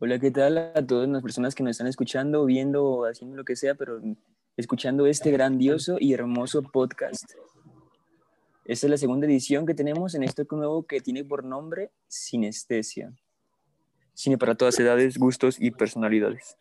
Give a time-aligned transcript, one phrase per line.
[0.00, 3.56] Hola, ¿qué tal a todas las personas que nos están escuchando, viendo haciendo lo que
[3.56, 4.00] sea, pero
[4.56, 7.32] escuchando este grandioso y hermoso podcast?
[8.64, 13.12] Esta es la segunda edición que tenemos en esto nuevo que tiene por nombre Sinestesia.
[14.12, 16.58] Cine para todas edades, gustos y personalidades.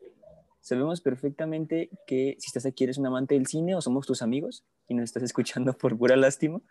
[0.61, 4.63] Sabemos perfectamente que si estás aquí eres un amante del cine o somos tus amigos
[4.87, 6.61] y nos estás escuchando por pura lástima.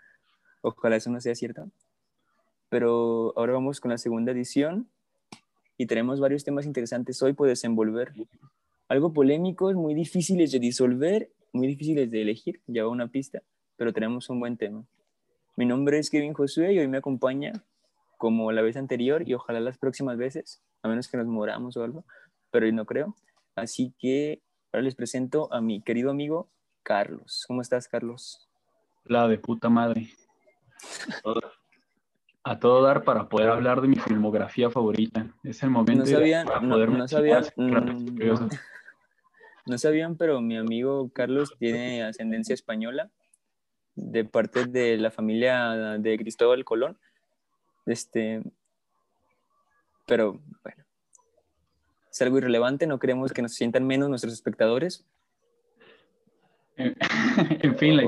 [0.63, 1.71] Ojalá eso no sea cierto.
[2.69, 4.89] Pero ahora vamos con la segunda edición
[5.79, 8.13] y tenemos varios temas interesantes hoy por desenvolver.
[8.89, 13.43] Algo polémicos, muy difíciles de disolver, muy difíciles de elegir, lleva una pista,
[13.77, 14.85] pero tenemos un buen tema.
[15.57, 17.53] Mi nombre es Kevin Josué y hoy me acompaña
[18.19, 21.85] como la vez anterior y ojalá las próximas veces, a menos que nos moramos o
[21.85, 22.05] algo,
[22.51, 23.15] pero no creo.
[23.57, 26.51] Así que ahora les presento a mi querido amigo
[26.83, 27.45] Carlos.
[27.49, 28.47] ¿Cómo estás, Carlos?
[29.05, 30.09] La de puta madre.
[32.45, 35.35] a todo dar para poder hablar de mi filmografía favorita.
[35.43, 38.19] Es el momento no sabían, no, no, sabían, mm,
[39.67, 43.11] no sabían, pero mi amigo Carlos tiene ascendencia española
[43.95, 46.99] de parte de la familia de Cristóbal Colón.
[47.87, 48.43] Este,
[50.07, 50.86] pero bueno,
[52.17, 55.05] es algo irrelevante, no queremos que nos sientan menos nuestros espectadores.
[57.59, 58.01] En, fin,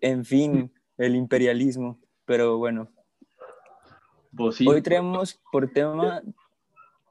[0.00, 2.88] en, fin, el imperialismo, pero bueno.
[4.36, 6.22] Pues Hoy traemos por tema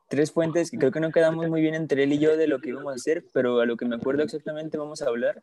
[0.09, 2.59] tres fuentes que creo que no quedamos muy bien entre él y yo de lo
[2.59, 5.41] que íbamos a hacer, pero a lo que me acuerdo exactamente vamos a hablar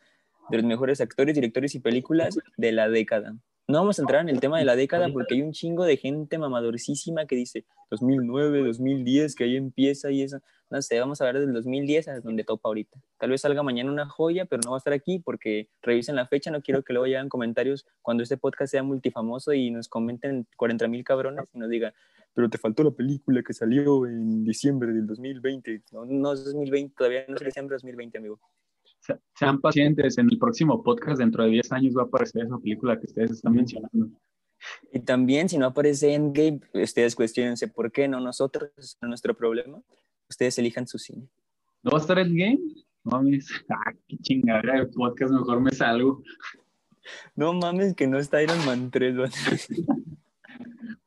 [0.50, 3.34] de los mejores actores, directores y películas de la década.
[3.68, 5.96] No vamos a entrar en el tema de la década porque hay un chingo de
[5.96, 10.38] gente mamadorcísima que dice 2009, 2010, que ahí empieza y eso.
[10.70, 12.96] No sé, vamos a hablar del 2010 a donde topa ahorita.
[13.18, 16.28] Tal vez salga mañana una joya, pero no va a estar aquí porque revisen la
[16.28, 16.52] fecha.
[16.52, 20.86] No quiero que luego lleguen comentarios cuando este podcast sea multifamoso y nos comenten 40
[20.86, 21.92] mil cabrones y nos digan,
[22.34, 25.82] pero te faltó la película que salió en diciembre del 2020.
[25.90, 28.40] No, no es 2020, todavía no es diciembre de 2020, amigo
[29.34, 32.98] sean pacientes, en el próximo podcast dentro de 10 años va a aparecer esa película
[32.98, 34.10] que ustedes están mencionando.
[34.92, 39.80] Y también, si no aparece Endgame, ustedes cuestionense por qué, no nosotros, es nuestro problema.
[40.28, 41.28] Ustedes elijan su cine.
[41.82, 42.58] ¿No va a estar Endgame?
[43.04, 46.22] No mames, ah, qué chingadera de podcast, mejor me salgo.
[47.36, 49.14] No mames, que no está Iron Man 3,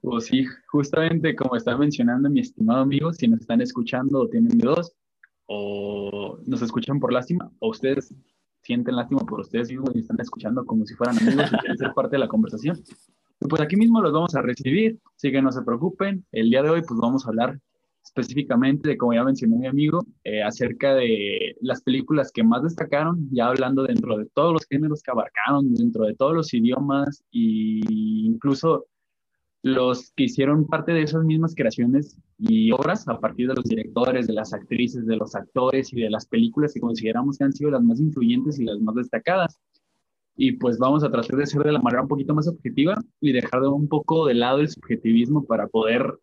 [0.01, 4.57] Pues sí, justamente como estaba mencionando mi estimado amigo, si nos están escuchando o tienen
[4.57, 4.95] dos,
[5.51, 8.13] o nos escuchan por lástima, o ustedes
[8.61, 11.93] sienten lástima por ustedes mismos y están escuchando como si fueran amigos y quieren ser
[11.93, 12.77] parte de la conversación.
[13.39, 16.23] pues aquí mismo los vamos a recibir, así que no se preocupen.
[16.31, 17.59] El día de hoy pues vamos a hablar
[18.03, 23.27] específicamente de, como ya mencionó mi amigo, eh, acerca de las películas que más destacaron,
[23.31, 27.81] ya hablando dentro de todos los géneros que abarcaron, dentro de todos los idiomas e
[27.89, 28.85] incluso
[29.62, 34.28] los que hicieron parte de esas mismas creaciones y obras a partir de los directores,
[34.28, 37.72] de las actrices, de los actores y de las películas que consideramos que han sido
[37.72, 39.59] las más influyentes y las más destacadas.
[40.36, 43.34] Y pues vamos a tratar de ser de la manera un poquito más objetiva y
[43.34, 46.18] dejar de un poco de lado el subjetivismo para poder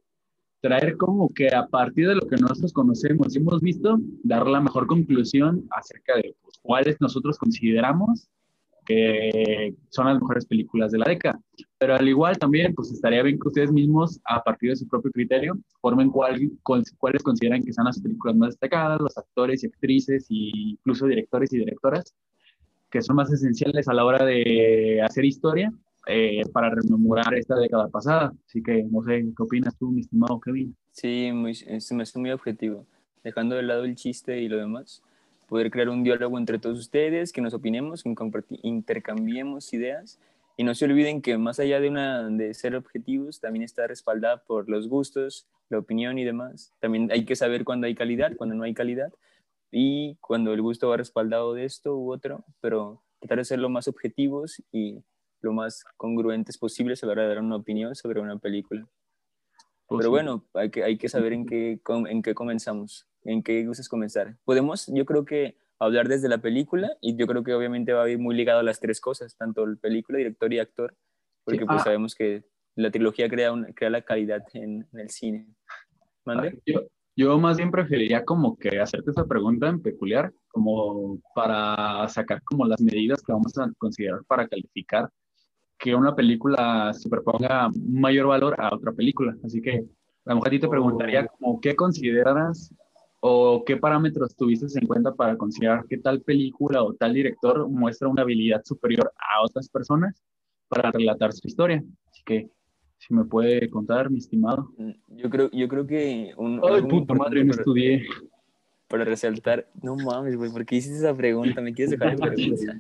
[0.63, 4.61] traer como que a partir de lo que nosotros conocemos y hemos visto, dar la
[4.61, 8.29] mejor conclusión acerca de pues, cuáles nosotros consideramos
[8.87, 11.39] que son las mejores películas de la década.
[11.79, 15.11] Pero al igual también, pues estaría bien que ustedes mismos, a partir de su propio
[15.11, 20.27] criterio, formen cuál, cuáles consideran que son las películas más destacadas, los actores y actrices,
[20.31, 20.35] e
[20.71, 22.15] incluso directores y directoras,
[22.91, 25.73] que son más esenciales a la hora de hacer historia
[26.07, 28.33] eh, para rememorar esta década pasada.
[28.47, 30.75] Así que, no sé, ¿qué opinas tú, mi estimado Kevin?
[30.93, 32.87] Sí, muy, se me hace muy objetivo.
[33.25, 35.03] Dejando de lado el chiste y lo demás,
[35.47, 38.15] poder crear un diálogo entre todos ustedes, que nos opinemos, que
[38.63, 40.19] intercambiemos ideas.
[40.57, 44.43] Y no se olviden que más allá de, una, de ser objetivos, también está respaldada
[44.45, 46.73] por los gustos, la opinión y demás.
[46.81, 49.13] También hay que saber cuándo hay calidad, cuándo no hay calidad.
[49.71, 53.69] Y cuando el gusto va respaldado de esto u otro, pero tratar de ser lo
[53.69, 55.03] más objetivos y
[55.41, 58.87] lo más congruentes posibles a la hora de dar una opinión sobre una película.
[59.87, 63.65] Pues pero bueno, hay que, hay que saber en qué, en qué comenzamos en qué
[63.67, 64.37] gustas comenzar.
[64.45, 68.09] Podemos, yo creo que hablar desde la película y yo creo que obviamente va a
[68.09, 70.95] ir muy ligado a las tres cosas, tanto el película, director y actor,
[71.45, 71.85] porque pues ah.
[71.85, 72.45] sabemos que
[72.75, 75.47] la trilogía crea, crea la calidad en, el cine.
[76.25, 76.61] ¿Mande?
[76.67, 76.83] Yo,
[77.15, 82.67] yo, más bien preferiría como que hacerte esa pregunta en peculiar, como para sacar como
[82.67, 85.11] las medidas que vamos a considerar para calificar
[85.79, 89.37] que una película superponga mayor valor a otra película.
[89.45, 89.85] Así que
[90.25, 91.37] a lo mejor a ti te preguntaría oh.
[91.39, 92.75] como qué consideras
[93.29, 98.07] ¿O qué parámetros tuviste en cuenta para considerar que tal película o tal director muestra
[98.07, 100.23] una habilidad superior a otras personas
[100.69, 101.83] para relatar su historia?
[102.09, 102.49] Así que,
[102.99, 104.71] si me puede contar, mi estimado.
[104.79, 106.35] Mm, yo creo, yo creo que...
[106.37, 108.07] Un, Ay, puta madre, no estudié.
[108.87, 111.61] Para resaltar, no mames, güey, ¿por qué hiciste esa pregunta?
[111.61, 112.79] ¿Me quieres dejar de pregunta?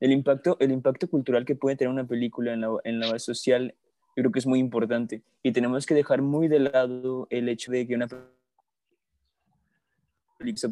[0.00, 3.26] El impacto, el impacto cultural que puede tener una película en la, en la base
[3.26, 3.74] social,
[4.16, 5.20] yo creo que es muy importante.
[5.42, 8.08] Y tenemos que dejar muy de lado el hecho de que una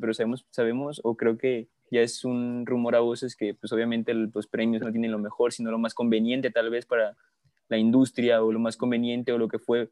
[0.00, 4.14] pero sabemos, sabemos, o creo que ya es un rumor a voces que pues obviamente
[4.14, 7.16] los premios no tienen lo mejor, sino lo más conveniente tal vez para
[7.68, 9.90] la industria o lo más conveniente o lo que fue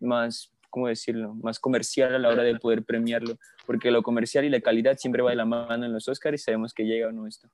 [0.00, 4.50] más, ¿cómo decirlo?, más comercial a la hora de poder premiarlo, porque lo comercial y
[4.50, 7.12] la calidad siempre va de la mano en los Oscars y sabemos que llega o
[7.12, 7.48] no esto.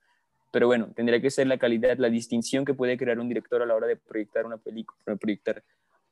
[0.50, 3.66] Pero bueno, tendría que ser la calidad, la distinción que puede crear un director a
[3.66, 5.64] la hora de proyectar una película, proyectar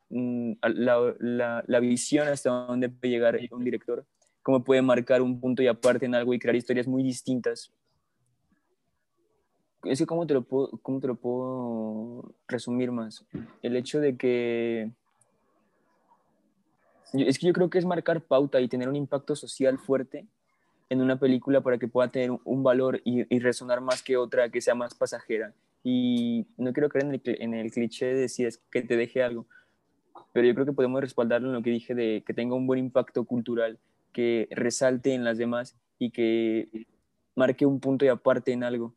[0.08, 4.04] mm, la, la, la visión hasta dónde puede llegar un director
[4.42, 7.72] cómo puede marcar un punto y aparte en algo y crear historias muy distintas.
[9.84, 13.24] Es que, ¿cómo te lo puedo, cómo te lo puedo resumir más?
[13.62, 14.90] El hecho de que...
[17.12, 20.26] Es que yo creo que es marcar pauta y tener un impacto social fuerte
[20.88, 24.48] en una película para que pueda tener un valor y, y resonar más que otra
[24.50, 25.52] que sea más pasajera.
[25.84, 29.22] Y no quiero creer en el, en el cliché de si es que te deje
[29.22, 29.46] algo,
[30.32, 32.78] pero yo creo que podemos respaldarlo en lo que dije de que tenga un buen
[32.78, 33.78] impacto cultural
[34.12, 36.86] que resalte en las demás y que
[37.34, 38.94] marque un punto y aparte en algo.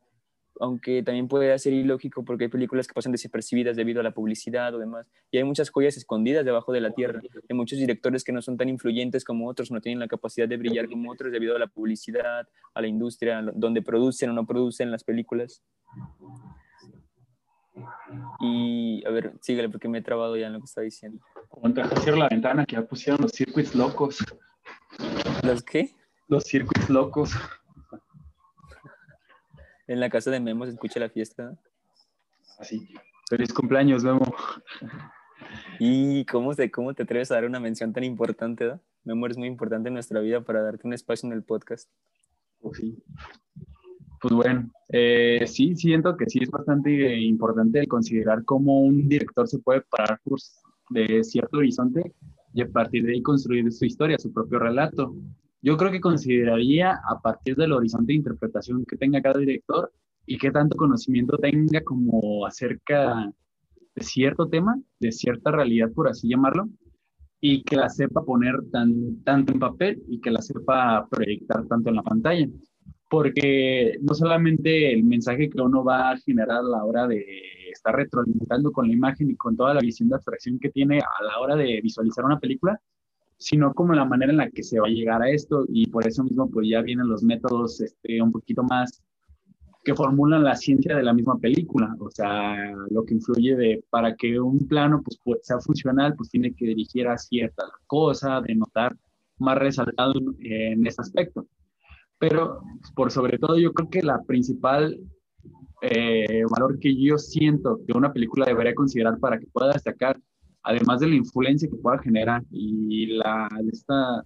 [0.60, 4.74] Aunque también puede ser ilógico porque hay películas que pasan desapercibidas debido a la publicidad
[4.74, 5.06] o demás.
[5.30, 7.22] Y hay muchas joyas escondidas debajo de la tierra.
[7.50, 10.56] Hay muchos directores que no son tan influyentes como otros, no tienen la capacidad de
[10.56, 14.92] brillar como otros debido a la publicidad, a la industria, donde producen o no producen
[14.92, 15.62] las películas.
[18.40, 21.22] Y a ver, síguele porque me he trabado ya en lo que está diciendo.
[21.50, 24.24] Como cierra la ventana que ya pusieron los circuitos locos.
[25.44, 25.92] ¿Los qué?
[26.28, 27.32] Los circuitos locos.
[29.88, 31.58] En la casa de Memo se escucha la fiesta.
[32.58, 32.88] Así.
[33.30, 34.34] Feliz cumpleaños, Memo.
[35.80, 38.80] ¿Y cómo, te, cómo te atreves a dar una mención tan importante?
[39.04, 41.90] Memo es muy importante en nuestra vida para darte un espacio en el podcast.
[42.60, 43.04] Pues sí.
[44.22, 49.60] Pues bueno, eh, sí, siento que sí es bastante importante considerar cómo un director se
[49.60, 50.20] puede parar
[50.90, 52.14] de cierto horizonte
[52.56, 55.14] y a partir de ahí construir su historia, su propio relato.
[55.62, 59.92] Yo creo que consideraría a partir del horizonte de interpretación que tenga cada director
[60.26, 63.30] y qué tanto conocimiento tenga como acerca
[63.94, 66.70] de cierto tema, de cierta realidad, por así llamarlo,
[67.42, 71.90] y que la sepa poner tan, tanto en papel y que la sepa proyectar tanto
[71.90, 72.48] en la pantalla.
[73.10, 77.24] Porque no solamente el mensaje que uno va a generar a la hora de
[77.72, 81.24] está retroalimentando con la imagen y con toda la visión de abstracción que tiene a
[81.24, 82.80] la hora de visualizar una película,
[83.38, 86.08] sino como la manera en la que se va a llegar a esto y por
[86.08, 89.04] eso mismo pues ya vienen los métodos este, un poquito más
[89.86, 94.16] que formulan la ciencia de la misma película, o sea, lo que influye de para
[94.16, 98.56] que un plano pues, pues sea funcional, pues tiene que dirigir a cierta cosa, de
[98.56, 98.98] notar
[99.38, 101.46] más resaltado en, ese aspecto.
[102.18, 102.62] Pero
[102.96, 105.00] por sobre todo yo creo que la principal
[105.82, 110.20] eh, valor que yo siento que una película debería considerar para que pueda destacar,
[110.64, 114.24] además de la influencia que pueda generar y la esta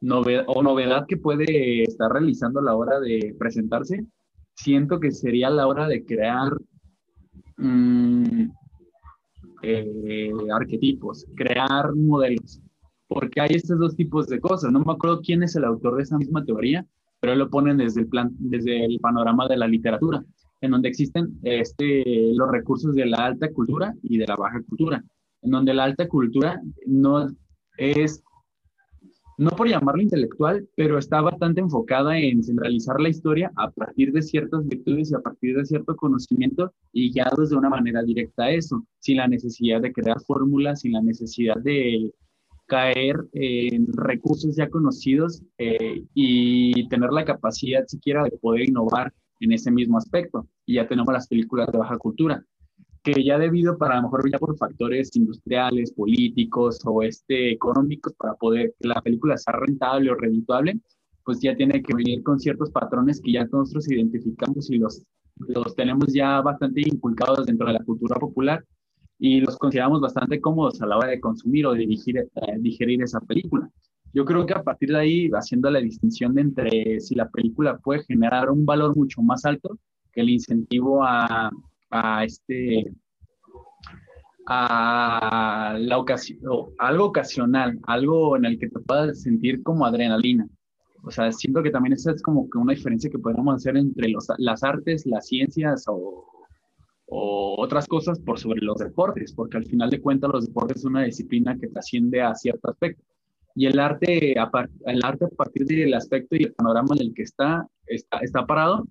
[0.00, 4.04] novedad o novedad que puede estar realizando a la hora de presentarse,
[4.54, 6.52] siento que sería la hora de crear
[7.58, 8.50] mm,
[9.62, 12.60] eh, arquetipos, crear modelos,
[13.06, 14.72] porque hay estos dos tipos de cosas.
[14.72, 16.86] No me acuerdo quién es el autor de esa misma teoría,
[17.20, 20.24] pero lo ponen desde el, plan, desde el panorama de la literatura
[20.60, 25.02] en donde existen este, los recursos de la alta cultura y de la baja cultura,
[25.42, 27.28] en donde la alta cultura no
[27.78, 28.22] es,
[29.38, 34.20] no por llamarlo intelectual, pero está bastante enfocada en centralizar la historia a partir de
[34.20, 38.50] ciertas virtudes y a partir de cierto conocimiento y guiados de una manera directa a
[38.50, 42.12] eso, sin la necesidad de crear fórmulas, sin la necesidad de
[42.70, 49.52] caer en recursos ya conocidos eh, y tener la capacidad siquiera de poder innovar en
[49.52, 50.46] ese mismo aspecto.
[50.66, 52.44] Y ya tenemos las películas de baja cultura,
[53.02, 58.14] que ya debido para a lo mejor ya por factores industriales, políticos o este, económicos,
[58.14, 60.78] para poder que la película sea rentable o redituable,
[61.24, 65.02] pues ya tiene que venir con ciertos patrones que ya nosotros identificamos y los,
[65.38, 68.64] los tenemos ya bastante inculcados dentro de la cultura popular
[69.20, 73.20] y los consideramos bastante cómodos a la hora de consumir o dirigir, eh, digerir esa
[73.20, 73.70] película.
[74.14, 77.78] Yo creo que a partir de ahí, haciendo la distinción de entre si la película
[77.78, 79.78] puede generar un valor mucho más alto
[80.10, 81.50] que el incentivo a,
[81.90, 82.92] a este
[84.46, 86.40] a la ocasión,
[86.78, 90.48] algo ocasional, algo en el que te puedas sentir como adrenalina.
[91.04, 94.12] O sea, siento que también esa es como que una diferencia que podemos hacer entre
[94.38, 96.39] las artes, las ciencias o,
[97.10, 100.92] o otras cosas por sobre los deportes, porque al final de cuentas los deportes son
[100.92, 103.02] una disciplina que trasciende a cierto aspecto.
[103.56, 104.50] Y el arte, a,
[104.86, 108.46] el arte a partir del aspecto y el panorama en el que está, está, está
[108.46, 108.86] parado,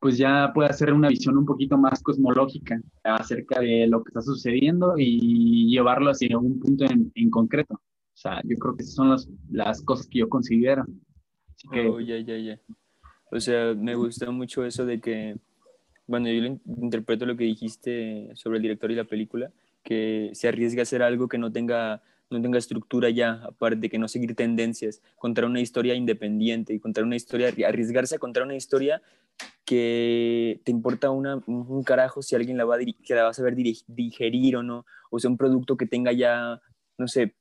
[0.00, 4.22] pues ya puede hacer una visión un poquito más cosmológica acerca de lo que está
[4.22, 7.74] sucediendo y llevarlo hacia un punto en, en concreto.
[7.74, 10.84] O sea, yo creo que esas son las, las cosas que yo considero.
[11.90, 12.60] Oh, ya, ya, ya.
[13.30, 15.36] O sea, me gusta mucho eso de que,
[16.06, 19.50] bueno, yo interpreto lo que dijiste sobre el director y la película,
[19.82, 23.88] que se arriesga a hacer algo que no tenga no tenga estructura ya, aparte de
[23.88, 28.42] que no seguir tendencias, contar una historia independiente y contar una historia, arriesgarse a contar
[28.42, 29.00] una historia
[29.64, 33.34] que te importa una, un carajo si alguien la va, a que la va a
[33.34, 36.60] saber digerir o no, o sea, un producto que tenga ya,
[36.98, 37.34] no sé,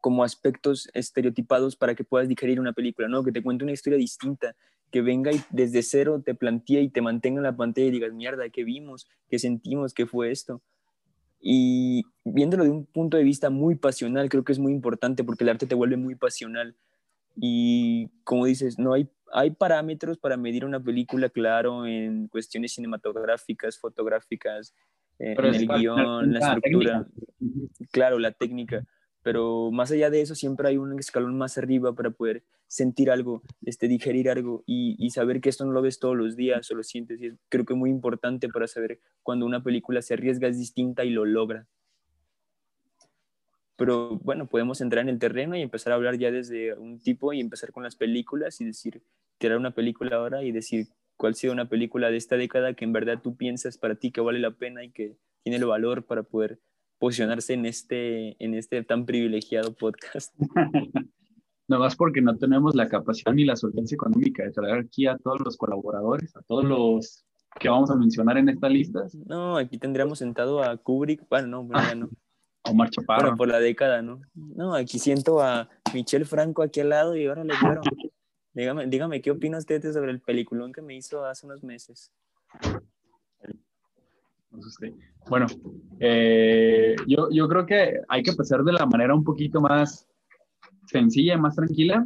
[0.00, 3.24] como aspectos estereotipados para que puedas digerir una película, ¿no?
[3.24, 4.54] Que te cuente una historia distinta,
[4.92, 8.12] que venga y desde cero te plantee y te mantenga en la pantalla y digas,
[8.12, 9.08] mierda, ¿qué vimos?
[9.28, 9.94] ¿Qué sentimos?
[9.94, 10.62] ¿Qué fue esto?
[11.40, 15.42] Y viéndolo de un punto de vista muy pasional, creo que es muy importante porque
[15.42, 16.76] el arte te vuelve muy pasional.
[17.34, 23.78] Y como dices, no hay, hay parámetros para medir una película, claro, en cuestiones cinematográficas,
[23.78, 24.74] fotográficas,
[25.18, 27.06] eh, en el guion, la estructura.
[27.90, 28.86] Claro, la técnica
[29.22, 33.42] pero más allá de eso siempre hay un escalón más arriba para poder sentir algo,
[33.64, 36.82] este, digerir algo y, saber que esto no lo ves todos los días o lo
[36.82, 40.58] sientes y creo que es muy importante para saber cuando una película se arriesga es
[40.58, 41.66] distinta y lo logra.
[43.76, 47.32] Pero bueno, podemos entrar en el terreno y empezar a hablar ya desde un tipo
[47.32, 49.02] y empezar con las películas y decir,
[49.38, 52.84] tirar una película ahora y decir cuál ha sido una película de esta década que
[52.84, 56.04] en verdad tú piensas para ti que vale la pena y que tiene el valor
[56.04, 56.58] para poder
[57.02, 60.32] posicionarse en este, en este tan privilegiado podcast.
[61.68, 65.18] no más porque no tenemos la capacidad ni la solvencia económica de traer aquí a
[65.18, 67.26] todos los colaboradores, a todos los
[67.58, 69.04] que vamos a mencionar en esta lista.
[69.26, 72.08] No, aquí tendríamos sentado a Kubrick, bueno, no, bueno, ya no.
[72.70, 73.22] Omar Chaparro.
[73.22, 74.20] Bueno, por la década, ¿no?
[74.34, 77.80] No, aquí siento a Michelle Franco aquí al lado y ahora le quiero.
[78.54, 82.12] dígame, dígame, ¿qué opina usted sobre el peliculón que me hizo hace unos meses?
[85.28, 85.46] Bueno,
[86.00, 90.06] eh, yo, yo creo que hay que empezar de la manera un poquito más
[90.86, 92.04] sencilla, más tranquila,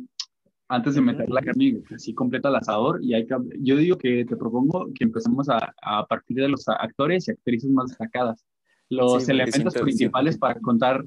[0.68, 3.02] antes de meter la carne así completa al asador.
[3.02, 6.68] Y hay que, yo digo que te propongo que empecemos a, a partir de los
[6.68, 8.44] actores y actrices más destacadas.
[8.88, 11.04] Los elementos principales para contar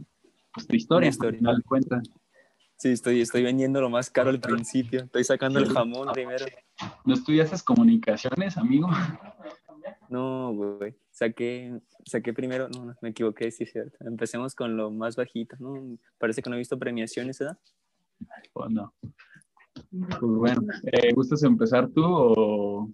[0.54, 1.40] pues, tu historia, historia.
[1.66, 2.02] cuenta.
[2.78, 5.02] Sí, estoy, estoy vendiendo lo más caro al principio.
[5.02, 6.46] Estoy sacando el jamón primero.
[7.06, 8.90] ¿No estudiaste comunicaciones, amigo?
[10.10, 10.96] No, güey.
[11.20, 13.98] Saqué, saqué primero, no, me equivoqué, sí es cierto.
[14.00, 15.98] Empecemos con lo más bajito, ¿no?
[16.18, 17.58] Parece que no he visto premiaciones, ¿verdad?
[18.54, 18.94] Pues no.
[19.74, 20.62] Pues bueno,
[20.94, 22.90] eh, ¿gustas empezar tú o...?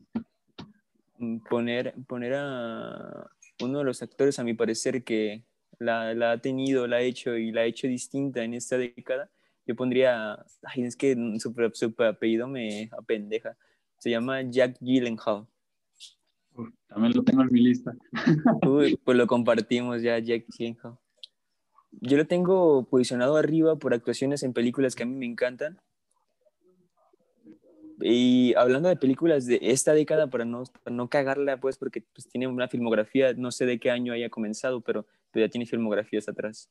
[1.20, 3.30] Mm, poner, poner a
[3.62, 5.44] uno de los actores, a mi parecer, que
[5.78, 9.30] la, la, ha tenido, la ha hecho y la ha hecho distinta en esta década,
[9.68, 13.56] yo pondría, ay, es que su, su apellido me apendeja,
[14.00, 15.46] se llama Jack Gyllenhaal
[16.88, 17.96] también lo tengo en mi lista.
[18.68, 20.98] Uy, pues lo compartimos ya, Jack Gyllenhaal.
[22.02, 25.80] Yo lo tengo posicionado arriba por actuaciones en películas que a mí me encantan.
[28.02, 32.48] Y hablando de películas de esta década, para no, no cagarla, pues, porque pues, tiene
[32.48, 36.70] una filmografía, no sé de qué año haya comenzado, pero, ya tiene filmografías atrás.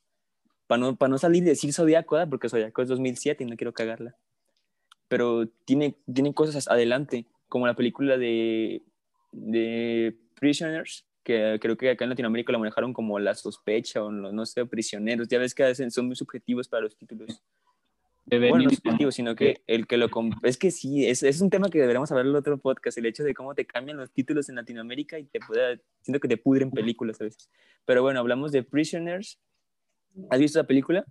[0.66, 3.72] Para no, para no salir de decir Zodíaco, porque Zodíaco es 2007 y no quiero
[3.72, 4.16] cagarla.
[5.08, 8.82] Pero tiene, tiene cosas adelante, como la película de
[9.34, 14.46] de Prisoners, que creo que acá en Latinoamérica lo manejaron como la sospecha o no
[14.46, 15.28] sé, prisioneros.
[15.28, 17.42] Ya ves que son muy subjetivos para los títulos.
[18.26, 20.08] bueno, no subjetivos, sino que el que lo...
[20.42, 23.06] Es que sí, es, es un tema que deberíamos hablar en el otro podcast, el
[23.06, 25.80] hecho de cómo te cambian los títulos en Latinoamérica y te puede...
[26.02, 27.50] Siento que te pudren películas a veces.
[27.84, 29.40] Pero bueno, hablamos de Prisoners.
[30.30, 31.04] ¿Has visto la película?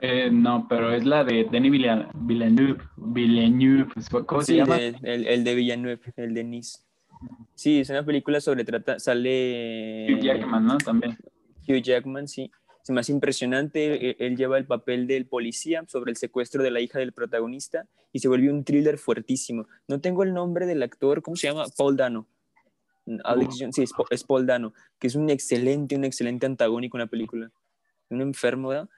[0.00, 2.82] Eh, no, pero es la de Denis Villeneuve.
[2.96, 3.92] Villeneuve.
[4.26, 4.78] ¿Cómo se llama?
[4.78, 6.78] El, el, de Villeneuve, el de Nice.
[7.54, 10.06] Sí, es una película sobre trata, sale...
[10.10, 10.78] Hugh Jackman, ¿no?
[10.78, 11.16] También.
[11.68, 12.50] Hugh Jackman, sí.
[12.82, 16.80] Es más impresionante, e, él, lleva el papel del policía sobre el secuestro de la
[16.80, 19.66] hija del protagonista y se vuelve un thriller fuertísimo.
[19.88, 21.64] No tengo el nombre del actor, ¿cómo se llama?
[21.76, 22.26] Paul Dano.
[23.24, 27.50] Alex sí, es, Paul Dano, que es un excelente, un excelente antagónico en la película.
[28.10, 28.88] Un enfermo, ¿verdad?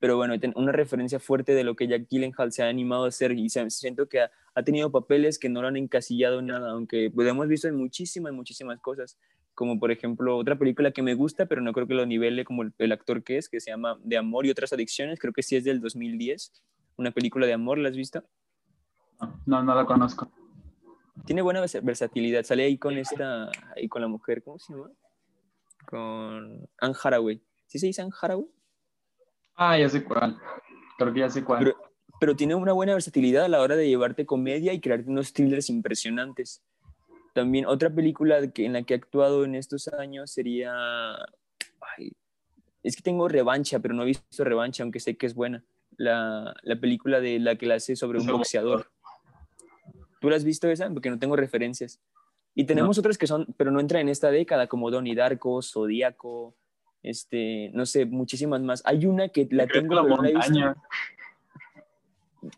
[0.00, 3.32] Pero bueno, una referencia fuerte de lo que Jack Gyllenhaal se ha animado a hacer
[3.32, 4.30] y siento que ha,
[4.64, 8.32] tenido papeles que no lo han encasillado en nada, aunque lo hemos visto en muchísimas,
[8.32, 9.18] muchísimas cosas,
[9.54, 12.64] como por ejemplo otra película que me gusta, pero no creo que lo nivele como
[12.76, 15.56] el, actor que es, que se llama De Amor y otras adicciones, creo que sí
[15.56, 16.52] es del 2010,
[16.96, 18.24] una película de amor, ¿la has visto?
[19.46, 20.30] No, no la conozco.
[21.24, 22.44] Tiene buena versatilidad.
[22.44, 24.90] Sale ahí con esta, ahí con la mujer, ¿cómo se llama?
[25.86, 27.42] Con Anne Haraway.
[27.66, 28.46] ¿Sí se dice Anne Haraway?
[29.58, 30.38] Ah, ya sé cuál.
[30.96, 31.58] Creo que ya sé cuál.
[31.58, 31.76] Pero,
[32.20, 35.68] pero tiene una buena versatilidad a la hora de llevarte comedia y crearte unos thrillers
[35.68, 36.62] impresionantes.
[37.34, 40.72] También otra película que, en la que he actuado en estos años sería...
[41.96, 42.12] Ay,
[42.84, 45.64] es que tengo Revancha, pero no he visto Revancha, aunque sé que es buena.
[45.96, 48.92] La, la película de la que la hace sobre un boxeador.
[50.20, 50.88] ¿Tú la has visto esa?
[50.88, 52.00] Porque no tengo referencias.
[52.54, 56.54] Y tenemos otras que son, pero no entran en esta década, como Donnie Darko, Zodíaco,
[57.02, 58.82] este, no sé, muchísimas más.
[58.84, 60.76] Hay una que la tengo, la no montaña.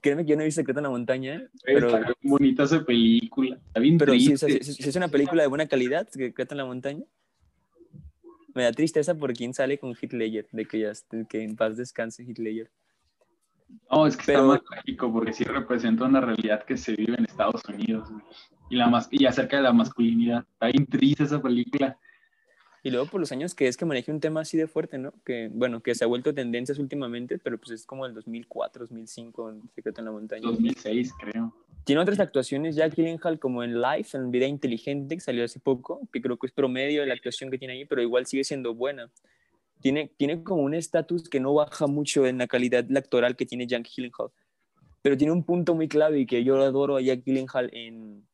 [0.01, 1.49] Créeme que yo no he visto Secreto en la Montaña.
[1.65, 3.57] Pero, está bonita esa película.
[3.67, 4.63] Está bien pero triste.
[4.63, 7.05] si, si es una película de buena calidad, Secreto en la Montaña.
[8.55, 10.93] Me da tristeza por quién sale con Ledger, de que, ya,
[11.29, 12.71] que en paz descanse Ledger.
[13.91, 17.15] No, es que Pero- está más trágico porque sí representa una realidad que se vive
[17.17, 18.09] en Estados Unidos.
[18.69, 20.45] Y, la y acerca de la masculinidad.
[20.53, 21.97] Está bien triste esa película.
[22.83, 25.13] Y luego por los años que es que maneje un tema así de fuerte, ¿no?
[25.25, 29.51] Que, bueno, que se ha vuelto tendencias últimamente, pero pues es como el 2004, 2005,
[29.51, 30.49] en Secreto en la Montaña.
[30.49, 31.55] 2006, creo.
[31.85, 36.01] Tiene otras actuaciones ya Gyllenhaal como en Life, en Vida Inteligente, que salió hace poco,
[36.13, 38.75] que creo que es promedio de la actuación que tiene ahí, pero igual sigue siendo
[38.75, 39.11] buena.
[39.81, 43.67] Tiene, tiene como un estatus que no baja mucho en la calidad actoral que tiene
[43.67, 44.31] Jack Gyllenhaal,
[45.03, 48.27] pero tiene un punto muy clave y que yo adoro a Jack Gyllenhaal en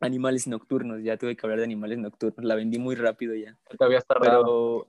[0.00, 1.02] Animales Nocturnos.
[1.02, 3.56] Ya tuve que hablar de Animales Nocturnos, la vendí muy rápido ya.
[3.76, 4.16] Todavía está.
[4.20, 4.88] Pero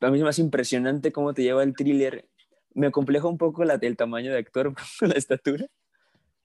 [0.00, 2.28] a mí es más impresionante cómo te lleva el thriller.
[2.74, 5.66] Me acompleja un poco la, el tamaño de actor, la estatura,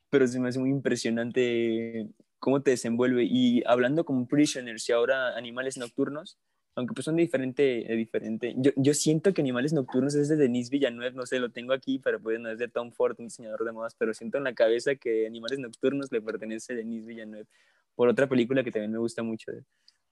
[0.09, 3.23] pero se me hace muy impresionante cómo te desenvuelve.
[3.23, 6.37] Y hablando como Prisoners y ahora Animales Nocturnos,
[6.77, 8.53] aunque pues son de diferente, de diferente.
[8.55, 11.97] Yo, yo siento que Animales Nocturnos es de Denis Villeneuve, no sé, lo tengo aquí,
[11.97, 14.53] pero pues no es de Tom Ford, un diseñador de modas, pero siento en la
[14.53, 17.47] cabeza que Animales Nocturnos le pertenece a Denis Villeneuve,
[17.95, 19.51] por otra película que también me gusta mucho.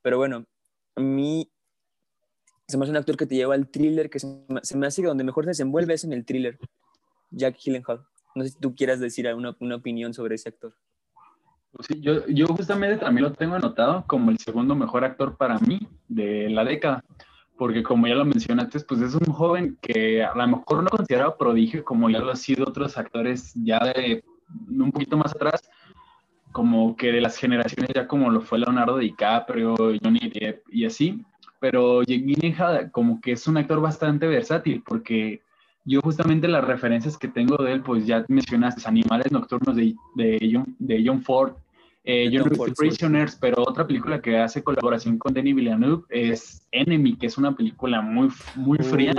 [0.02, 0.48] Pero bueno,
[0.96, 1.52] a mí
[2.68, 5.04] se me hace un actor que te lleva al thriller, que se me, se hace
[5.04, 6.58] que donde mejor se desenvuelve es en el thriller.
[7.30, 8.04] Jack Gyllenhaal.
[8.34, 10.74] No sé si tú quieras decir una, una opinión sobre ese actor.
[11.76, 15.86] Pues yo, yo justamente también lo tengo anotado como el segundo mejor actor para mí
[16.08, 17.04] de la década,
[17.58, 21.38] porque como ya lo mencionaste, pues es un joven que a lo mejor no considerado
[21.38, 24.24] prodigio como ya lo han sido otros actores ya de
[24.70, 25.70] un poquito más atrás,
[26.54, 31.26] como que de las generaciones ya como lo fue Leonardo DiCaprio, Johnny Depp y así,
[31.60, 32.56] pero Jake
[32.94, 35.42] como que es un actor bastante versátil, porque
[35.84, 40.50] yo justamente las referencias que tengo de él, pues ya mencionaste, Animales Nocturnos de, de,
[40.52, 41.56] John, de John Ford,
[42.06, 42.72] eh, yo no sí.
[42.78, 47.56] Prisoners, pero otra película que hace colaboración con Denis Villeneuve es Enemy, que es una
[47.56, 49.14] película muy, muy fría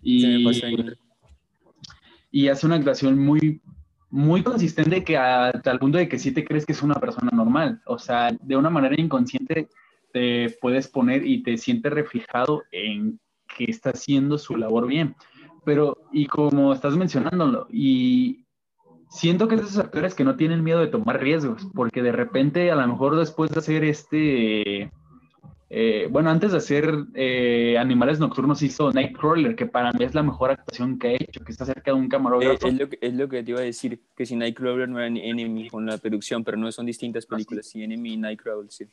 [0.00, 0.46] Uh, y,
[2.30, 3.60] y hace una actuación muy,
[4.10, 7.30] muy consistente que hasta el punto de que sí te crees que es una persona
[7.32, 7.82] normal.
[7.84, 9.68] O sea, de una manera inconsciente
[10.12, 13.18] te puedes poner y te sientes reflejado en
[13.56, 15.16] que está haciendo su labor bien.
[15.64, 18.46] Pero, y como estás mencionándolo, y
[19.08, 22.12] siento que es de esos actores que no tienen miedo de tomar riesgos, porque de
[22.12, 24.90] repente, a lo mejor después de hacer este,
[25.70, 30.22] eh, bueno, antes de hacer eh, Animales Nocturnos hizo Nightcrawler, que para mí es la
[30.22, 32.68] mejor actuación que ha hecho, que está cerca de un Eh, camarógrafo.
[32.68, 35.08] es, lo que, es lo que te iba a decir, que si Nightcrawler no era
[35.08, 38.86] Enemy con la producción, pero no son distintas películas, sí, Enemy y Nightcrawler, sí.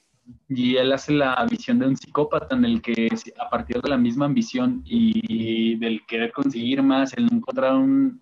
[0.49, 3.97] Y él hace la visión de un psicópata en el que a partir de la
[3.97, 8.21] misma ambición y del querer conseguir más, el encontrar un,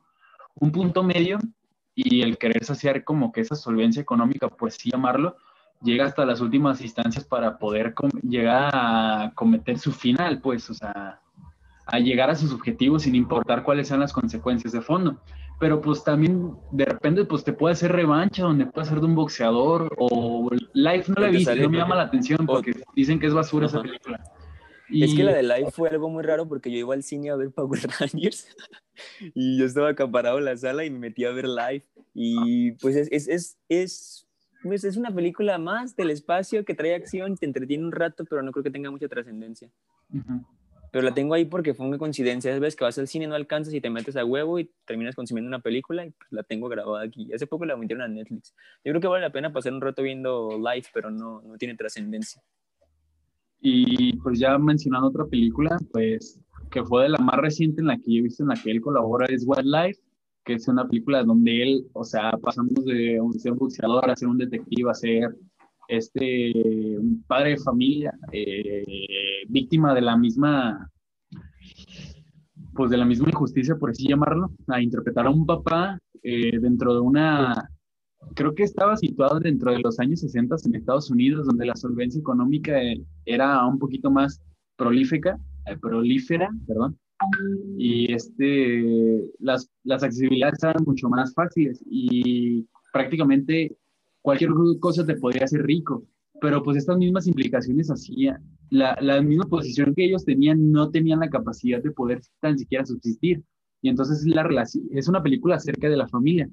[0.56, 1.39] un punto medio
[1.95, 5.38] y el querer saciar como que esa solvencia económica, por así llamarlo,
[5.82, 11.19] llega hasta las últimas instancias para poder llegar a cometer su final, pues, o sea,
[11.86, 15.21] a llegar a sus objetivos sin importar cuáles sean las consecuencias de fondo.
[15.60, 19.15] Pero pues también de repente pues te puede hacer revancha donde puede ser de un
[19.15, 23.27] boxeador o Life no la he visto, no me llama la atención porque dicen que
[23.27, 24.33] es basura esa Ajá.
[24.89, 27.36] Es que la de Live fue algo muy raro porque yo iba al cine a
[27.36, 28.48] ver Power Rangers
[29.34, 32.96] y yo estaba acaparado en la sala y me metí a ver Live y pues
[32.96, 34.28] es, es, es, es,
[34.62, 38.41] pues es una película más del espacio que trae acción, te entretiene un rato, pero
[38.41, 39.69] no creo que tenga mucha trascendencia.
[40.91, 42.52] Pero la tengo ahí porque fue una coincidencia.
[42.52, 45.15] Esas veces que vas al cine no alcanzas y te metes a huevo y terminas
[45.15, 47.34] consumiendo una película y pues la tengo grabada aquí.
[47.34, 48.54] Hace poco la metieron a Netflix.
[48.86, 51.76] Yo creo que vale la pena pasar un rato viendo live, pero no, no tiene
[51.76, 52.43] trascendencia.
[53.65, 56.38] Y pues ya mencionando otra película, pues
[56.69, 58.71] que fue de la más reciente en la que yo he visto en la que
[58.71, 60.02] él colabora es Wildlife,
[60.43, 64.15] que es una película donde él, o sea, pasamos de un- ser un boxeador a
[64.17, 65.34] ser un detective, a ser
[65.88, 66.52] este,
[66.99, 68.84] un padre de familia, eh,
[69.47, 70.89] víctima de la misma,
[72.73, 76.93] pues de la misma injusticia, por así llamarlo, a interpretar a un papá eh, dentro
[76.95, 77.69] de una
[78.36, 82.19] creo que estaba situado dentro de los años 60 en Estados Unidos, donde la solvencia
[82.19, 82.73] económica
[83.25, 84.41] era un poquito más
[84.75, 86.97] prolífica, eh, prolífera, perdón,
[87.77, 93.77] y este, las, las accesibilidades eran mucho más fáciles y prácticamente
[94.21, 96.03] cualquier cosa te podía hacer rico,
[96.41, 101.19] pero pues estas mismas implicaciones hacía, la, la misma posición que ellos tenían no tenían
[101.19, 103.43] la capacidad de poder tan siquiera subsistir.
[103.81, 106.49] Y entonces la relación, es una película acerca de la familia,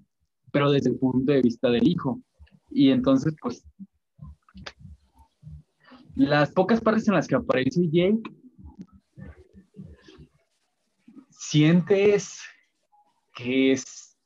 [0.52, 2.20] pero desde el punto de vista del hijo.
[2.70, 3.64] Y entonces, pues,
[6.14, 8.22] las pocas partes en las que aparece Jake,
[11.30, 12.40] sientes
[13.34, 14.16] que, es,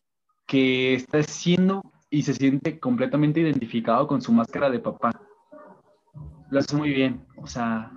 [0.47, 5.11] que está siendo y se siente completamente identificado con su máscara de papá.
[6.51, 7.91] Lo hace muy bien, o sea,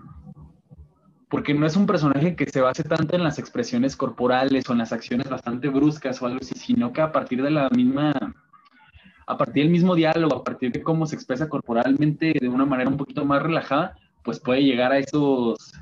[1.30, 4.80] porque no es un personaje que se base tanto en las expresiones corporales o en
[4.80, 8.14] las acciones bastante bruscas o algo así, sino que a partir de la misma,
[9.26, 12.90] a partir del mismo diálogo, a partir de cómo se expresa corporalmente de una manera
[12.90, 15.74] un poquito más relajada, pues puede llegar a esos,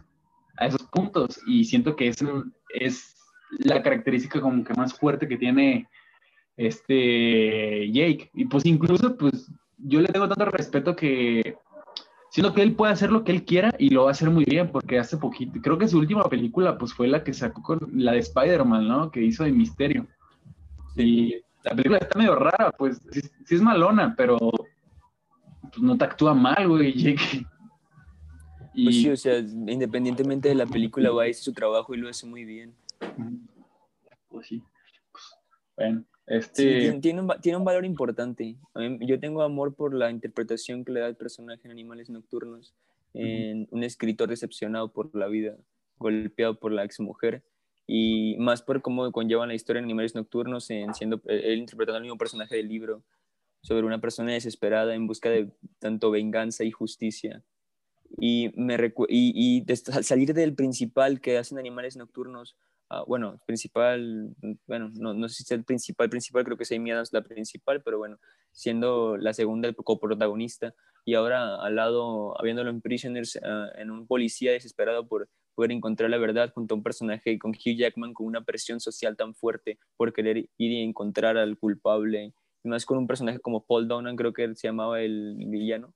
[0.58, 1.40] a esos puntos.
[1.46, 2.18] Y siento que es,
[2.74, 3.16] es
[3.60, 5.88] la característica como que más fuerte que tiene
[6.58, 8.32] este Jake.
[8.34, 11.56] Y pues incluso, pues yo le tengo tanto respeto que
[12.36, 14.44] siento que él puede hacer lo que él quiera y lo va a hacer muy
[14.44, 17.90] bien, porque hace poquito, creo que su última película pues fue la que sacó con
[17.94, 19.10] la de Spider-Man, ¿no?
[19.10, 20.06] Que hizo de Misterio.
[20.98, 23.22] Y la película está medio rara, pues sí,
[23.56, 27.46] es malona, pero pues, no te actúa mal, güey, Jake.
[28.74, 28.84] Y...
[28.84, 32.10] Pues sí, o sea, independientemente de la película, va a hacer su trabajo y lo
[32.10, 32.76] hace muy bien.
[34.28, 34.62] Pues sí.
[35.10, 35.24] Pues,
[35.78, 36.92] bueno, este...
[37.00, 38.58] tiene, un, tiene, un, valor importante.
[39.02, 42.74] Yo tengo amor por la interpretación que le da el personaje en Animales Nocturnos,
[43.14, 45.56] en un escritor decepcionado por la vida,
[45.98, 47.44] golpeado por la exmujer,
[47.88, 52.04] y más por cómo conllevan la historia en Animales Nocturnos, en siendo él interpretando el
[52.04, 53.04] mismo personaje del libro,
[53.62, 57.44] sobre una persona desesperada en busca de tanto venganza y justicia.
[58.18, 58.76] Y, me
[59.10, 62.56] y, y salir del principal que hacen Animales Nocturnos
[62.90, 64.36] Ah, bueno, principal,
[64.68, 67.24] bueno, no, no sé si es el principal, principal, creo que es Amy Adams la
[67.24, 68.20] principal, pero bueno,
[68.52, 74.06] siendo la segunda el coprotagonista y ahora al lado, habiéndolo en Prisoners, ah, en un
[74.06, 78.28] policía desesperado por poder encontrar la verdad junto a un personaje con Hugh Jackman con
[78.28, 83.00] una presión social tan fuerte por querer ir y encontrar al culpable, y más con
[83.00, 85.94] un personaje como Paul Donan, creo que se llamaba el villano,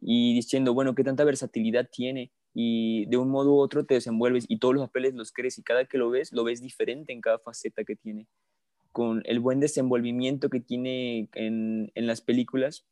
[0.00, 4.46] y diciendo, bueno, qué tanta versatilidad tiene y de un modo u otro te desenvuelves
[4.48, 7.20] y todos los papeles los crees y cada que lo ves, lo ves diferente en
[7.20, 8.28] cada faceta que tiene.
[8.92, 12.86] Con el buen desenvolvimiento que tiene en, en las películas,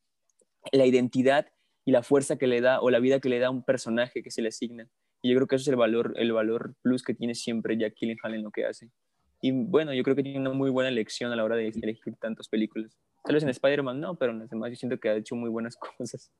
[0.70, 1.46] la identidad
[1.86, 4.22] y la fuerza que le da o la vida que le da a un personaje
[4.22, 4.86] que se le asigna.
[5.22, 7.94] Y yo creo que eso es el valor, el valor plus que tiene siempre Jack
[7.98, 8.90] Gyllenhaal en lo que hace.
[9.40, 12.16] Y bueno, yo creo que tiene una muy buena elección a la hora de elegir
[12.20, 12.98] tantas películas.
[13.24, 15.48] Tal vez en Spider-Man no, pero en las demás yo siento que ha hecho muy
[15.48, 16.30] buenas cosas.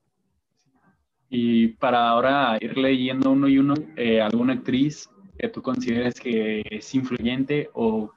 [1.29, 6.63] Y para ahora ir leyendo uno y uno, eh, ¿alguna actriz que tú consideres que
[6.69, 8.11] es influyente o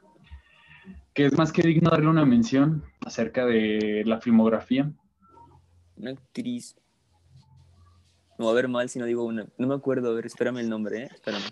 [1.14, 4.92] que es más que digno darle una mención acerca de la filmografía?
[5.96, 6.76] Una actriz.
[8.38, 9.46] No va a ver mal si no digo una.
[9.56, 11.08] No me acuerdo, a ver, espérame el nombre, ¿eh?
[11.12, 11.42] Espérame.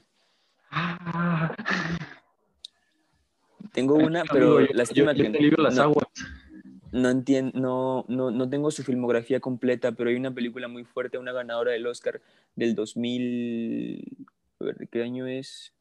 [3.73, 5.53] Tengo una, pero lástima que.
[5.59, 6.07] las aguas
[6.93, 11.19] no entiendo, no, no, no, tengo su filmografía completa, pero hay una película muy fuerte,
[11.19, 12.23] una ganadora del Oscar
[12.55, 14.27] del 2000,
[14.61, 15.75] a ver, ¿de qué año es?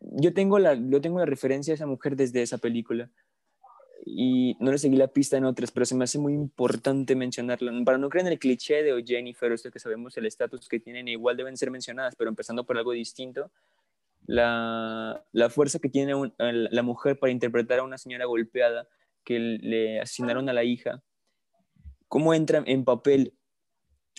[0.00, 3.10] Yo tengo, la, yo tengo la referencia a esa mujer desde esa película
[4.04, 7.72] y no le seguí la pista en otras, pero se me hace muy importante mencionarla.
[7.84, 11.06] Para no creer en el cliché de Jennifer, esto que sabemos el estatus que tienen,
[11.08, 13.50] igual deben ser mencionadas, pero empezando por algo distinto,
[14.26, 18.88] la, la fuerza que tiene la mujer para interpretar a una señora golpeada
[19.24, 21.02] que le asignaron a la hija,
[22.08, 23.34] cómo entra en papel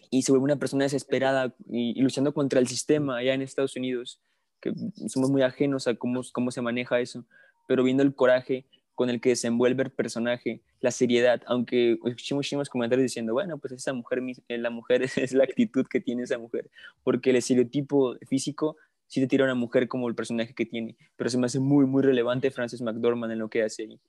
[0.10, 4.22] y se vuelve una persona desesperada y, luchando contra el sistema allá en Estados Unidos,
[4.62, 4.72] que
[5.08, 7.26] somos muy ajenos a cómo, cómo se maneja eso,
[7.68, 12.70] pero viendo el coraje con el que desenvuelve el personaje, la seriedad, aunque escuché muchísimos
[12.70, 16.38] comentarios diciendo, bueno, pues esa mujer, eh, la mujer es la actitud que tiene esa
[16.38, 16.70] mujer,
[17.04, 18.78] porque el estereotipo físico
[19.08, 21.60] sí te tira a una mujer como el personaje que tiene, pero se me hace
[21.60, 24.00] muy, muy relevante Frances McDormand en lo que hace ahí.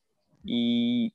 [0.45, 1.15] Y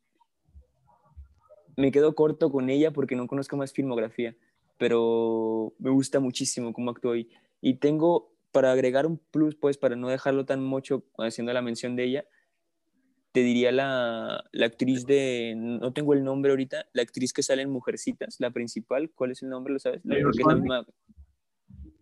[1.76, 4.36] me quedo corto con ella porque no conozco más filmografía,
[4.78, 7.30] pero me gusta muchísimo cómo actúa ahí.
[7.62, 11.96] Y tengo, para agregar un plus, pues para no dejarlo tan mucho haciendo la mención
[11.96, 12.26] de ella,
[13.32, 17.62] te diría la, la, actriz de, no tengo el nombre ahorita, la actriz que sale
[17.62, 19.74] en Mujercitas, la principal, ¿cuál es el nombre?
[19.74, 20.02] ¿Lo sabes?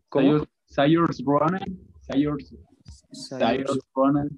[0.10, 0.48] ¿Cómo?
[0.68, 1.62] Cyrus Ronan.
[2.10, 2.54] Cyrus,
[3.12, 4.30] Cyrus Ronan.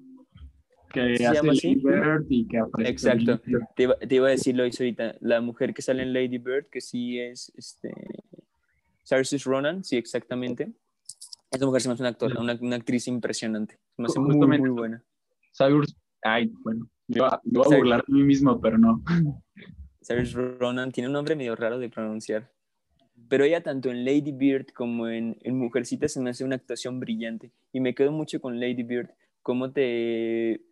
[0.92, 1.74] Que ¿Se hace llama así?
[1.76, 3.40] Lady Bird y que aparece Exacto.
[3.76, 5.14] Te iba, te iba a decir, lo hizo ahorita.
[5.20, 7.92] La mujer que sale en Lady Bird, que sí es este,
[9.04, 10.72] Saoirse Ronan, sí, exactamente.
[11.52, 13.78] Esa mujer se me hace una, actora, una, una actriz impresionante.
[13.94, 15.04] Se me hace muy, muy buena.
[15.56, 15.96] Cyrus.
[16.22, 16.88] Ay, bueno.
[17.08, 17.40] Me iba a
[17.78, 19.02] burlar de mí mismo, pero no.
[20.00, 22.50] Saoirse Ronan tiene un nombre medio raro de pronunciar.
[23.28, 26.98] Pero ella, tanto en Lady Bird como en, en Mujercita, se me hace una actuación
[27.00, 27.52] brillante.
[27.72, 29.10] Y me quedo mucho con Lady Bird.
[29.42, 30.62] Cómo te.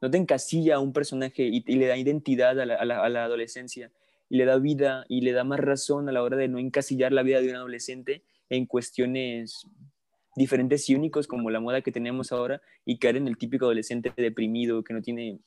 [0.00, 3.04] No te encasilla a un personaje y, y le da identidad a la, a la-
[3.04, 3.90] a la adolescencia.
[4.28, 7.12] Y le da vida y le da más razón a la hora de no encasillar
[7.12, 9.66] la vida de un adolescente en cuestiones
[10.36, 14.12] diferentes y únicos como la moda que tenemos ahora y caer en el típico adolescente
[14.16, 15.40] deprimido que no tiene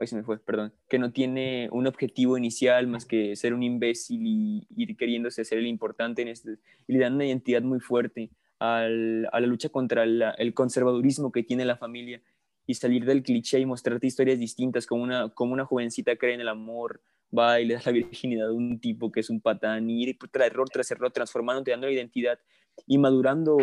[0.00, 0.72] Ay, se me fue, perdón.
[0.88, 5.58] Que no tiene un objetivo inicial más que ser un imbécil y ir queriéndose ser
[5.58, 6.58] el importante en este.
[6.86, 11.32] Y le dan una identidad muy fuerte al- a la lucha contra la- el conservadurismo
[11.32, 12.22] que tiene la familia
[12.64, 16.42] y salir del cliché y mostrarte historias distintas, como una, como una jovencita cree en
[16.42, 17.00] el amor,
[17.36, 20.18] va y le da la virginidad a un tipo que es un patán y ir
[20.30, 22.38] tras error tras error, transformándote, dando la identidad
[22.86, 23.56] y madurando,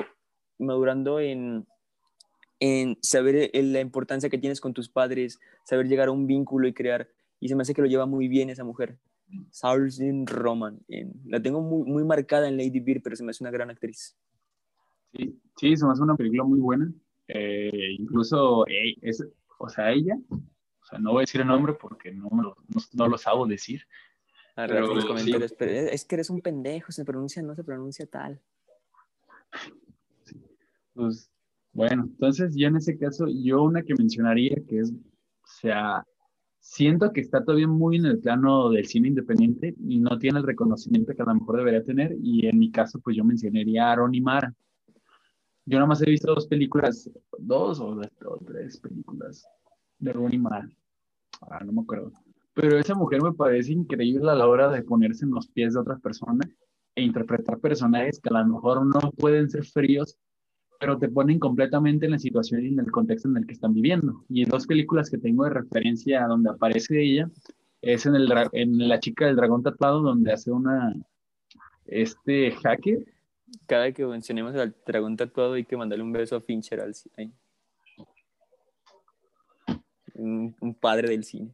[0.60, 1.66] madurando en,
[2.60, 6.68] en saber el- la importancia que tienes con tus padres, saber llegar a un vínculo
[6.68, 7.10] y crear.
[7.40, 8.98] Y se me hace que lo lleva muy bien esa mujer.
[9.52, 10.80] Saoirse Roman.
[10.88, 13.70] en- la tengo muy, muy marcada en Lady Bird, pero se me hace una gran
[13.70, 14.16] actriz.
[15.14, 16.92] Sí, sí, se me hace una película muy buena.
[17.28, 19.26] Eh, incluso, eh, es,
[19.58, 20.16] o sea, ella,
[20.86, 23.18] o sea, no voy a decir el nombre porque no, me lo, no, no lo
[23.18, 23.82] sabo decir.
[24.56, 25.34] A Pero sí.
[25.68, 28.40] es que eres un pendejo, se pronuncia, no se pronuncia tal.
[30.94, 31.32] Pues,
[31.74, 36.06] bueno, entonces yo en ese caso, yo una que mencionaría que es, o sea,
[36.60, 40.46] siento que está todavía muy en el plano del cine independiente y no tiene el
[40.46, 42.16] reconocimiento que a lo mejor debería tener.
[42.22, 44.54] Y en mi caso, pues yo mencionaría a Ronnie Mara.
[45.66, 49.48] Yo nada más he visto dos películas, dos o, o tres películas
[50.00, 50.70] de Ronnie Mara.
[51.42, 52.12] Ah, no me acuerdo.
[52.54, 55.82] Pero esa mujer me parece increíble a la hora de ponerse en los pies de
[55.82, 56.50] otras personas
[56.96, 60.18] e interpretar personajes que a lo mejor no pueden ser fríos,
[60.80, 63.74] pero te ponen completamente en la situación y en el contexto en el que están
[63.74, 64.24] viviendo.
[64.30, 67.30] Y dos películas que tengo de referencia donde aparece ella,
[67.82, 70.96] es en, el, en La chica del dragón tatuado, donde hace una,
[71.86, 73.06] este hacker,
[73.68, 76.94] Cada que mencionemos al dragón tatuado hay que mandarle un beso a Fincher al.
[80.16, 81.50] Un, un padre del cine.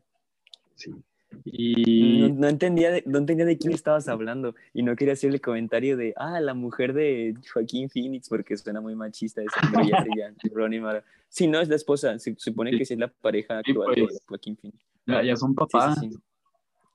[1.45, 5.31] y No, no entendía de, no entendía de quién estabas hablando y no quería hacer
[5.31, 9.83] el comentario de, ah, la mujer de Joaquín Phoenix, porque suena muy machista eso, pero
[10.15, 11.03] ya Ronnie Mara.
[11.29, 14.01] Sí, no, es la esposa, se supone que sí es la pareja Sí, actual de
[14.03, 14.21] pues.
[14.27, 14.79] Joaquín Phoenix.
[15.05, 15.99] ya, ya son Sí, papás.
[15.99, 16.17] sí, sí.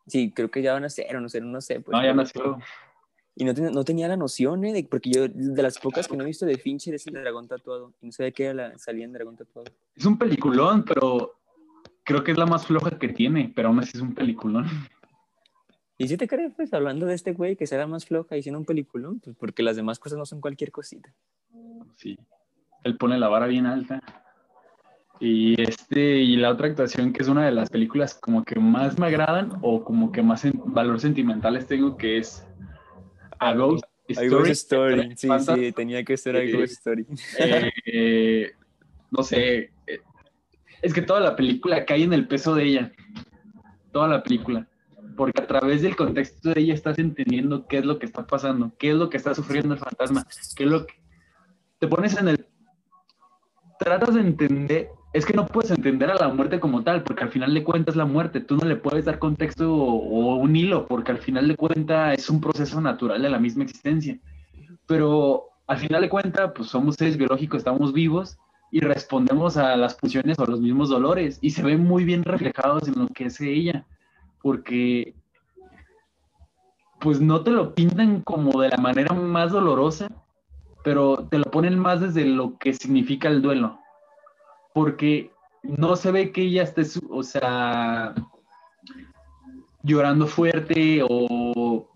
[0.09, 1.81] Sí, creo que ya van a ser, o no sé, no sé.
[1.81, 2.59] Pues, No, ya nació.
[3.35, 4.73] Y no, ten- no tenía la noción, ¿eh?
[4.73, 7.49] de- porque yo, de las pocas que no he visto de Fincher es el dragón
[7.49, 7.93] tatuado.
[8.01, 9.69] Y no sabía que era la, salía en dragón tatuado.
[9.97, 11.35] Es un peliculón, pero
[12.07, 14.67] creo que es la más floja que tiene, pero aún así es un peliculón.
[15.99, 18.59] Y si te crees, pues, hablando de este güey que será más floja y siendo
[18.59, 21.13] un peliculón, pues porque las demás cosas no son cualquier cosita.
[21.97, 22.19] Sí.
[22.85, 24.01] Él pone la vara bien alta.
[25.19, 28.99] Y este, y la otra actuación que es una de las películas como que más
[28.99, 32.47] me agradan o como que más en- valor sentimentales tengo que es
[33.39, 34.29] A Ghost Story.
[34.29, 35.17] Ghost Story.
[35.17, 36.53] Sí, sí, tenía que ser Sí.
[36.53, 37.07] Ghost Story.
[37.39, 38.53] Eh, eh,
[39.11, 40.01] no sé, eh,
[40.83, 42.93] es que toda la película cae en el peso de ella,
[43.93, 44.69] toda la película,
[45.17, 48.73] porque a través del contexto de ella estás entendiendo qué es lo que está pasando,
[48.79, 50.95] qué es lo que está sufriendo el fantasma, qué es lo que
[51.79, 52.47] te pones en el,
[53.79, 57.31] tratas de entender, es que no puedes entender a la muerte como tal, porque al
[57.31, 60.87] final de cuentas la muerte, tú no le puedes dar contexto o, o un hilo,
[60.87, 64.19] porque al final de cuentas es un proceso natural de la misma existencia.
[64.87, 68.39] Pero al final de cuentas, pues somos seres biológicos, estamos vivos
[68.77, 72.23] y respondemos a las pulsiones o a los mismos dolores y se ven muy bien
[72.25, 73.87] reflejados en lo que es ella,
[74.43, 75.15] porque
[77.01, 80.09] pues no te lo pintan como de la manera más dolorosa,
[80.85, 83.79] pero te lo ponen más desde lo que significa el duelo,
[84.75, 88.15] porque no se ve que ella esté, o sea,
[89.85, 91.89] llorando fuerte o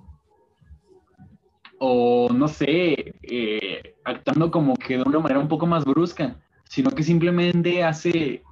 [1.82, 6.38] o no sé, eh, actuando como que de una manera un poco más brusca,
[6.70, 8.44] sino que simplemente hace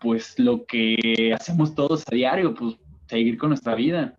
[0.00, 4.16] pues lo que hacemos todos a diario, pues seguir con nuestra vida,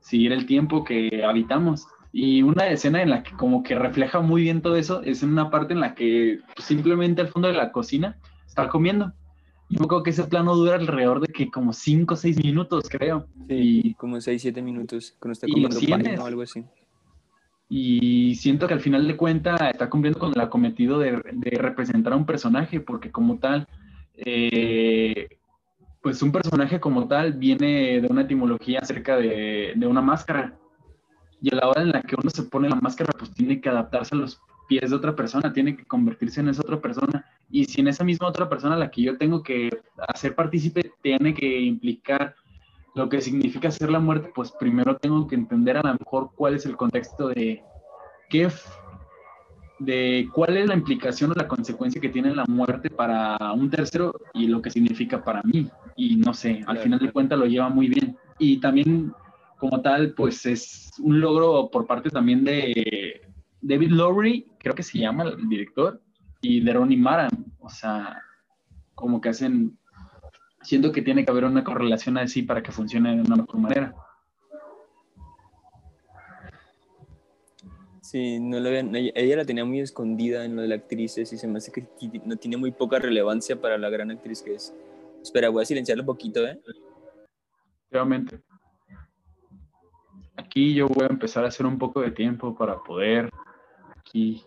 [0.00, 1.86] seguir el tiempo que habitamos.
[2.12, 5.30] Y una escena en la que como que refleja muy bien todo eso es en
[5.30, 9.12] una parte en la que pues, simplemente al fondo de la cocina está comiendo.
[9.70, 13.26] Yo creo que ese plano dura alrededor de que como 5 o 6 minutos, creo.
[13.48, 16.62] Sí, Y- como 6, 7 minutos, cuando está comiendo pan o algo así.
[17.76, 21.20] Y siento que al final de cuentas está cumpliendo con el acometido de,
[21.56, 23.66] representar a un personaje, porque como tal,
[24.14, 25.26] eh,
[26.00, 30.56] pues un personaje como tal viene de una etimología acerca de, una máscara.
[31.42, 33.68] Y a la hora en la que uno se pone la máscara, pues tiene que
[33.68, 37.26] adaptarse a los pies de otra persona, tiene que convertirse en esa otra persona.
[37.50, 39.68] Y si en esa misma otra persona la que yo tengo que
[40.06, 42.36] hacer partícipe tiene que implicar
[42.94, 46.54] lo que significa ser la muerte, pues primero tengo que entender a lo mejor cuál
[46.54, 47.62] es el contexto de
[48.30, 48.48] qué,
[49.80, 54.14] de cuál es la implicación o la consecuencia que tiene la muerte para un tercero
[54.32, 55.68] y lo que significa para mí.
[55.96, 58.16] Y no sé, al final de cuentas lo lleva muy bien.
[58.38, 59.12] Y también
[59.58, 63.22] como tal, pues es un logro por parte también de
[63.60, 66.00] David Lowry, creo que se llama el director,
[66.40, 67.28] y de Ronnie Mara.
[67.58, 68.22] O sea,
[68.94, 69.76] como que hacen
[70.64, 73.94] siento que tiene que haber una correlación así para que funcione de una mejor manera.
[78.00, 81.48] Sí, no lo ella la tenía muy escondida en lo de la actriz, y se
[81.48, 81.88] me hace que
[82.24, 84.74] no tiene muy poca relevancia para la gran actriz que es.
[85.22, 86.60] Espera, voy a silenciarlo un poquito, ¿eh?
[87.90, 88.40] Realmente.
[90.36, 93.30] Aquí yo voy a empezar a hacer un poco de tiempo para poder
[93.96, 94.44] aquí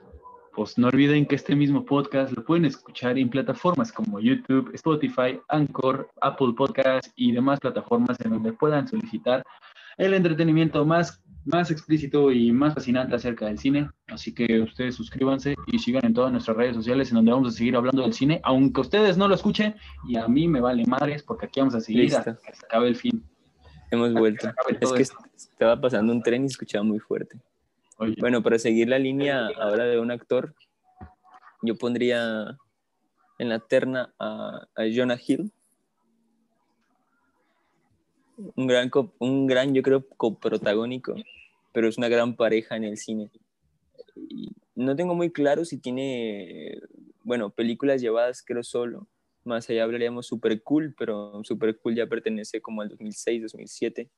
[0.57, 5.39] pues no olviden que este mismo podcast lo pueden escuchar en plataformas como YouTube, Spotify,
[5.49, 9.43] Anchor, Apple Podcast y demás plataformas en donde puedan solicitar
[9.97, 13.91] el entretenimiento más, más explícito y más fascinante acerca del cine.
[14.07, 17.55] Así que ustedes suscríbanse y sigan en todas nuestras redes sociales en donde vamos a
[17.55, 19.75] seguir hablando del cine, aunque ustedes no lo escuchen
[20.07, 22.87] y a mí me vale madres porque aquí vamos a seguir hasta que se acabe
[22.87, 23.23] el fin.
[23.91, 24.49] Hemos vuelto.
[24.81, 25.03] Es que
[25.35, 27.39] estaba pasando un tren y escuchaba muy fuerte.
[27.97, 30.53] Bueno, para seguir la línea ahora de un actor,
[31.63, 32.55] yo pondría
[33.39, 35.51] en la terna a, Jonah Hill.
[38.55, 41.15] Un gran, un gran, yo creo, coprotagónico,
[41.73, 43.31] pero es una gran pareja en el cine.
[44.75, 46.79] no tengo muy claro si tiene,
[47.23, 49.07] bueno, películas llevadas, creo solo.
[49.43, 54.11] Más allá hablaríamos Super Cool, pero Super Cool ya pertenece como al 2006, 2007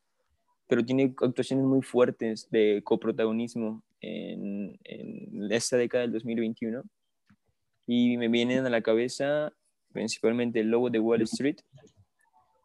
[0.69, 6.83] pero tiene actuaciones muy fuertes de coprotagonismo en, en esta década del 2021.
[7.87, 9.51] Y me vienen a la cabeza
[9.91, 11.57] principalmente el lobo de Wall Street,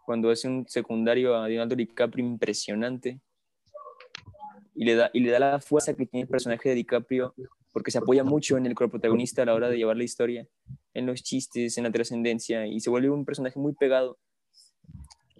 [0.04, 3.20] cuando hace un secundario a Leonardo DiCaprio impresionante
[4.74, 7.34] y le da, y le da la fuerza que tiene el personaje de DiCaprio
[7.72, 10.46] porque se apoya mucho en el coprotagonista a la hora de llevar la historia,
[10.92, 14.18] en los chistes, en la trascendencia y se vuelve un personaje muy pegado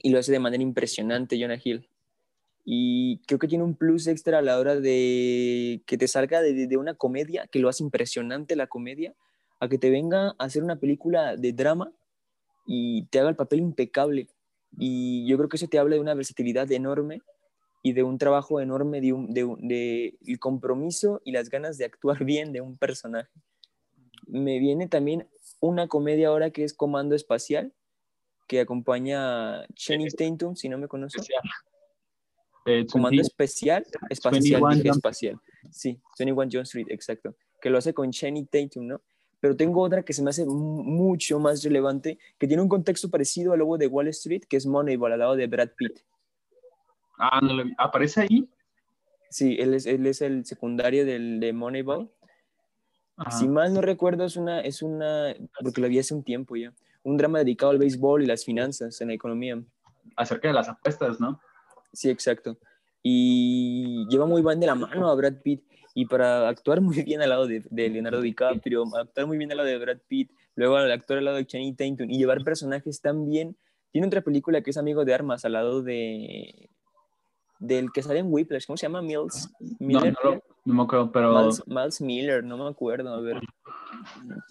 [0.02, 1.86] y lo hace de manera impresionante Jonah Hill
[2.64, 6.76] y creo que tiene un plus extra a la hora de que te salga de,
[6.78, 9.14] una comedia, que lo hace impresionante la comedia,
[9.60, 11.92] a que te venga a hacer una película de drama
[12.66, 14.28] y te haga el papel impecable.
[14.78, 17.20] Y yo creo que eso te habla de una versatilidad enorme
[17.82, 19.14] y de un trabajo enorme, de,
[19.58, 23.30] de, el compromiso y las ganas de actuar bien de un personaje.
[24.26, 25.28] Me viene también
[25.60, 27.74] una comedia ahora que es Comando Espacial,
[28.48, 31.28] que acompaña a Channing Tatum, si no me conoces.
[32.66, 35.40] Eh, Comando especial, espacial, dije espacial.
[35.70, 37.36] Sí, 21 John Street, exacto.
[37.60, 39.02] Que lo hace con Channing Tatum, ¿no?
[39.40, 43.52] Pero tengo otra que se me hace mucho más relevante, que tiene un contexto parecido
[43.52, 46.00] al lobo de Wall Street, que es Moneyball, al lado de Brad Pitt.
[47.18, 47.40] Ah,
[47.76, 48.48] ¿aparece ahí?
[49.28, 52.10] Sí, él es, él es el secundario del, de Moneyball.
[53.30, 56.72] Si mal no recuerdo, es una, es una, porque lo vi hace un tiempo ya,
[57.02, 59.62] un drama dedicado al béisbol y las finanzas en la economía.
[60.16, 61.40] Acerca de las apuestas, ¿no?
[61.94, 62.58] Sí, exacto.
[63.02, 65.62] Y lleva muy bien de la mano a Brad Pitt.
[65.94, 69.68] Y para actuar muy bien al lado de, Leonardo DiCaprio, actuar muy bien al lado
[69.68, 73.28] de Brad Pitt, luego al actuar al lado de Channing Tatum y llevar personajes tan
[73.28, 73.56] bien.
[73.92, 76.68] Tiene otra película que es Amigo de Armas al lado de
[77.60, 79.00] del que sale en Whiplash, ¿cómo se llama?
[79.00, 80.14] Mills Miller.
[80.22, 83.40] No, no, no me acuerdo, pero Miles, Miller, no me acuerdo, a ver.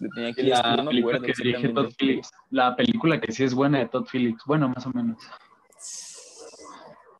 [0.00, 4.42] la, película que dirige Todd Phillips, la película que sí es buena de Todd Phillips,
[4.46, 5.18] bueno, más o menos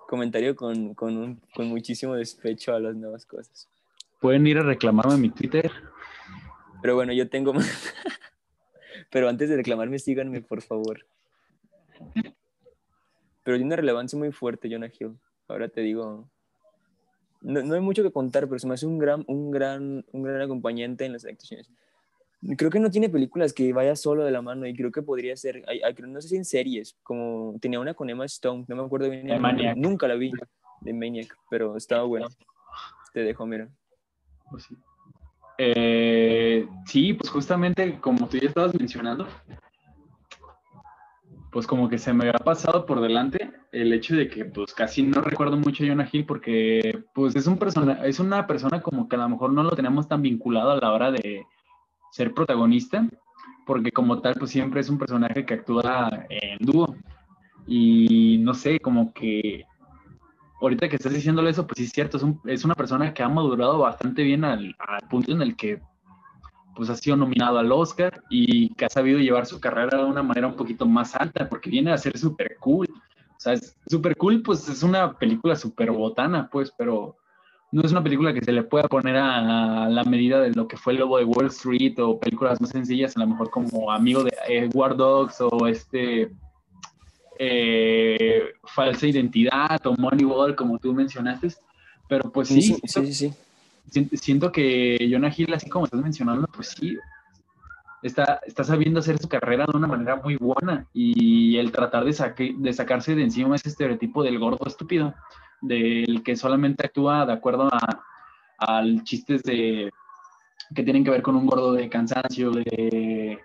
[0.06, 3.68] comentario con, con, un, con muchísimo despecho a las nuevas cosas.
[4.20, 5.70] Pueden ir a reclamarme en mi Twitter.
[6.82, 7.52] Pero bueno, yo tengo...
[9.10, 11.06] Pero antes de reclamarme, síganme, por favor.
[13.42, 15.18] Pero tiene una relevancia muy fuerte, Jonah Hill.
[15.48, 16.28] Ahora te digo...
[17.40, 20.22] No, no, hay mucho que contar, pero se me hace un gran, un gran, un
[20.22, 21.70] gran acompañante en las actuaciones
[22.56, 25.36] creo que no tiene películas que vaya solo de la mano y creo que podría
[25.36, 25.64] ser,
[26.06, 29.26] no sé si en series, como tenía una con Emma Stone, no me acuerdo bien.
[29.76, 30.32] Nunca la vi
[30.80, 32.28] de Maniac, pero estaba bueno.
[33.12, 33.68] Te dejo, mira.
[34.50, 34.76] Pues sí.
[35.56, 39.26] Eh, sí, pues justamente como tú ya estabas mencionando,
[41.52, 45.04] pues como que se me había pasado por delante el hecho de que pues casi
[45.04, 49.08] no recuerdo mucho a Jonah Hill porque pues es un persona, es una persona como
[49.08, 51.46] que a lo mejor no lo tenemos tan vinculado a la hora de
[52.14, 53.08] ser protagonista,
[53.66, 56.94] porque como tal pues siempre es un personaje que actúa en dúo
[57.66, 59.64] y no sé, como que
[60.60, 63.28] ahorita que estás diciéndole eso, pues sí es cierto, es, es una persona que ha
[63.28, 65.82] madurado bastante bien al, al punto en el que
[66.76, 70.22] pues ha sido nominado al Oscar y que ha sabido llevar su carrera de una
[70.22, 72.86] manera un poquito más alta, porque viene a ser súper cool.
[72.90, 77.16] O sea, es súper cool, pues es una película súper botana, pues, pero
[77.74, 80.76] no es una película que se le pueda poner a, la medida de lo que
[80.76, 84.22] fue el Lobo de Wall Street o películas más sencillas, a lo mejor como Amigo
[84.22, 86.30] de eh, War Dogs o este
[87.38, 91.48] eh, Falsa Identidad o Moneyball, como tú mencionaste.
[92.08, 93.34] Pero pues sí, sí, sí, sí
[94.14, 96.96] siento que Jonah Hill, así como estás mencionando, pues sí,
[98.02, 102.54] está, está sabiendo hacer su carrera de una manera muy buena y el tratar de,
[102.58, 105.14] de sacarse de encima ese estereotipo del gordo estúpido,
[105.66, 108.00] del que solamente actúa de acuerdo a,
[109.02, 109.90] chistes de
[110.74, 113.38] que tienen que ver con un gordo de cansancio, de,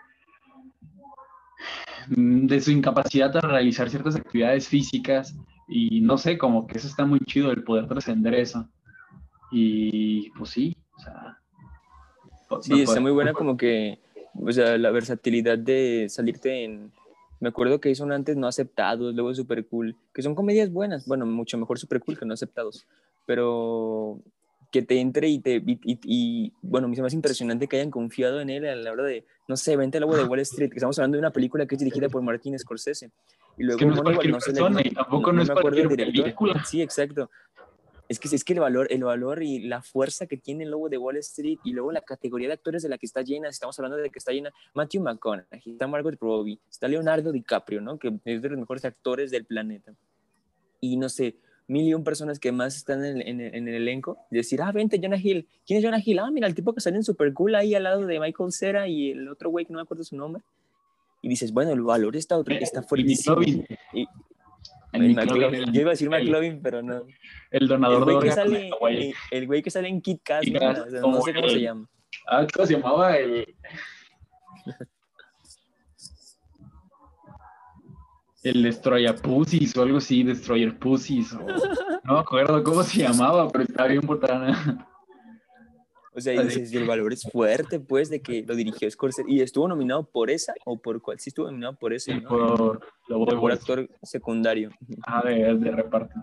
[2.07, 5.35] de su incapacidad de realizar ciertas actividades físicas
[5.67, 8.67] y no sé, como que eso está muy chido el poder trascender eso.
[9.51, 11.37] Y pues sí, o sea.
[12.61, 13.99] Sí, está muy buena como que,
[14.33, 16.91] o sea, la versatilidad de salirte en...
[17.39, 21.05] Me acuerdo que hizo un antes no aceptados, luego super cool, que son comedias buenas,
[21.07, 22.85] bueno, mucho mejor super cool que no aceptados,
[23.25, 24.19] pero
[24.71, 28.65] que te entre y te y, bueno, me más impresionante que hayan confiado en él
[28.67, 31.15] a la hora de, no sé, vente al agua de Wall Street, que estamos hablando
[31.15, 33.09] de una película que es dirigida por Martin Scorsese.
[33.57, 36.63] Y luego, no, no, sé, tampoco no, es cualquier película.
[36.65, 37.29] Sí, exacto
[38.09, 40.89] es que es que el valor, el valor y la fuerza que tiene el lobo
[40.89, 43.77] de Wall Street y luego la categoría de actores de la que está llena, estamos
[43.77, 47.99] hablando de que está llena Matthew McConaughey, está Margot Robbie, está Leonardo DiCaprio, ¿no?
[47.99, 49.93] Que es de los mejores actores del planeta.
[50.81, 51.35] Y no sé,
[51.67, 55.19] mil y un personas que más están en, en, el elenco, decir, ah, vente, Jonah
[55.21, 55.47] Hill.
[55.67, 56.17] ¿Quién es Jonah Hill?
[56.17, 58.87] Ah, mira, el tipo que sale en Super Cool ahí al lado de Michael Cera
[58.87, 60.41] y el otro güey que no me acuerdo su nombre.
[61.21, 63.39] Y dices, bueno, el valor está, otro, está fuertísimo.
[63.93, 64.07] Y,
[64.93, 67.03] yo iba a decir McLovin, pero no.
[67.51, 68.71] El donador el güey que sale,
[69.31, 71.21] el, güey que sale en Kit Kat, ¿no?
[71.21, 71.87] sé cómo se llama.
[72.27, 73.17] Ah, ¿cómo se llamaba?
[73.17, 73.55] El...
[78.43, 81.33] el Destroyer Pussies o algo así, Destroyer Pussies.
[81.33, 81.45] O...
[82.03, 84.87] No me acuerdo cómo se llamaba, pero estaba bien botana.
[86.19, 89.29] O sea, dices, el valor es fuerte, pues, de que lo dirigió Scorsese.
[89.29, 91.19] ¿Y estuvo nominado por esa o por cuál?
[91.19, 92.27] Sí estuvo nominado por ese, ¿no?
[92.27, 94.69] Por, por actor secundario.
[95.07, 96.13] Ah, de, de reparto.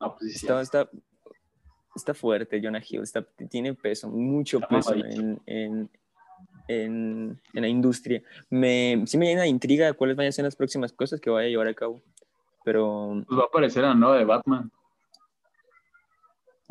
[0.00, 0.90] Ah, pues sí, está, está,
[1.94, 5.90] está, fuerte Jonah Hill, está, tiene peso, mucho peso en, en,
[6.68, 8.22] en, en, la industria.
[8.50, 11.46] Me, sí me llena de intriga cuáles van a ser las próximas cosas que vaya
[11.46, 12.02] a llevar a cabo.
[12.64, 13.22] Pero...
[13.26, 14.70] Pues va a aparecer a nueva de Batman.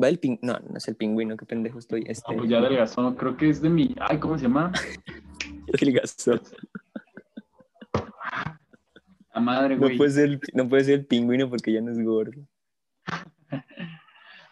[0.04, 0.36] Va el ping...
[0.42, 2.04] No, no es el pingüino, qué pendejo estoy.
[2.06, 2.34] Este...
[2.34, 3.94] pues ya adelgazó, creo que es de mi...
[4.00, 4.70] Ay, ¿cómo se llama?
[5.72, 6.38] adelgazó.
[9.32, 9.92] La madre, güey.
[9.92, 12.46] No puede, ser, no puede ser el pingüino porque ya no es gordo.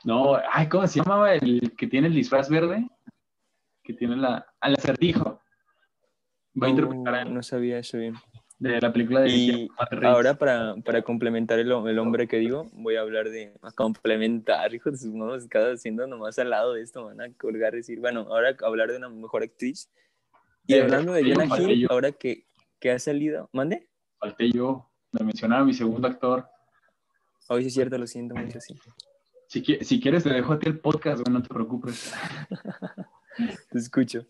[0.05, 2.89] No, ay, ¿cómo se llamaba el que tiene el disfraz verde?
[3.85, 4.45] Que tiene la...
[4.59, 5.41] Al acertijo.
[6.61, 8.17] Va a interpretar No sabía eso bien
[8.63, 9.69] de la película de y
[10.03, 14.93] ahora para, para complementar el, el, hombre que digo voy a hablar de complementar hijos
[14.93, 18.21] de sus modos cada haciendo nomás al lado de esto van a colgar decir bueno
[18.31, 19.91] ahora hablar de una mejor actriz.
[20.65, 22.47] Y hablando de Jonah Hill ahora que,
[22.79, 23.89] que ha salido mande
[24.21, 26.47] falté yo me mencionaba mi segundo actor.
[27.49, 28.75] Hoy sí es cierto lo siento mucho sí.
[29.49, 32.15] Si, si quieres te dejo a ti el podcast no te preocupes.
[33.71, 34.27] Te escucho.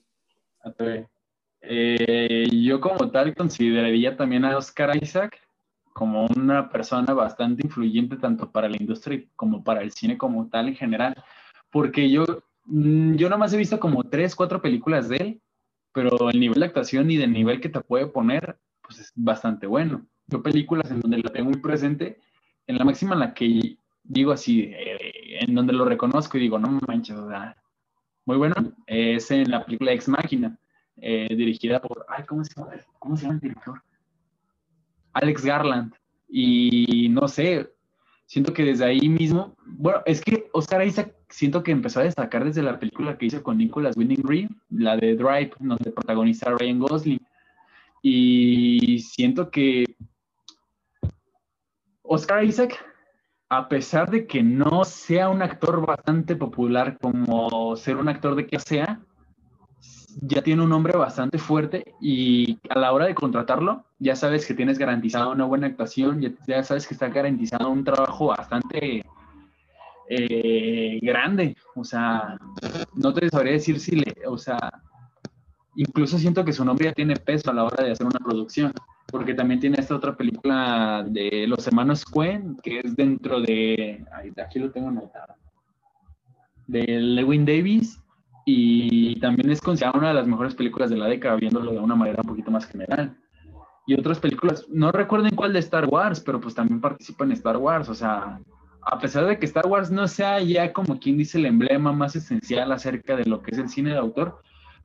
[0.64, 0.72] A.
[1.62, 5.38] Eh, yo como tal consideraría también a Oscar Isaac
[5.92, 10.68] como una persona bastante influyente tanto para la industria como para el cine como tal
[10.68, 11.14] en general,
[11.70, 12.24] porque yo,
[12.64, 15.42] mm, yo nomás he visto como tres, cuatro películas de él,
[15.92, 19.66] pero el nivel de actuación y del nivel que te puede poner, pues es bastante
[19.66, 20.06] bueno.
[20.26, 22.18] Yo películas en donde lo tengo muy presente,
[22.66, 26.58] en la máxima en la que digo así, eh, en donde lo reconozco y digo,
[26.58, 27.56] no manches, o sea,
[28.24, 28.54] muy bueno,
[28.86, 30.58] es en la película Ex Máquina
[31.05, 32.70] eh, dirigida por, ay, ¿cómo se, llama?
[33.00, 33.82] ¿cómo se llama el director?
[35.12, 35.92] Alex Garland.
[36.28, 37.68] Y no sé,
[38.24, 42.44] siento que desde ahí mismo, bueno, es que Oscar Isaac siento que empezó a destacar
[42.44, 46.78] desde la película que hizo con Nicholas Winding Green, la de Drive, donde protagoniza Ryan
[46.78, 47.20] Gosling.
[48.00, 49.84] Y siento que
[52.03, 52.78] Oscar Isaac,
[53.48, 58.46] a pesar de que no sea un actor bastante popular como ser un actor de
[58.46, 59.00] que sea,
[60.20, 64.54] ya tiene un nombre bastante fuerte y a la hora de contratarlo, ya sabes que
[64.54, 69.04] tienes garantizado una buena actuación, ya, sabes que está garantizado un trabajo bastante
[70.08, 71.56] eh, grande.
[71.74, 72.36] O sea,
[72.94, 74.58] no te sabría decir si le, o sea,
[75.76, 78.72] incluso siento que su nombre ya tiene peso a la hora de hacer una producción,
[79.06, 84.04] porque también tiene esta otra película de los hermanos Coen, que es dentro de,
[84.44, 85.34] aquí lo tengo anotado,
[86.66, 88.01] de Lewin Davis,
[88.45, 91.95] y también es considerada una de las mejores películas de la década, viéndolo de una
[91.95, 93.16] manera un poquito más general.
[93.86, 97.32] Y otras películas, no recuerdo en cuál de Star Wars, pero pues también participa en
[97.32, 98.40] Star Wars, o sea,
[98.82, 102.16] a pesar de que Star Wars no sea ya como quien dice el emblema más
[102.16, 104.40] esencial acerca de lo que es el cine de autor,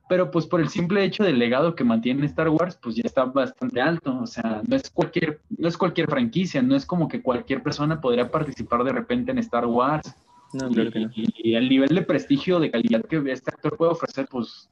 [0.08, 3.24] pero pues por el simple hecho del legado que mantiene Star Wars, pues ya está
[3.24, 7.22] bastante alto, o sea, no es cualquier, no es cualquier franquicia, no es como que
[7.22, 10.14] cualquier persona podría participar de repente en Star Wars.
[10.52, 11.10] No, claro que no.
[11.14, 14.70] y, el nivel de prestigio, de calidad que este actor puede ofrecer, pues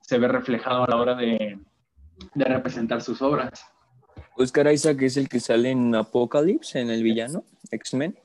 [0.00, 1.58] se ve reflejado a la hora de,
[2.34, 3.64] de representar sus obras.
[4.36, 8.18] Oscar Isaac es el que sale en Apocalypse, en el villano, X-Men.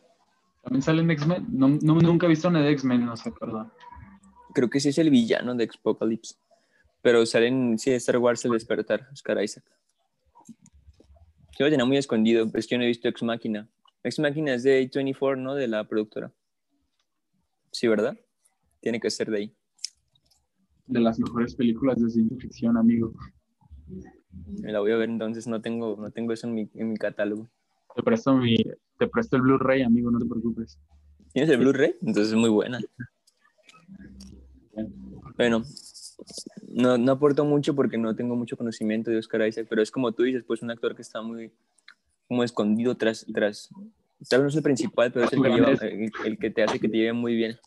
[0.64, 1.48] ¿También sale en X-Men?
[1.52, 3.72] No, nunca he visto una de X-Men, no sé, perdón.
[4.54, 6.36] Creo que sí es el villano de Apocalypse.
[7.02, 9.64] Pero salen, sí, Star Wars El Despertar, Oscar Isaac.
[11.56, 13.68] Se va a tener muy escondido, pero es que yo no he visto Ex Máquina.
[14.04, 15.56] Ex Máquina es de A24, ¿no?
[15.56, 16.32] De la productora.
[17.72, 18.18] Sí, ¿verdad?
[18.82, 19.56] Tiene que ser de ahí.
[20.88, 23.14] De las mejores películas de ciencia ficción, amigo.
[24.62, 26.98] Me la voy a ver entonces, no tengo, no tengo eso en mi, en mi
[26.98, 27.48] catálogo.
[27.96, 28.58] Te presto, mi,
[28.98, 30.80] te presto el Blu-ray, amigo, no te preocupes.
[31.34, 31.96] ¿Tienes el Blu-ray?
[32.02, 32.80] Entonces es muy buena.
[35.38, 35.64] Bueno,
[36.68, 40.12] no, no aporto mucho porque no tengo mucho conocimiento de Oscar Isaac, pero es como
[40.12, 41.52] tú dices, pues un actor que está muy
[42.28, 43.70] como escondido tras, tras,
[44.28, 45.72] tal vez no es el principal, pero es el que, lleva,
[46.26, 47.58] el, que te hace que te lleve muy bien.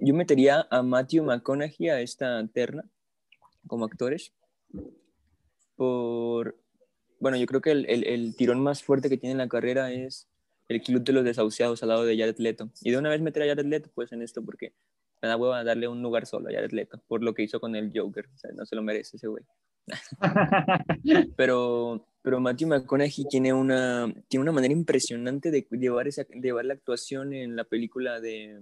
[0.00, 2.84] Yo metería a Matthew McConaughey a esta terna
[3.66, 4.32] como actores
[5.76, 6.58] por,
[7.20, 10.28] bueno, yo creo que el, el, tirón más fuerte que tiene en la carrera es
[10.68, 12.70] el club de los desahuciados al lado de Jared Leto.
[12.82, 14.74] Y de una vez meter a Jared Leto, pues en esto, porque
[15.20, 17.76] me da hueva darle un lugar solo a Jared Leto, por lo que hizo con
[17.76, 18.28] el Joker.
[18.34, 19.44] O sea, no se lo merece ese güey.
[21.36, 26.74] pero, pero Matthew McConaughey tiene una, tiene una manera impresionante de llevar, esa, llevar la
[26.74, 28.60] actuación en la película de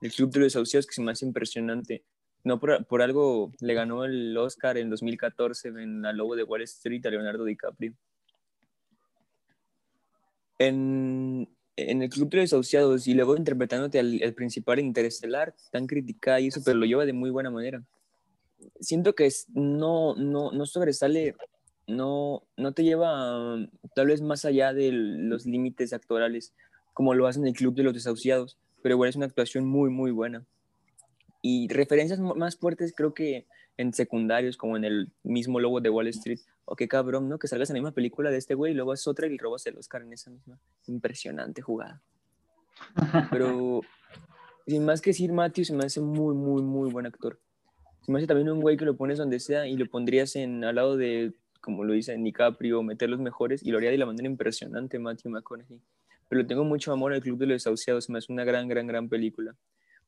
[0.00, 2.04] El Club de los Desahuciados que se me hace impresionante.
[2.42, 6.62] No por, por, algo le ganó el Oscar en 2014 en La Lobo de Wall
[6.62, 7.92] Street a Leonardo DiCaprio.
[10.58, 11.48] En,
[11.88, 16.48] en el Club de los Desahuciados y luego interpretándote al, principal interestelar, tan criticada y
[16.48, 17.82] eso, pero lo lleva de muy buena manera.
[18.80, 21.34] Siento que es, no, no, no sobresale,
[21.86, 23.56] no, no te lleva
[23.94, 26.54] tal vez más allá de los límites actorales
[26.92, 29.90] como lo hace en el Club de los Desahuciados, pero igual es una actuación muy,
[29.90, 30.44] muy buena.
[31.42, 33.46] Y referencias más fuertes creo que
[33.80, 36.40] en secundarios, como en el mismo logo de Wall Street.
[36.66, 37.38] O oh, qué cabrón, ¿no?
[37.38, 39.66] Que salgas en la misma película de este güey y luego es otra y robas
[39.66, 40.58] el Oscar en esa misma.
[40.86, 42.02] Impresionante jugada.
[43.30, 43.80] Pero,
[44.66, 47.40] sin más que decir, Matthew se me hace muy, muy, muy buen actor.
[48.02, 50.64] Se me hace también un güey que lo pones donde sea y lo pondrías en,
[50.64, 54.06] al lado de, como lo dice DiCaprio, meter los mejores y lo haría de la
[54.06, 55.80] manera impresionante, Matthew McConaughey.
[56.28, 59.08] Pero tengo mucho amor al Club de los Desahuciados, se me una gran, gran, gran
[59.08, 59.56] película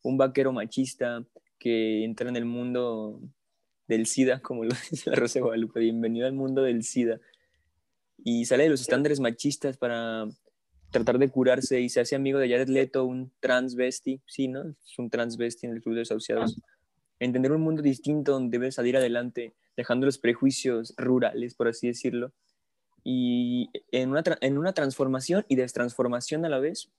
[0.02, 1.24] un vaquero machista
[1.58, 3.20] que entra en el mundo
[3.86, 7.20] del SIDA, como lo dice la Rosa Guadalupe, bienvenido al mundo del SIDA.
[8.24, 10.28] Y sale de los estándares machistas para
[10.90, 14.62] tratar de curarse y se hace amigo de Jared Leto, un transvesti, sí, ¿no?
[14.68, 16.60] Es un transvesti en el Club de Desahuciados.
[17.22, 22.32] Entender un mundo distinto donde debe salir adelante, dejando los prejuicios rurales, por así decirlo,
[23.04, 26.90] y en una, en una transformación y destransformación a la vez,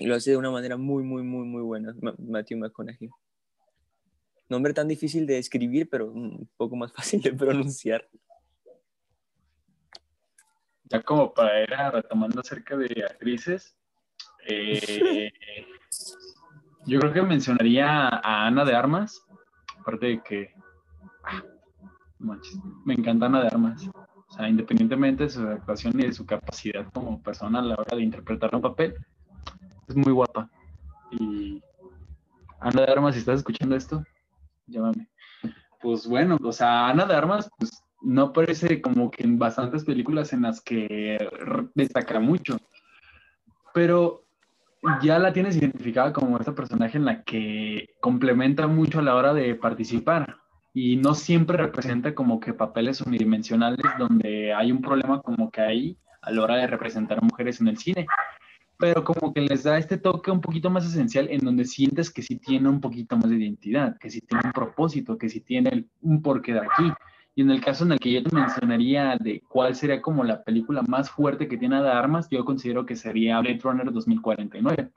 [0.00, 3.10] y lo hace de una manera muy, muy, muy, muy buena, Matthew McConaughey.
[4.48, 8.08] Nombre tan difícil de escribir, pero un poco más fácil de pronunciar.
[10.84, 13.76] Ya como para ir retomando acerca de actrices,
[14.48, 15.32] eh,
[16.86, 19.23] yo creo que mencionaría a Ana de Armas,
[19.84, 20.54] aparte de que
[21.24, 21.42] ah,
[22.84, 23.86] me encanta Ana de Armas.
[24.28, 27.96] O sea, independientemente de su actuación y de su capacidad como persona a la hora
[27.96, 28.94] de interpretar un papel,
[29.86, 30.48] es muy guapa.
[31.12, 31.62] Y
[32.58, 34.02] Ana de Armas, si estás escuchando esto,
[34.66, 35.08] llámame.
[35.80, 40.32] Pues bueno, o sea, Ana de Armas, pues no parece como que en bastantes películas
[40.32, 41.18] en las que
[41.74, 42.56] destaca mucho,
[43.74, 44.23] pero
[45.02, 49.34] ya la tienes identificada como esta personaje en la que complementa mucho a la hora
[49.34, 50.36] de participar
[50.72, 55.98] y no siempre representa como que papeles unidimensionales donde hay un problema como que hay
[56.22, 58.06] a la hora de representar mujeres en el cine
[58.76, 62.22] pero como que les da este toque un poquito más esencial en donde sientes que
[62.22, 65.86] sí tiene un poquito más de identidad, que sí tiene un propósito, que sí tiene
[66.02, 66.92] un porqué de aquí.
[67.36, 70.44] Y en el caso en el que yo te mencionaría de cuál sería como la
[70.44, 74.92] película más fuerte que tiene de armas, yo considero que sería Blade Runner 2049.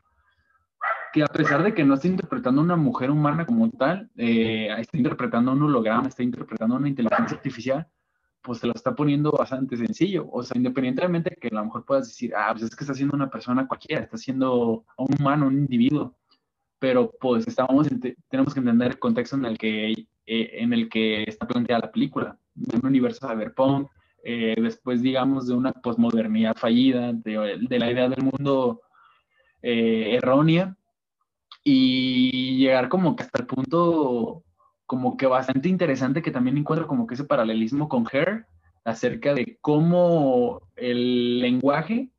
[1.14, 4.98] Que a pesar de que no está interpretando una mujer humana como tal, eh, está
[4.98, 7.88] interpretando un holograma, está interpretando una inteligencia artificial,
[8.44, 10.30] pues se lo está poniendo bastante sencillo.
[10.32, 12.94] O sea, independientemente de que a lo mejor puedas decir, ah, pues es que está
[12.94, 16.16] siendo una persona cualquiera, está siendo un humano, un individuo.
[16.78, 17.88] Pero pues estamos,
[18.30, 21.92] tenemos que entender el contexto en el que eh, en el que está planteada la
[21.92, 23.90] película, de un universo cyberpunk,
[24.24, 28.82] eh, después, digamos, de una posmodernidad fallida, de, de, la idea del mundo
[29.62, 30.76] eh, errónea,
[31.64, 34.44] y llegar como que hasta el punto
[34.86, 38.46] como que bastante interesante que también encuentro como que ese paralelismo con Her
[38.86, 42.10] acerca de cómo el lenguaje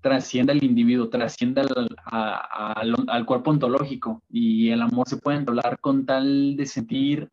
[0.00, 6.06] trasciende al individuo, trasciende al, al, cuerpo ontológico y el amor se puede entablar con
[6.06, 7.28] tal de sentir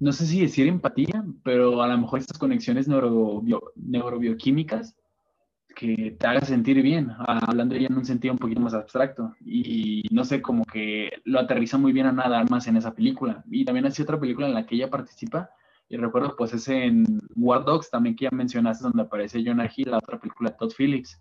[0.00, 4.96] no sé si decir empatía, pero a lo mejor estas conexiones neurobioquímicas
[5.74, 9.34] que te hagan sentir bien, hablando ya en un sentido un poquito más abstracto.
[9.44, 13.42] Y no sé, como que lo aterriza muy bien a nada más en esa película.
[13.50, 15.50] Y también hace otra película en la que ella participa,
[15.88, 17.04] y recuerdo pues es en
[17.36, 20.72] War Dogs también que ya mencionaste, donde aparece Jonah Hill, la otra película de Todd
[20.76, 21.20] Phillips.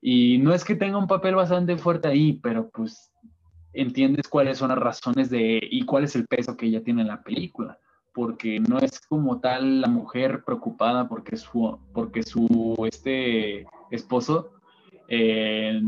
[0.00, 3.12] Y no es que tenga un papel bastante fuerte ahí, pero pues
[3.74, 7.08] entiendes cuáles son las razones de y cuál es el peso que ella tiene en
[7.08, 7.78] la película
[8.14, 14.52] porque no es como tal la mujer preocupada porque su, porque su este esposo
[15.08, 15.82] eh,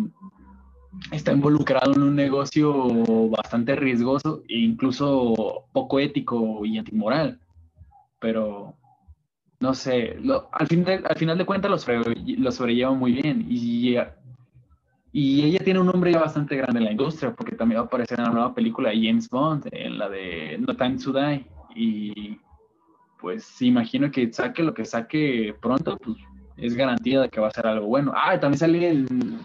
[1.12, 7.40] está involucrado en un negocio bastante riesgoso e incluso poco ético y antimoral.
[8.18, 8.74] Pero
[9.60, 10.16] no sé,
[10.52, 13.96] al, fin al final de cuentas lo, sobrelleva muy bien y,
[15.18, 17.86] y ella tiene un nombre ya bastante grande en la industria porque también va a
[17.86, 21.46] aparecer en la nueva película de James Bond, en la de No Time to Die
[21.74, 22.38] y
[23.18, 26.18] pues imagino que saque lo que saque pronto, pues
[26.58, 28.12] es garantía de que va a ser algo bueno.
[28.14, 29.40] Ah, también sale en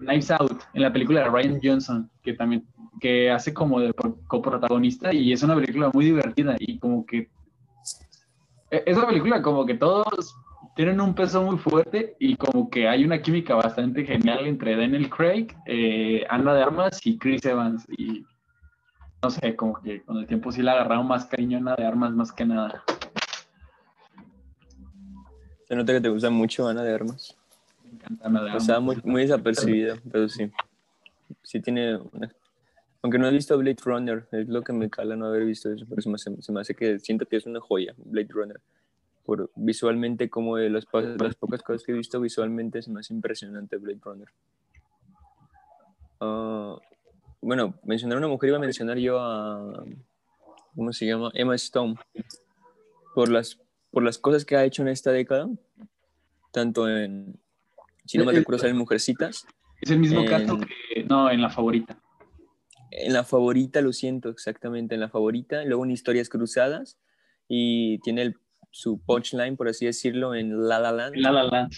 [0.00, 2.66] Knives Out, en la película de Ryan Johnson, que también
[3.00, 3.94] que hace como de
[4.26, 7.30] coprotagonista y es una película muy divertida y como que
[8.72, 10.34] e, es una película como que todos
[10.80, 15.10] tienen un peso muy fuerte y como que hay una química bastante genial entre Daniel
[15.10, 18.24] Craig, eh, Ana de Armas y Chris Evans y
[19.22, 21.84] no sé, como que con el tiempo sí le agarraron más cariño a Ana de
[21.84, 22.82] Armas más que nada.
[25.68, 27.36] Se nota que te gusta mucho Ana de Armas.
[27.84, 28.62] Me encanta Ana de Armas.
[28.62, 30.50] O sea, muy, muy desapercibida, pero sí.
[31.42, 32.32] Sí tiene una...
[33.02, 35.84] Aunque no he visto Blade Runner, es lo que me cala no haber visto eso,
[35.86, 38.60] pero se me hace, se me hace que siento que es una joya, Blade Runner.
[39.30, 43.76] Por visualmente, como de las, las pocas cosas que he visto visualmente, me hace impresionante
[43.76, 44.28] Blade Runner.
[46.20, 46.76] Uh,
[47.40, 49.84] bueno, mencionar a una mujer iba a mencionar yo a,
[50.74, 51.30] ¿cómo se llama?
[51.34, 51.94] Emma Stone,
[53.14, 53.60] por las,
[53.92, 55.48] por las cosas que ha hecho en esta década,
[56.50, 57.38] tanto en,
[58.06, 59.46] si no me recuerdo, en Mujercitas.
[59.80, 61.96] Es el mismo caso que, no, en La Favorita.
[62.90, 66.98] En La Favorita, lo siento, exactamente, en La Favorita, luego en Historias Cruzadas,
[67.46, 68.36] y tiene el,
[68.70, 71.16] su punchline, por así decirlo, en La La Land.
[71.16, 71.72] La La Land.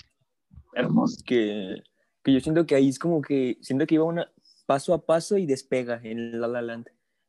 [0.74, 1.22] Hermoso.
[1.26, 1.82] Que,
[2.22, 4.30] que yo siento que ahí es como que, siento que iba una,
[4.66, 6.86] paso a paso y despega en La La Land.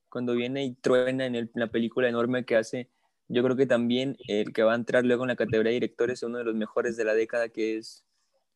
[0.10, 2.90] Cuando viene y truena en, la película enorme que hace,
[3.28, 6.20] yo creo que también el que va a entrar luego en la categoría de directores
[6.20, 8.06] es uno de los mejores de la década, que es,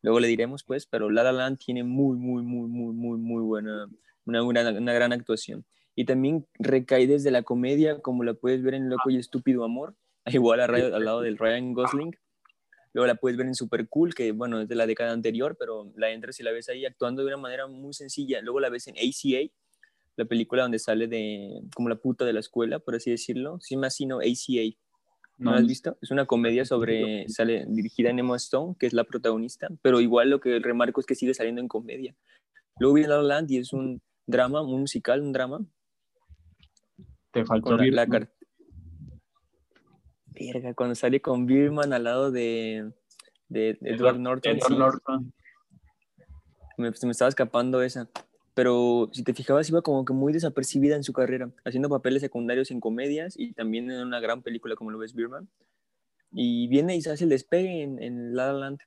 [0.02, 3.42] luego le diremos pues, pero La La Land tiene muy, muy, muy, muy, muy, muy
[3.42, 3.88] buena,
[4.26, 5.66] una, una, una gran actuación.
[5.96, 9.96] Y también recae desde la comedia, como la puedes ver en Loco y Estúpido Amor,
[10.34, 12.16] igual al lado del Ryan Gosling,
[12.98, 15.92] Luego la puedes ver en Super Cool, que bueno, es de la década anterior, pero
[15.96, 18.42] la entras y la ves ahí actuando de una manera muy sencilla.
[18.42, 19.54] Luego la ves en ACA,
[20.16, 23.60] la película donde sale de como la puta de la escuela, por así decirlo.
[23.62, 24.76] Sí, más sino ACA.
[25.38, 25.96] ¿No, la has visto?
[26.02, 30.32] Es una comedia sobre, sale dirigida en Emma Stone, que es la protagonista, pero igual
[30.32, 32.16] lo que remarco es que sigue saliendo en comedia.
[32.80, 35.64] Luego viene La Land y es un drama, un musical, un drama.
[37.30, 38.08] Te faltó la,
[40.54, 42.92] Verga, cuando sale con Birman al lado de,
[43.50, 45.34] de Edward Norton.
[46.78, 48.10] Me, se me estaba escapando esa.
[48.54, 52.72] Pero si te fijabas, iba como que muy desapercibida en su carrera, haciendo papeles secundarios
[52.72, 55.48] en comedias y también en una gran película como lo ves Birman.
[56.32, 58.80] Y viene y se hace el despegue en, en La La Land.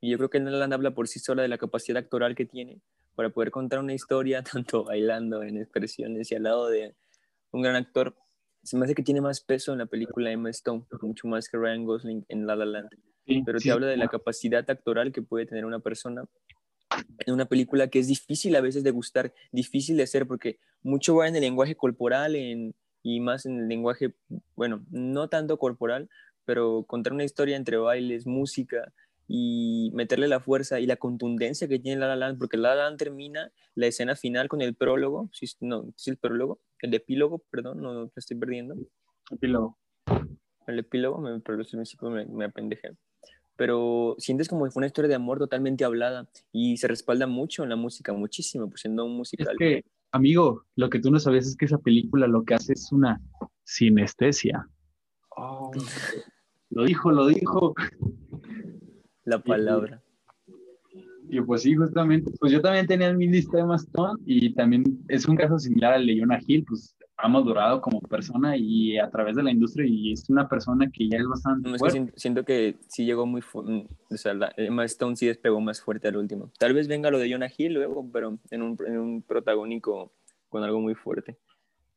[0.00, 2.44] Y yo creo que La Land habla por sí sola de la capacidad actoral que
[2.44, 2.80] tiene
[3.18, 6.94] para poder contar una historia, tanto bailando en expresiones y al lado de
[7.50, 8.14] un gran actor
[8.62, 11.56] se me hace que tiene más peso en la película Emma Stone, mucho más que
[11.56, 12.90] Ryan Gosling en La La Land.
[13.44, 16.24] Pero te habla de la capacidad actoral que puede tener una persona
[17.18, 21.16] en una película que es difícil a veces de gustar, difícil de hacer, porque mucho
[21.16, 24.14] va en el lenguaje corporal en, y más en el lenguaje,
[24.56, 26.08] bueno, no tanto corporal,
[26.44, 28.92] pero contar una historia entre bailes, música
[29.28, 32.84] y meterle la fuerza y la contundencia que tiene La La Land, porque La La
[32.84, 37.38] Land termina la escena final con el prólogo, si, no, si el prólogo, el epílogo,
[37.50, 38.74] perdón, no, lo estoy perdiendo.
[39.30, 39.78] Epílogo.
[40.66, 41.62] El epílogo, me, pero
[42.10, 42.96] me, me apendejé
[43.58, 47.64] pero sientes como que fue una historia de amor totalmente hablada y se respalda mucho
[47.64, 49.48] en la música, muchísimo, pues siendo un musical.
[49.50, 52.74] Es que, amigo, lo que tú no sabías es que esa película lo que hace
[52.74, 53.20] es una
[53.64, 54.68] sinestesia.
[55.36, 55.72] Oh,
[56.70, 57.74] lo dijo, lo dijo.
[59.28, 60.00] La palabra.
[61.28, 65.28] Y, pues sí, justamente, pues yo también tenía mi lista de Mastón y también es
[65.28, 69.36] un caso similar al de Jonah Hill, pues ha madurado como persona y a través
[69.36, 72.12] de la industria y es una persona que ya es bastante fuerte.
[72.16, 76.08] siento, que sí llegó muy fuerte, o sea, la, Emma Stone sí despegó más fuerte
[76.08, 76.50] al último.
[76.58, 80.14] Tal vez venga lo de Jonah Hill luego, pero en un, en un protagónico
[80.48, 81.36] con algo muy fuerte.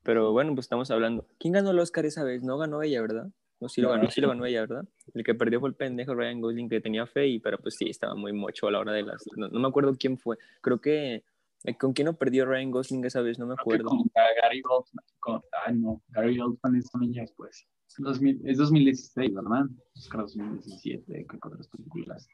[0.04, 1.26] Pero bueno, pues estamos hablando.
[1.40, 2.44] ¿Quién ganó el Oscar esa vez?
[2.44, 3.30] No ganó ella, ¿verdad?
[3.62, 4.86] No, sí lo ganó, sí lo ganó ella, ¿verdad?
[5.14, 7.90] El que perdió fue el pendejo Ryan Gosling que tenía fe, y, pero pues sí,
[7.90, 9.24] estaba muy mocho a la hora de las...
[9.38, 10.38] No, no me acuerdo quién fue.
[10.62, 11.24] Creo que
[11.64, 13.38] eh, ¿Con quién no perdió Ryan Gosling esa vez?
[13.38, 13.90] No me acuerdo.
[13.90, 15.06] Con Gary Oldman.
[15.20, 16.02] Con, ay, no.
[16.10, 17.68] Gary Oldman es también ya después.
[17.88, 19.66] Es 2016, ¿verdad?
[19.96, 22.28] Oscar 2017, con otras películas.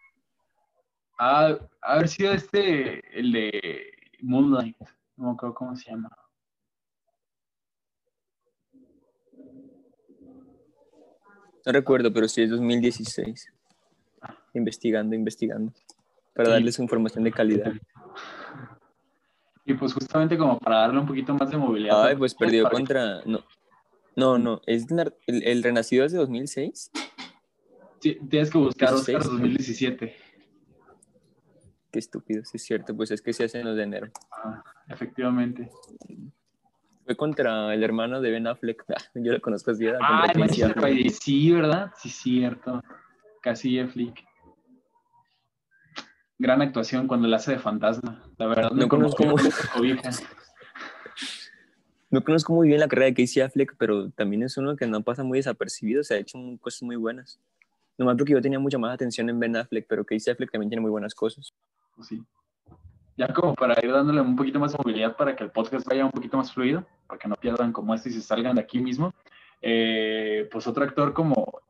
[1.19, 4.77] Ah, haber sido este, el de Moonlight.
[5.17, 6.09] No me acuerdo cómo se llama.
[11.67, 13.51] No recuerdo, pero sí es 2016.
[14.21, 14.37] Ah.
[14.53, 15.73] Investigando, investigando.
[16.33, 17.73] Para darles información de calidad.
[19.65, 22.05] Y pues justamente como para darle un poquito más de movilidad.
[22.05, 23.21] Ay, pues perdió contra...
[23.25, 23.43] No,
[24.15, 24.61] no, no.
[24.65, 24.85] ¿Es
[25.25, 26.89] el, Renacido es de 2006?
[27.99, 30.15] Sí, tienes que buscar Oscar 2017.
[31.91, 32.95] Qué estúpido, sí es cierto.
[32.95, 34.09] Pues es que se hacen los de enero.
[34.31, 35.69] Ah, efectivamente.
[37.07, 38.85] Fue contra el hermano de Ben Affleck.
[39.15, 39.87] Yo lo conozco así.
[39.99, 40.31] Ah,
[41.09, 41.91] sí, ¿verdad?
[41.97, 42.83] Sí, cierto.
[43.41, 44.27] Casi Affleck
[46.39, 48.23] gran actuación cuando la hace de fantasma.
[48.37, 49.41] La verdad, no, conozco muy...
[52.09, 55.01] no conozco muy bien la carrera de Casey Affleck, pero también es uno que no
[55.03, 57.39] pasa muy desapercibido, se ha hecho cosas muy buenas.
[57.97, 60.81] Nomás porque yo tenía mucha más atención en Ben Affleck, pero Casey Affleck también tiene
[60.81, 61.53] muy buenas cosas.
[61.95, 62.21] Pues sí.
[63.17, 66.05] Ya como para ir dándole un poquito más de movilidad para que el podcast vaya
[66.05, 68.79] un poquito más fluido, para que no pierdan como este y se salgan de aquí
[68.79, 69.13] mismo,
[69.61, 71.61] eh, pues otro actor como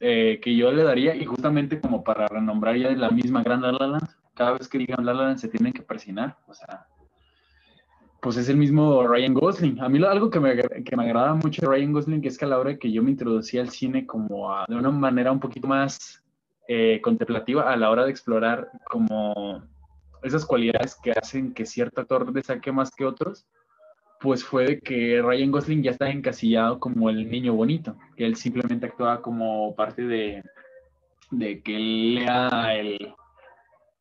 [0.00, 4.00] eh, que yo le daría, y justamente como para renombrar ya la misma Gran La
[4.34, 6.86] cada vez que digan La La Land se tienen que persinar, o sea,
[8.24, 9.80] pues es el mismo Ryan Gosling.
[9.80, 12.48] A mí algo que me, que me agrada mucho de Ryan Gosling es que a
[12.48, 16.24] la hora que yo me introducía al cine como de una manera un poquito más
[16.66, 19.62] eh, contemplativa a la hora de explorar como
[20.24, 23.46] esas cualidades que hacen que cierto actor destaque más que otros,
[24.20, 28.36] pues fue de que Ryan Gosling ya está encasillado como el niño bonito, que él
[28.36, 30.42] simplemente actuaba como parte de,
[31.30, 33.14] de que él era el,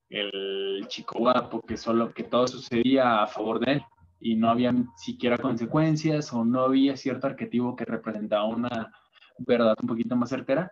[0.09, 3.83] el chico guapo, que solo que todo sucedía a favor de él
[4.21, 8.93] y no había siquiera consecuencias o no había cierto arquetipo que representaba una
[9.39, 10.71] verdad un poquito más certera,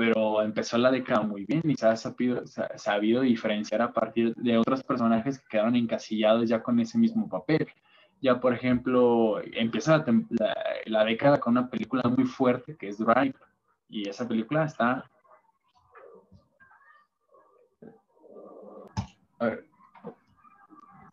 [0.00, 4.82] pero empezó la década muy bien y se ha sabido, diferenciar a partir de otros
[4.82, 7.68] personajes que quedaron encasillados ya con ese mismo papel
[8.22, 10.02] ya, por ejemplo, empieza
[10.86, 13.34] la, década con una película muy fuerte que es Drive.
[13.88, 15.10] Y esa película está...
[19.38, 19.64] A ver.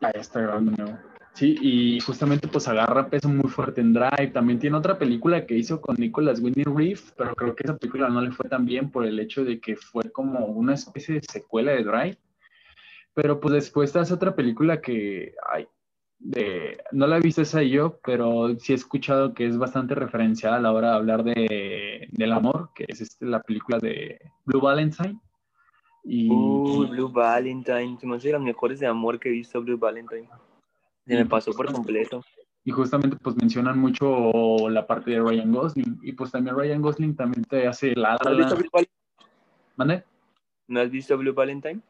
[0.02, 0.98] Ahí está grabando nuevo.
[1.38, 4.32] Sí, y justamente pues agarra peso muy fuerte en Drive.
[4.32, 8.08] También tiene otra película que hizo con Nicolas Winding Reef, pero creo que esa película
[8.08, 11.20] no le fue tan bien por el hecho de que fue como una especie de
[11.22, 12.18] secuela de Drive.
[13.14, 15.36] Pero pues después hace otra película que,
[16.90, 20.60] no la he visto esa yo, pero sí he escuchado que es bastante referenciada a
[20.60, 25.20] la hora de hablar de, del amor, que es este, la película de Blue Valentine.
[26.02, 30.28] Y, Blue Valentine, se de las mejores de amor que he visto Blue Valentine.
[31.08, 32.22] Se me pasó por completo.
[32.64, 36.00] Y justamente pues mencionan mucho la parte de Ryan Gosling.
[36.02, 38.18] Y pues también Ryan Gosling también te hace la...
[38.22, 38.70] ¿No has visto Blue
[39.76, 40.04] Valentine?
[40.68, 41.80] ¿No has visto Blue Valentine?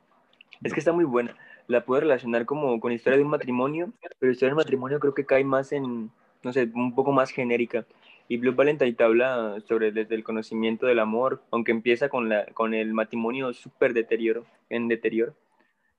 [0.63, 1.37] Es que está muy buena
[1.69, 5.27] la puedo relacionar como con historia de un matrimonio, pero historia del matrimonio creo que
[5.27, 6.11] cae más en,
[6.43, 7.87] no sé, un poco más genérica.
[8.27, 12.47] Y Blue Valentine te habla sobre desde el conocimiento del amor, aunque empieza con, la,
[12.47, 15.35] con el matrimonio súper deterioro, en deterioro.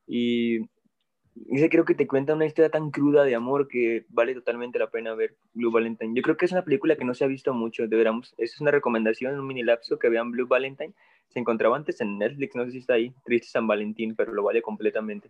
[0.08, 0.68] Y
[1.48, 4.90] ese creo que te cuenta una historia tan cruda de amor que vale totalmente la
[4.90, 6.14] pena ver Blue Valentine.
[6.16, 8.62] Yo creo que es una película que no se ha visto mucho, deberíamos, esa es
[8.62, 10.94] una recomendación, un mini lapso que vean Blue Valentine.
[11.30, 14.44] Se encontraba antes en Netflix, no sé si está ahí, Triste San Valentín, pero lo
[14.44, 15.30] vale completamente.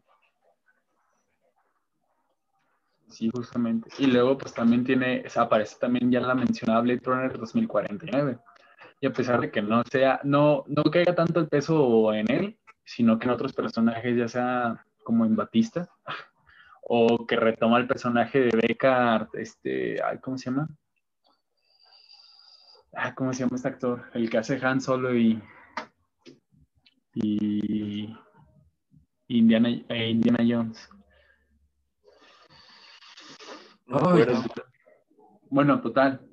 [3.09, 3.89] Sí, justamente.
[3.97, 8.37] Y luego, pues también tiene, aparece también ya la mencionada Blade Runner 2049.
[9.01, 12.57] Y a pesar de que no sea, no, no caiga tanto el peso en él,
[12.83, 15.89] sino que en otros personajes, ya sea como en Batista,
[16.83, 20.67] o que retoma el personaje de Deckard, este, ¿cómo se llama?
[22.93, 24.09] Ah, ¿Cómo se llama este actor?
[24.13, 25.41] El que hace Han Solo y,
[27.13, 28.17] y
[29.27, 30.89] Indiana, e Indiana Jones.
[35.49, 36.28] bueno, total.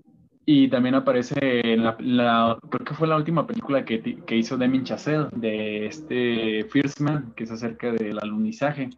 [0.49, 4.85] Y también aparece en la, creo que fue la última película que, que hizo Demi
[4.85, 8.91] Chazelle, de este First Man, que es acerca del alunizaje.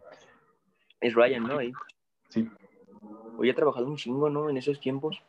[1.01, 1.57] Es Ryan, ¿no?
[2.29, 2.47] Sí.
[3.35, 4.47] Hoy ha trabajado un chingo, ¿no?
[4.47, 5.23] En esos tiempos.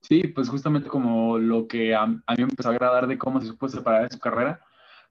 [0.00, 3.48] Sí, pues justamente como lo que a, mí me empezó a agradar de cómo se
[3.48, 4.60] supo separar de su carrera,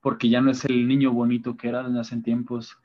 [0.01, 2.78] porque ya no es el niño bonito que era hace tiempos.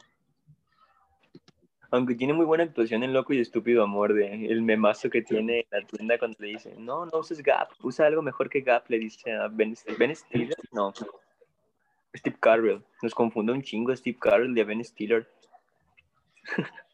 [1.96, 5.60] Aunque tiene muy buena actuación en Loco y Estúpido Amor, de el memazo que tiene
[5.60, 8.84] en la tienda cuando le dice, no, no uses Gap, usa algo mejor que Gap,
[8.88, 10.92] le dice a Ben, ben Stiller, no,
[12.14, 15.26] Steve Carell, nos confunde un chingo Steve Carell de Ben Stiller.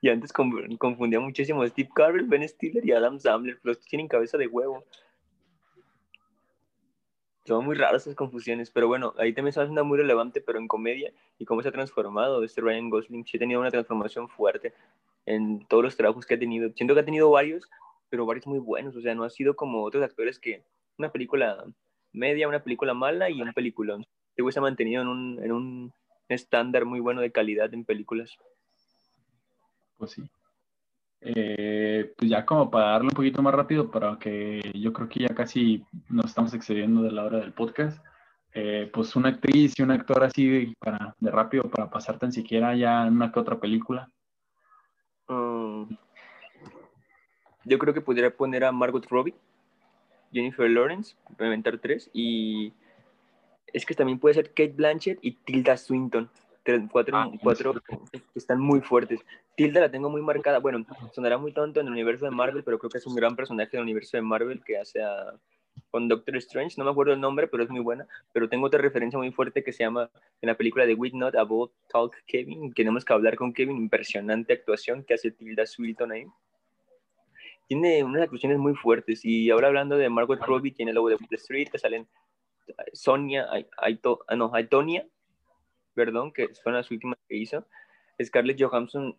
[0.00, 4.36] y antes confundía muchísimo a Steve Carell, Ben Stiller y Adam Sandler, los tienen cabeza
[4.36, 4.84] de huevo.
[7.50, 11.12] Son muy raras esas confusiones, pero bueno, ahí también se muy relevante, pero en comedia,
[11.36, 13.26] y cómo se ha transformado este Ryan Gosling.
[13.26, 14.72] Sí ha tenido una transformación fuerte
[15.26, 16.70] en todos los trabajos que ha tenido.
[16.76, 17.68] Siento que ha tenido varios,
[18.08, 18.94] pero varios muy buenos.
[18.94, 20.62] O sea, no ha sido como otros actores que
[20.96, 21.64] una película
[22.12, 24.06] media, una película mala y un peliculón.
[24.36, 25.92] Este se ha mantenido en un, en un
[26.28, 28.38] estándar muy bueno de calidad en películas.
[29.98, 30.22] Pues sí.
[31.22, 35.20] Eh, pues ya como para darle un poquito más rápido, para que yo creo que
[35.20, 38.02] ya casi nos estamos excediendo de la hora del podcast,
[38.54, 42.32] eh, pues una actriz y un actor así de, para, de rápido para pasar tan
[42.32, 44.10] siquiera ya en una que otra película.
[45.28, 45.84] Mm.
[47.64, 49.34] yo creo que podría poner a Margot Robbie,
[50.32, 52.72] Jennifer Lawrence, inventar tres, y
[53.72, 56.28] es que también puede ser Kate Blanchett y Tilda Swinton
[56.90, 59.20] cuatro, ah, cuatro que están muy fuertes.
[59.56, 60.58] Tilda la tengo muy marcada.
[60.58, 63.36] Bueno, sonará muy tonto en el universo de Marvel, pero creo que es un gran
[63.36, 65.34] personaje del universo de Marvel que hace a,
[65.90, 66.74] con Doctor Strange.
[66.78, 68.06] No me acuerdo el nombre, pero es muy buena.
[68.32, 71.34] Pero tengo otra referencia muy fuerte que se llama en la película de We Not
[71.34, 72.72] About Talk Kevin.
[72.72, 73.76] Tenemos que hablar con Kevin.
[73.76, 76.26] Impresionante actuación que hace Tilda Swinton ahí.
[77.66, 79.24] Tiene unas actuaciones muy fuertes.
[79.24, 82.08] Y ahora hablando de Margot Robbie, tiene el logo de Wall Street, que salen
[82.92, 83.48] Sonia,
[83.78, 85.06] Aito, ah, no, Aitonia
[86.00, 87.66] perdón, que son las últimas que hizo,
[88.24, 89.14] Scarlett Johansson,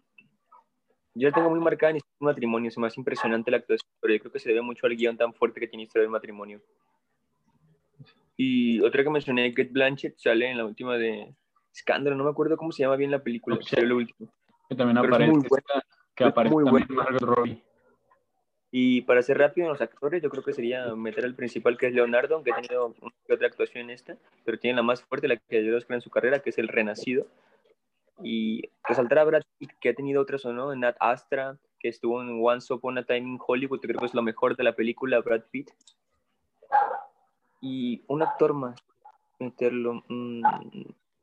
[1.13, 4.19] yo la tengo muy marcada en este matrimonio, es más impresionante la actuación, pero yo
[4.19, 6.59] creo que se debe mucho al guion tan fuerte que tiene historia del matrimonio.
[8.36, 11.36] Y otra que mencioné, Kate Blanchett, sale en la última de
[11.71, 14.34] Escándalo, no me acuerdo cómo se llama bien la película, pero lo último.
[14.67, 15.32] Que también aparece,
[16.15, 17.63] que aparece también Margot Robbie.
[18.74, 21.88] Y para ser rápido en los actores, yo creo que sería meter al principal, que
[21.88, 22.95] es Leonardo, aunque ha tenido
[23.30, 24.15] otra actuación esta,
[24.45, 26.69] pero tiene la más fuerte, la que ayudó a en su carrera, que es El
[26.69, 27.28] Renacido.
[28.24, 31.89] Y resaltar a Brad Pitt, que ha tenido otras o no, en Nat Astra, que
[31.89, 34.63] estuvo en Once Upon a Time in Hollywood, que creo que es lo mejor de
[34.63, 35.72] la película, Brad Pitt.
[37.59, 38.82] Y un actor más,
[39.38, 40.01] meterlo.
[40.07, 40.41] Mm,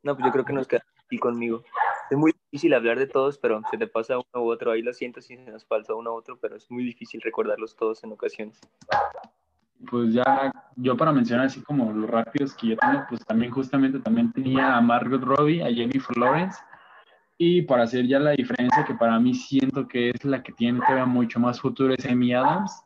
[0.03, 1.65] no, pues yo creo que nos queda aquí conmigo
[2.11, 4.73] es muy difícil hablar de todos, pero se te pasa uno u otro.
[4.73, 7.77] Ahí lo siento si se nos falta uno u otro, pero es muy difícil recordarlos
[7.77, 8.61] todos en ocasiones.
[9.91, 14.01] Pues ya, yo para mencionar así como los rápidos que yo tengo, pues también justamente
[14.01, 16.59] también tenía a Margot Robbie, a Jennifer Lawrence,
[17.37, 20.81] y para hacer ya la diferencia que para mí siento que es la que tiene
[20.81, 22.83] todavía mucho más futuro es Amy Adams,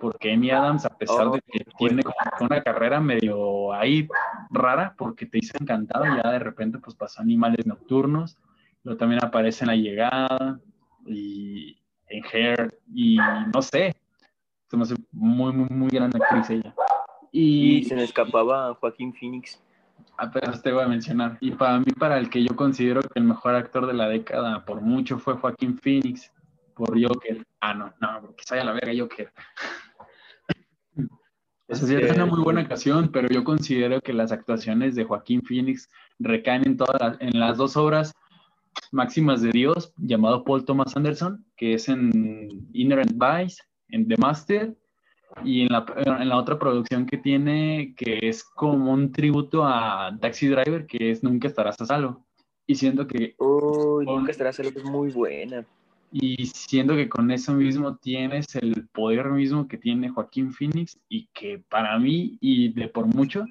[0.00, 2.02] porque Amy Adams, a pesar de que oh, tiene
[2.40, 4.08] una carrera medio ahí
[4.50, 8.36] rara, porque te hizo encantado, ya de repente pues pasó Animales Nocturnos,
[8.86, 10.60] pero también aparece en La Llegada
[11.06, 11.76] y
[12.06, 13.18] en Hair, y
[13.52, 13.96] no sé,
[14.70, 16.72] se me hace muy, muy, muy gran actriz ella.
[17.32, 19.60] Y, se me escapaba Joaquín Phoenix.
[20.16, 21.36] Apenas te voy a mencionar.
[21.40, 24.64] Y para mí, para el que yo considero que el mejor actor de la década,
[24.64, 26.32] por mucho, fue Joaquín Phoenix
[26.72, 27.44] por Joker.
[27.60, 29.32] Ah, no, no, porque se a la verga Joker.
[31.68, 35.90] Es es una muy buena ocasión, pero yo considero que las actuaciones de Joaquín Phoenix
[36.20, 38.14] recaen en, todas en las dos obras
[38.92, 44.76] máximas de Dios, llamado Paul Thomas Anderson, que es en Inherent Vice, en The Master,
[45.44, 50.16] y en la, en la, otra producción que tiene, que es como un tributo a
[50.20, 52.24] Taxi Driver, que es Nunca estarás a salvo.
[52.66, 53.34] Y siento que...
[53.38, 55.66] Nunca estarás a salvo es muy buena.
[56.12, 61.28] Y siendo que con eso mismo tienes el poder mismo que tiene Joaquín Phoenix y
[61.34, 63.44] que para mí y de por mucho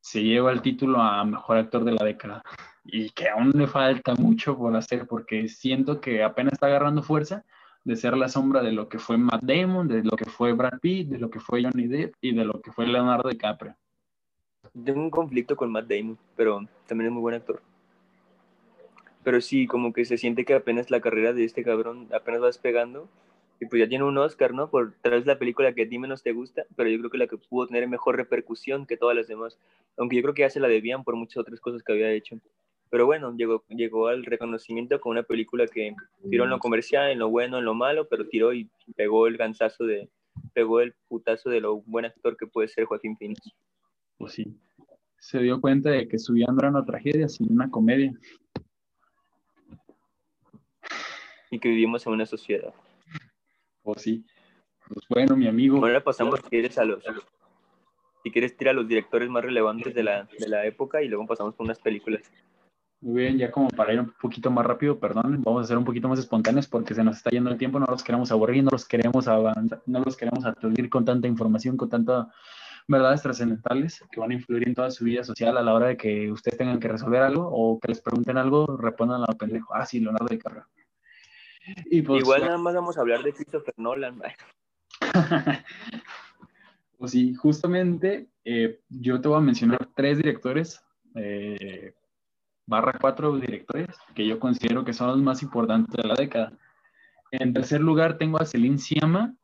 [0.00, 2.42] se lleva el título a mejor actor de la década.
[2.90, 7.44] Y que aún le falta mucho por hacer, porque siento que apenas está agarrando fuerza
[7.84, 10.78] de ser la sombra de lo que fue Matt Damon, de lo que fue Brad
[10.80, 13.76] Pitt, de lo que fue Johnny Depp y de lo que fue Leonardo DiCaprio.
[14.72, 17.60] Tengo un conflicto con Matt Damon, pero también es muy buen actor.
[19.22, 22.46] Pero sí, como que se siente que apenas la carrera de este cabrón apenas va
[22.46, 23.06] despegando.
[23.60, 24.70] Y pues ya tiene un Oscar, ¿no?
[24.70, 27.18] Por tal vez la película que a ti menos te gusta, pero yo creo que
[27.18, 29.58] la que pudo tener mejor repercusión que todas las demás.
[29.98, 32.38] Aunque yo creo que ya se la debían por muchas otras cosas que había hecho.
[32.90, 35.94] Pero bueno, llegó, llegó al reconocimiento con una película que
[36.30, 39.36] tiró en lo comercial, en lo bueno, en lo malo, pero tiró y pegó el
[39.36, 40.08] gansazo de,
[40.54, 43.40] pegó el putazo de lo buen actor que puede ser Joaquín Phoenix.
[44.16, 44.56] Pues sí,
[45.18, 48.12] se dio cuenta de que su vida no era una tragedia, sino una comedia.
[51.50, 52.72] Y que vivimos en una sociedad.
[53.82, 54.24] Pues sí.
[54.86, 55.76] Pues bueno, mi amigo.
[55.78, 57.02] Ahora pasamos, si quieres, a los,
[58.22, 61.26] si quieres, tira a los directores más relevantes de la, de la época y luego
[61.26, 62.30] pasamos con unas películas.
[63.00, 65.84] Muy bien, ya como para ir un poquito más rápido, perdón, vamos a ser un
[65.84, 68.70] poquito más espontáneos porque se nos está yendo el tiempo, no los queremos aburrir, no
[68.72, 72.28] los queremos avanzar, no los queremos aturdir con tanta información, con tanta
[72.88, 75.96] verdades trascendentales que van a influir en toda su vida social a la hora de
[75.96, 79.74] que ustedes tengan que resolver algo o que les pregunten algo, respondan a lo pendejo.
[79.74, 80.66] Ah, sí, Leonardo DiCaprio.
[81.86, 84.20] Y pues, Igual nada más vamos a hablar de Christopher Nolan.
[86.98, 90.82] pues sí, justamente eh, yo te voy a mencionar tres directores
[91.14, 91.94] eh,
[92.68, 96.52] barra cuatro directores que yo considero que son los más importantes de la década.
[97.30, 99.34] En tercer lugar tengo a Celine Siama,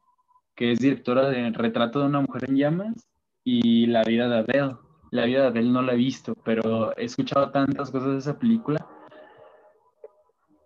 [0.55, 3.09] que es directora de Retrato de una mujer en llamas
[3.43, 4.77] y La vida de Adele.
[5.11, 8.39] La vida de Adele no la he visto, pero he escuchado tantas cosas de esa
[8.39, 8.87] película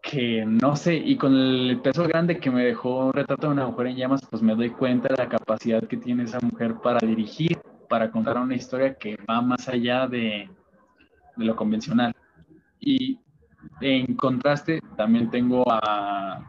[0.03, 3.89] que no sé, y con el peso grande que me dejó Retrato de una mujer
[3.89, 7.59] en llamas, pues me doy cuenta de la capacidad que tiene esa mujer para dirigir,
[7.89, 10.51] para contar una historia que va más allá de,
[11.37, 12.15] de lo convencional.
[12.81, 13.19] Y
[13.81, 16.45] en contraste, también tengo a,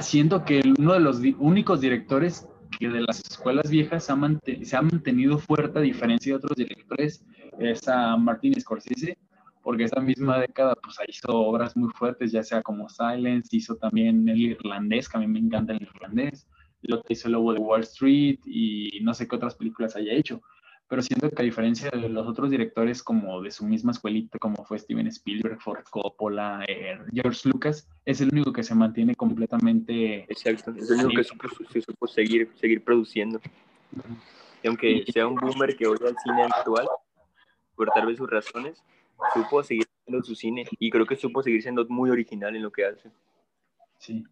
[0.00, 2.48] siento que uno de los únicos directores
[2.78, 7.24] que de las escuelas viejas se ha, mantenido fuerte a diferencia de otros directores
[7.58, 9.16] es a Martin Scorsese,
[9.62, 14.28] porque esa misma década pues hizo obras muy fuertes, ya sea como Silence, hizo también
[14.28, 16.46] el irlandés, que a mí me encanta el irlandés,
[16.82, 20.40] lo que hizo Lobo de Wall Street y no sé qué otras películas haya hecho
[20.88, 24.64] pero siento que a diferencia de los otros directores como de su misma escuelita, como
[24.64, 30.24] fue Steven Spielberg, Ford Coppola, eh, George Lucas, es el único que se mantiene completamente...
[30.30, 31.48] Exacto, es el único que supo,
[31.84, 33.38] supo seguir, seguir produciendo.
[34.62, 36.88] Y aunque sea un boomer que odia el cine actual,
[37.76, 38.82] por tal vez sus razones,
[39.34, 42.72] supo seguir haciendo su cine y creo que supo seguir siendo muy original en lo
[42.72, 43.10] que hace.
[43.98, 44.24] Sí,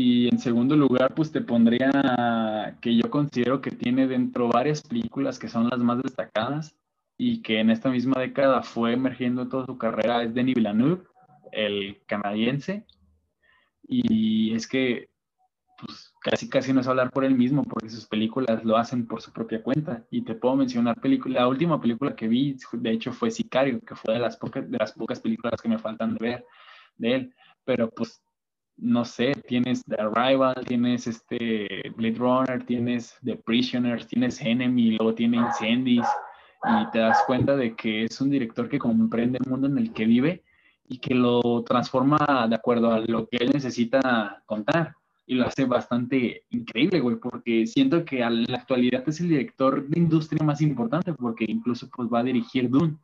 [0.00, 5.40] y en segundo lugar, pues te pondría que yo considero que tiene dentro varias películas
[5.40, 6.76] que son las más destacadas
[7.16, 11.02] y que en esta misma década fue emergiendo en toda su carrera, es Denis Villeneuve,
[11.50, 12.86] el canadiense.
[13.88, 15.10] Y es que,
[15.80, 19.20] pues casi casi no es hablar por él mismo, porque sus películas lo hacen por
[19.20, 20.06] su propia cuenta.
[20.12, 23.96] Y te puedo mencionar película, la última película que vi, de hecho, fue Sicario, que
[23.96, 26.46] fue de las, pocas, de las pocas películas que me faltan de ver
[26.98, 27.34] de él.
[27.64, 28.22] Pero pues
[28.78, 35.14] no sé, tienes The Arrival, tienes este Blade Runner, tienes The Prisoners, tienes Enemy, luego
[35.14, 36.06] tiene Incendies,
[36.64, 39.92] y te das cuenta de que es un director que comprende el mundo en el
[39.92, 40.42] que vive
[40.88, 44.94] y que lo transforma de acuerdo a lo que él necesita contar.
[45.26, 49.86] Y lo hace bastante increíble, güey, porque siento que en la actualidad es el director
[49.86, 52.96] de industria más importante, porque incluso pues va a dirigir Dune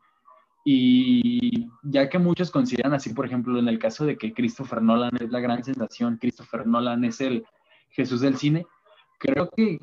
[0.64, 5.16] y ya que muchos consideran así, por ejemplo, en el caso de que Christopher Nolan
[5.20, 7.44] es la gran sensación, Christopher Nolan es el
[7.90, 8.66] Jesús del cine,
[9.18, 9.78] creo que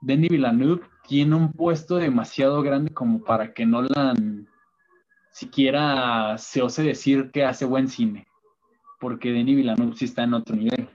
[0.00, 4.48] Denis Villeneuve tiene un puesto demasiado grande como para que Nolan
[5.32, 8.26] siquiera se ose decir que hace buen cine,
[9.00, 10.88] porque Denis Villeneuve sí está en otro nivel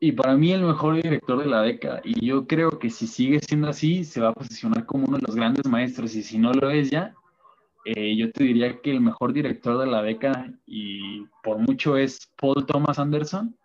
[0.00, 2.00] y para mí el mejor director de la década.
[2.04, 5.24] Y yo creo que si sigue siendo así, se va a posicionar como uno de
[5.26, 6.14] los grandes maestros.
[6.14, 7.14] Y si no lo es ya,
[7.84, 12.30] eh, yo te diría que el mejor director de la década, y por mucho es
[12.40, 13.56] Paul Thomas Anderson.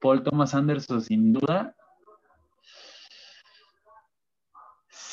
[0.00, 1.74] Paul Thomas Anderson, sin duda,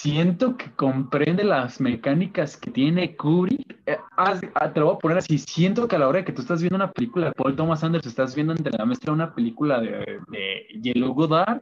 [0.04, 3.78] siento que comprende las mecánicas que tiene Kubrick.
[3.86, 4.38] Eh, ah,
[4.74, 5.38] te lo voy a poner así.
[5.38, 7.86] Siento que a la hora de que tú estás viendo una película de Paul Thomas
[7.86, 11.62] Anderson, estás viendo entre la mezcla una película de, de Yellow Godard,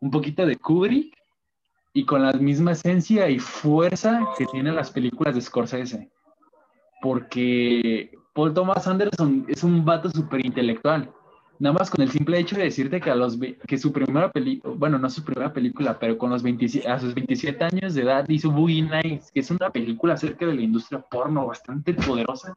[0.00, 1.16] un poquito de Kubrick,
[1.94, 6.10] y con la misma esencia y fuerza que tienen las películas de Scorsese.
[7.00, 11.10] Porque Paul Thomas Anderson es un vato súper intelectual
[11.58, 14.74] nada más con el simple hecho de decirte que a los que su primera película,
[14.76, 18.24] bueno, no su primera película, pero con los 27, a sus 27 años de edad
[18.28, 22.54] hizo Boogie Nights, que es una película acerca de la industria porno bastante poderosa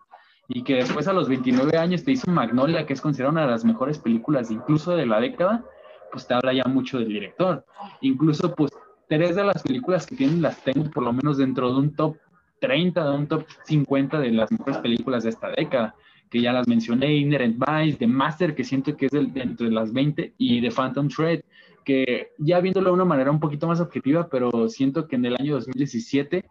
[0.47, 3.51] y que después a los 29 años te hizo Magnolia, que es considerada una de
[3.51, 5.63] las mejores películas incluso de la década,
[6.11, 7.65] pues te habla ya mucho del director.
[8.01, 8.71] Incluso pues
[9.07, 12.17] tres de las películas que tienen las tengo por lo menos dentro de un top
[12.59, 15.95] 30, de un top 50 de las mejores películas de esta década
[16.29, 19.93] que ya las mencioné, Inherent Vice, The Master, que siento que es el, entre las
[19.93, 21.41] 20, y The Phantom Thread,
[21.83, 25.35] que ya viéndolo de una manera un poquito más objetiva, pero siento que en el
[25.39, 26.43] año 2017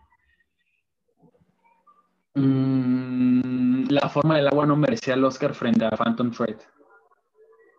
[2.34, 6.56] mmm, La forma del agua no merecía el Oscar frente a Phantom Thread.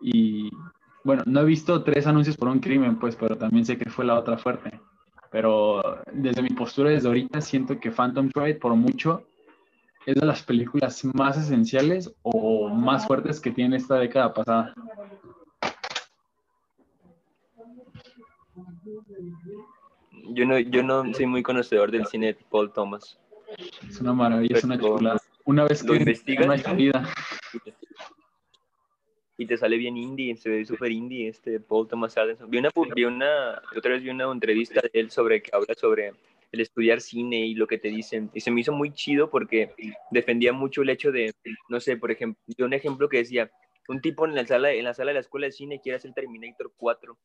[0.00, 0.50] Y
[1.04, 4.04] bueno, no he visto tres anuncios por un crimen, pues, pero también sé que fue
[4.04, 4.80] la otra fuerte.
[5.30, 5.82] Pero
[6.12, 9.26] desde mi postura desde ahorita siento que Phantom Thread, por mucho,
[10.08, 14.74] es de las películas más esenciales o más fuertes que tiene esta década pasada.
[20.30, 23.18] Yo no, yo no soy muy conocedor del cine de Paul Thomas.
[23.86, 25.20] Es una maravilla, es una chulada.
[25.44, 27.06] Una vez que investigas una vida.
[29.36, 32.48] y te sale bien indie, se ve súper indie este Paul Thomas Anderson.
[32.48, 36.14] Vi una, vi una, otra vez vi una entrevista de él sobre que habla sobre
[36.52, 38.30] el estudiar cine y lo que te dicen.
[38.34, 39.74] Y se me hizo muy chido porque
[40.10, 41.34] defendía mucho el hecho de,
[41.68, 43.50] no sé, por ejemplo, de un ejemplo que decía,
[43.88, 46.12] un tipo en la sala, en la sala de la escuela de cine quiere hacer
[46.12, 47.18] Terminator 4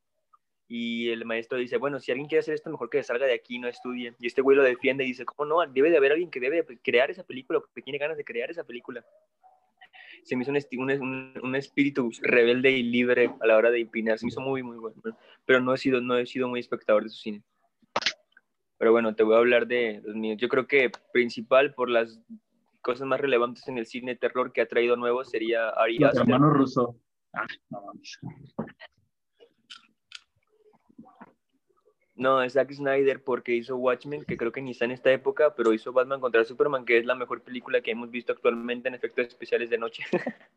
[0.67, 3.59] y el maestro dice, bueno, si alguien quiere hacer esto, mejor que salga de aquí,
[3.59, 4.15] no estudie.
[4.19, 5.71] Y este güey lo defiende y dice, ¿cómo no?
[5.71, 8.63] Debe de haber alguien que debe crear esa película, que tiene ganas de crear esa
[8.63, 9.05] película.
[10.23, 14.17] Se me hizo un, un, un, espíritu rebelde y libre a la hora de opinar.
[14.17, 14.95] Se me hizo muy, muy bueno.
[15.45, 17.43] Pero no he sido, no he sido muy espectador de su cine.
[18.83, 20.37] Pero bueno, te voy a hablar de los míos.
[20.41, 22.19] Yo creo que principal por las
[22.81, 26.27] cosas más relevantes en el cine terror que ha traído nuevo sería Ari Aster.
[26.27, 26.99] ruso.
[27.31, 27.45] Ah,
[32.15, 35.55] no, es Zack Snyder porque hizo Watchmen, que creo que ni está en esta época,
[35.55, 38.95] pero hizo Batman contra Superman, que es la mejor película que hemos visto actualmente en
[38.95, 40.03] efectos especiales de noche.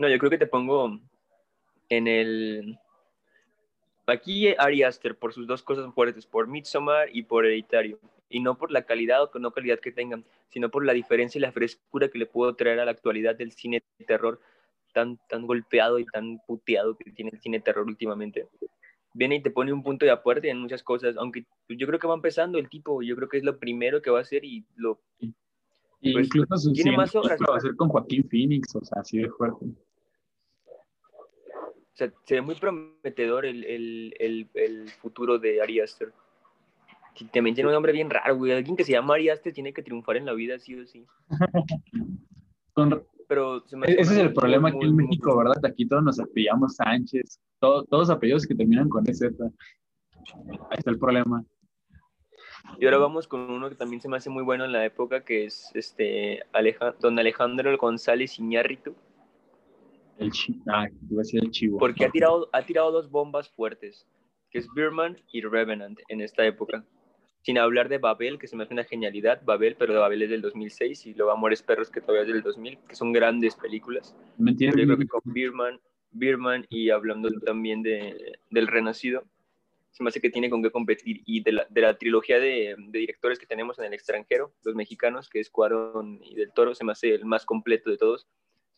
[0.00, 0.98] no, yo creo que te pongo
[1.88, 2.76] en el
[4.06, 7.98] Aquí Ari Aster por sus dos cosas fuertes, por Midsommar y por Hereditario.
[8.28, 11.42] Y no por la calidad o no calidad que tengan, sino por la diferencia y
[11.42, 14.40] la frescura que le puedo traer a la actualidad del cine de terror
[14.92, 18.48] tan, tan golpeado y tan puteado que tiene el cine terror últimamente.
[19.12, 22.06] Viene y te pone un punto de acuerdo en muchas cosas, aunque yo creo que
[22.06, 24.64] va empezando el tipo, yo creo que es lo primero que va a hacer y
[24.76, 25.00] lo...
[26.00, 27.38] Pues, incluso tiene más obras.
[27.40, 29.66] Va a hacer con Joaquín Phoenix, o sea, así de fuerte
[32.00, 36.12] sea, se ve muy prometedor el, el, el, futuro de Ari Aster.
[37.32, 38.52] También tiene un nombre bien raro, güey.
[38.52, 41.04] Alguien que se llama Ari Aster tiene que triunfar en la vida, sí o sí.
[43.28, 45.64] Pero Ese es el problema aquí en México, ¿verdad?
[45.64, 49.22] Aquí todos nos apellamos Sánchez, todos todos apellidos que terminan con EZ.
[49.22, 51.44] Ahí está el problema.
[52.78, 55.24] Y ahora vamos con uno que también se me hace muy bueno en la época,
[55.24, 56.40] que es este
[57.00, 58.96] don Alejandro González Iñárritu
[60.20, 60.30] el,
[60.68, 61.78] ah, iba a decir el chivo.
[61.78, 64.06] Porque ha tirado, ha tirado dos bombas fuertes,
[64.50, 66.84] que es Birman y Revenant en esta época.
[67.42, 70.42] Sin hablar de Babel, que se me hace una genialidad, Babel, pero Babel es del
[70.42, 74.14] 2006 y luego Amores Perros, que todavía es del 2000, que son grandes películas.
[74.36, 74.80] ¿Me entiendes?
[74.80, 79.24] Yo creo que con Birman, Birman y hablando también de, del Renacido,
[79.90, 81.22] se me hace que tiene con qué competir.
[81.24, 84.74] Y de la, de la trilogía de, de, directores que tenemos en el extranjero, los
[84.74, 88.28] mexicanos, que es Cuarón y Del Toro, se me hace el más completo de todos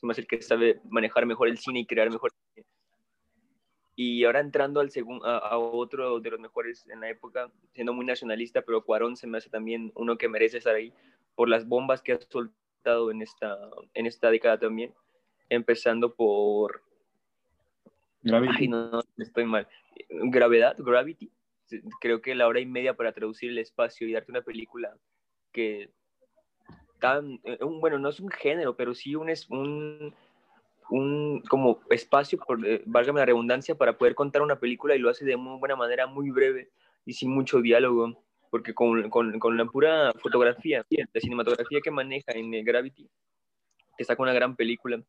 [0.06, 2.66] más el que sabe manejar mejor el cine y crear mejor cine.
[3.94, 8.06] Y ahora entrando al segundo, a, otro de los mejores en la época, siendo muy
[8.06, 10.92] nacionalista, pero Cuarón se me hace también uno que merece estar ahí
[11.34, 13.56] por las bombas que ha soltado en esta,
[13.94, 14.94] en esta década también,
[15.48, 16.82] empezando por...
[18.22, 18.54] Gravity.
[18.58, 19.68] Ay, no, no, estoy mal.
[20.08, 21.30] Gravedad, Gravity.
[22.00, 24.96] Creo que la hora y media para traducir el espacio y darte una película
[25.52, 25.90] que
[27.44, 30.14] eh, bueno, no es un género, pero sí un, un,
[30.90, 35.10] un como espacio, por, eh, válgame la redundancia, para poder contar una película y lo
[35.10, 36.70] hace de muy buena manera, muy breve
[37.04, 42.32] y sin mucho diálogo, porque con, con, con la pura fotografía, la cinematografía que maneja
[42.32, 43.08] en Gravity,
[43.96, 45.02] te saca una gran película.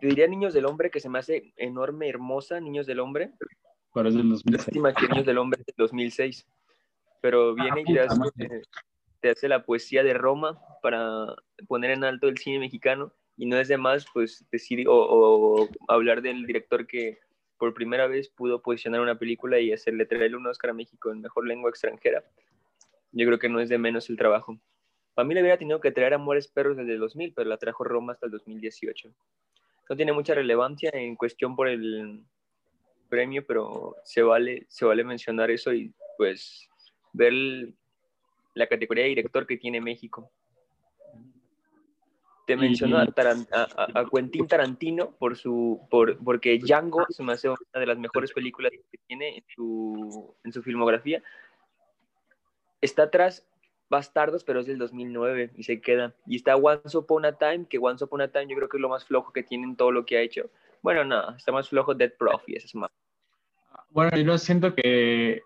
[0.00, 3.32] Te diría Niños del Hombre, que se me hace enorme, hermosa, Niños del Hombre.
[3.92, 4.94] Pero es del 2006.
[4.96, 6.46] que Niños del Hombre es del 2006.
[7.20, 8.62] Pero ah, viene y te
[9.24, 11.34] te hace la poesía de Roma para
[11.66, 16.20] poner en alto el cine mexicano y no es de más pues decir o, hablar
[16.20, 17.20] del director que
[17.56, 21.22] por primera vez pudo posicionar una película y hacerle traerle un Oscar a México en
[21.22, 22.22] mejor lengua extranjera.
[23.12, 24.58] Yo creo que no es de menos el trabajo.
[25.14, 27.82] Para mí le hubiera tenido que traer Amores Perros desde el 2000, pero la trajo
[27.82, 29.08] Roma hasta el 2018.
[29.88, 32.22] No tiene mucha relevancia en cuestión por el
[33.08, 36.68] premio, pero se vale, se vale mencionar eso y pues
[37.14, 37.32] ver
[38.54, 40.30] la categoría de director que tiene México.
[42.46, 47.58] Te menciono a, a, Quentin Tarantino por su, por, porque Django se me hace una
[47.72, 51.22] de las mejores películas que tiene en su, en su filmografía.
[52.82, 53.46] Está atrás
[53.88, 56.14] Bastardos, pero es del 2009 y se queda.
[56.26, 58.80] Y está Once Upon a Time, que Once Upon a Time yo creo que es
[58.80, 60.50] lo más flojo que tiene en todo lo que ha hecho.
[60.82, 62.90] Bueno, no, está más flojo Dead Prof y ese es más.
[63.90, 65.42] Bueno, yo siento que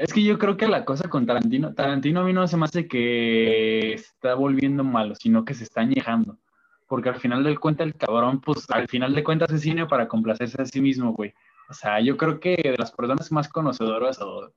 [0.00, 2.64] es que yo creo que la cosa con Tarantino, Tarantino a mí no se me
[2.64, 6.38] hace que está volviendo malo, sino que se está añejando.
[6.88, 10.08] Porque al final del cuenta el cabrón, pues al final de cuentas es cine para
[10.08, 11.34] complacerse a sí mismo, güey.
[11.68, 14.50] O sea, yo creo que de las personas más conocedoras o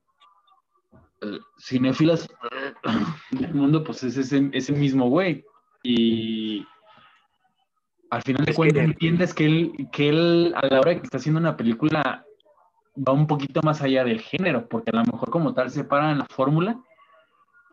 [1.60, 2.26] cinéfilas
[3.32, 5.44] del mundo, pues es ese, ese mismo güey.
[5.84, 6.66] Y
[8.12, 11.42] al final de cuentas entiendes que él, que él, a la hora que está haciendo
[11.42, 12.26] una película,
[12.96, 16.12] va un poquito más allá del género, porque a lo mejor como tal se para
[16.12, 16.80] en la fórmula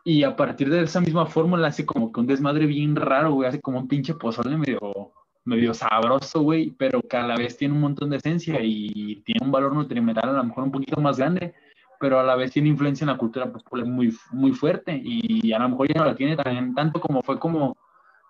[0.03, 3.49] y a partir de esa misma fórmula hace como que un desmadre bien raro, güey,
[3.49, 5.11] hace como un pinche pozole medio,
[5.45, 9.45] medio sabroso, güey, pero que a la vez tiene un montón de esencia y tiene
[9.45, 11.53] un valor nutrimental a lo mejor un poquito más grande
[12.01, 15.59] pero a la vez tiene influencia en la cultura popular muy, muy fuerte y a
[15.59, 17.77] lo mejor ya no la tiene tan, tanto como fue como,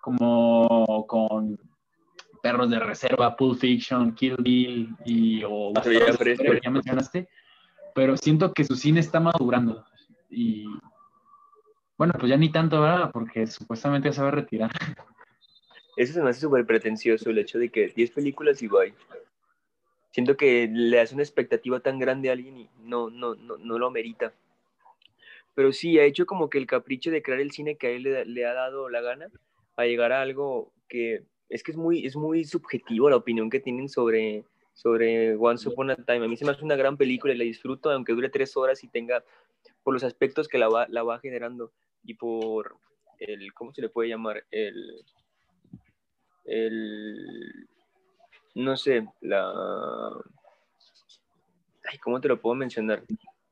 [0.02, 1.58] como con
[2.42, 7.28] Perros de Reserva, Pulp Fiction, Kill Bill y o ah, ya, ya mencionaste,
[7.94, 9.86] pero siento que su cine está madurando
[10.28, 10.66] y
[11.96, 13.10] bueno, pues ya ni tanto, ¿verdad?
[13.12, 14.70] Porque supuestamente ya se va a retirar.
[15.96, 18.94] Eso se me hace súper pretencioso, el hecho de que 10 películas y bye
[20.12, 23.78] siento que le hace una expectativa tan grande a alguien y no, no, no, no
[23.78, 24.32] lo merita.
[25.54, 28.02] Pero sí, ha hecho como que el capricho de crear el cine que a él
[28.26, 29.28] le, ha dado la gana
[29.76, 33.60] a llegar a algo que es que es muy, es muy subjetivo la opinión que
[33.60, 36.24] tienen sobre, sobre Once Upon a Time.
[36.24, 38.82] A mí se me hace una gran película y la disfruto, aunque dure tres horas
[38.82, 39.22] y tenga,
[39.82, 41.70] por los aspectos que la va, la va generando
[42.04, 42.78] y por
[43.18, 44.44] el, ¿cómo se le puede llamar?
[44.50, 45.04] El,
[46.46, 47.68] el,
[48.54, 49.52] no sé, la...
[51.84, 53.02] Ay, ¿cómo te lo puedo mencionar?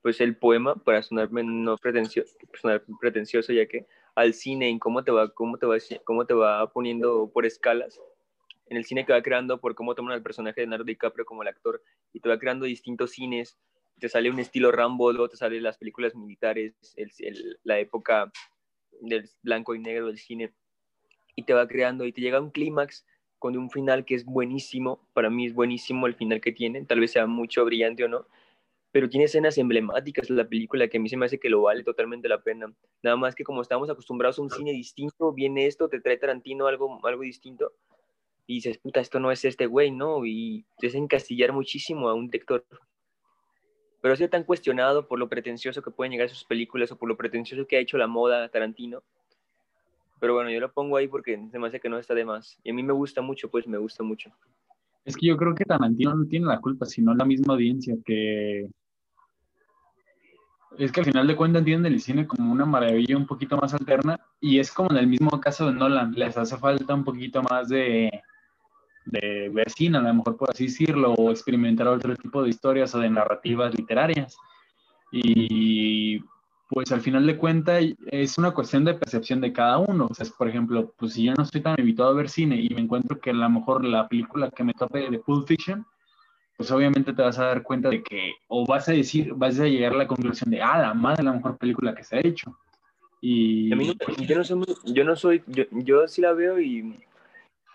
[0.01, 3.87] Pues el poema, para sonarme no pretencioso, sonar pretencioso, ya que
[4.21, 8.01] al cine, en cómo te va, cómo te va, cómo te va poniendo por escalas,
[8.67, 11.43] en el cine que va creando por cómo toman al personaje de Leonardo DiCaprio como
[11.43, 11.83] el actor,
[12.13, 13.59] y te va creando distintos cines,
[13.99, 16.75] te sale un estilo Rambo, luego te salen las películas militares,
[17.65, 18.33] la época
[19.01, 20.53] del blanco y negro del cine,
[21.35, 23.07] y te va creando, y te llega un clímax
[23.39, 27.01] con un final que es buenísimo, para mí es buenísimo el final que tiene, tal
[27.01, 28.27] vez sea mucho brillante o no,
[28.93, 31.85] pero tiene escenas emblemáticas la película que a mí se me hace que lo vale
[31.85, 32.73] totalmente la pena.
[33.03, 36.67] Nada más que como estamos acostumbrados a un cine distinto, viene esto, te trae Tarantino
[36.67, 37.73] algo, algo distinto
[38.51, 40.27] y dices, puta, esto no es este güey, ¿no?
[40.27, 42.65] Y hace encastillar muchísimo a un lector.
[44.01, 47.09] Pero ha sido tan cuestionado por lo pretencioso que pueden llegar sus películas o por
[47.09, 49.05] lo pretencioso que ha hecho la moda Tarantino,
[50.19, 52.59] pero bueno, yo lo pongo ahí porque se me hace que no está de más.
[52.65, 54.31] Y a mí me gusta mucho, pues me gusta mucho.
[55.05, 58.69] Es que yo creo que Tarantino no tiene la culpa, sino la misma audiencia que...
[60.79, 63.75] Es que al final de cuentas entienden el cine como una maravilla un poquito más
[63.75, 67.43] alterna y es como en el mismo caso de Nolan, les hace falta un poquito
[67.43, 68.23] más de,
[69.05, 72.95] de ver cine, a lo mejor por así decirlo, o experimentar otro tipo de historias
[72.95, 74.37] o de narrativas literarias.
[75.11, 76.21] Y
[76.69, 80.07] pues al final de cuentas es una cuestión de percepción de cada uno.
[80.09, 82.69] O sea, por ejemplo, pues si yo no estoy tan habituado a ver cine y
[82.71, 85.85] me encuentro que a lo mejor la película que me tope de Pulp Fiction,
[86.61, 89.65] pues obviamente te vas a dar cuenta de que, o vas a decir, vas a
[89.65, 92.55] llegar a la conclusión de, ah, la madre, la mejor película que se ha hecho.
[93.23, 93.97] Y a mí
[94.29, 97.03] yo no soy, yo, no soy yo, yo sí la veo y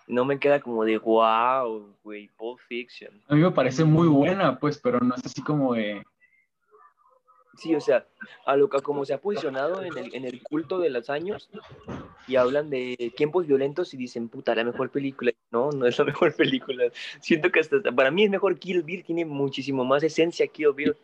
[0.05, 3.09] no me queda como de, wow, güey, Pulp Fiction.
[3.27, 6.03] A mí me parece muy buena, pues, pero no es así como de
[7.57, 8.05] Sí, o sea,
[8.45, 11.49] a lo que como se ha posicionado en el, en el culto de los años
[12.27, 15.31] y hablan de tiempos violentos y dicen, puta, la mejor película.
[15.51, 16.85] No, no es la mejor película.
[17.19, 20.95] Siento que hasta, para mí es mejor Kill Bill, tiene muchísimo más esencia Kill Bill.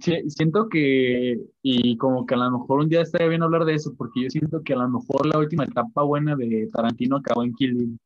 [0.00, 3.74] Sí, siento que, y como que a lo mejor un día estaría bien hablar de
[3.74, 7.42] eso, porque yo siento que a lo mejor la última etapa buena de Tarantino acabó
[7.42, 7.98] en Kill Bill.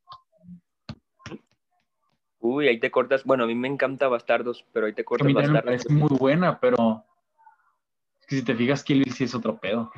[2.40, 3.24] Uy, ahí te cortas.
[3.24, 5.64] Bueno, a mí me encanta Bastardos, pero ahí te cortas a mí Bastardos.
[5.64, 7.04] Me parece muy buena, pero
[8.26, 9.92] si te fijas, Kill Bill sí es otro pedo.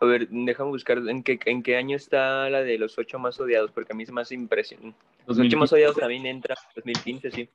[0.00, 3.38] A ver, déjame buscar en qué, en qué año está la de los ocho más
[3.38, 4.98] odiados, porque a mí es más impresionante.
[5.26, 7.48] Los ocho más odiados también entra, 2015, sí.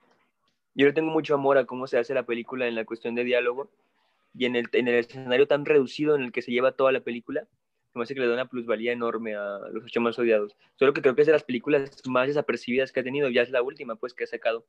[0.75, 3.23] Yo le tengo mucho amor a cómo se hace la película en la cuestión de
[3.23, 3.69] diálogo
[4.37, 6.99] y en el, en el escenario tan reducido en el que se lleva toda la
[6.99, 7.47] película.
[7.95, 10.55] me hace que le da una plusvalía enorme a Los Ocho Más Odiados.
[10.75, 13.49] Solo que creo que es de las películas más desapercibidas que ha tenido, ya es
[13.49, 14.65] la última, pues, que ha sacado.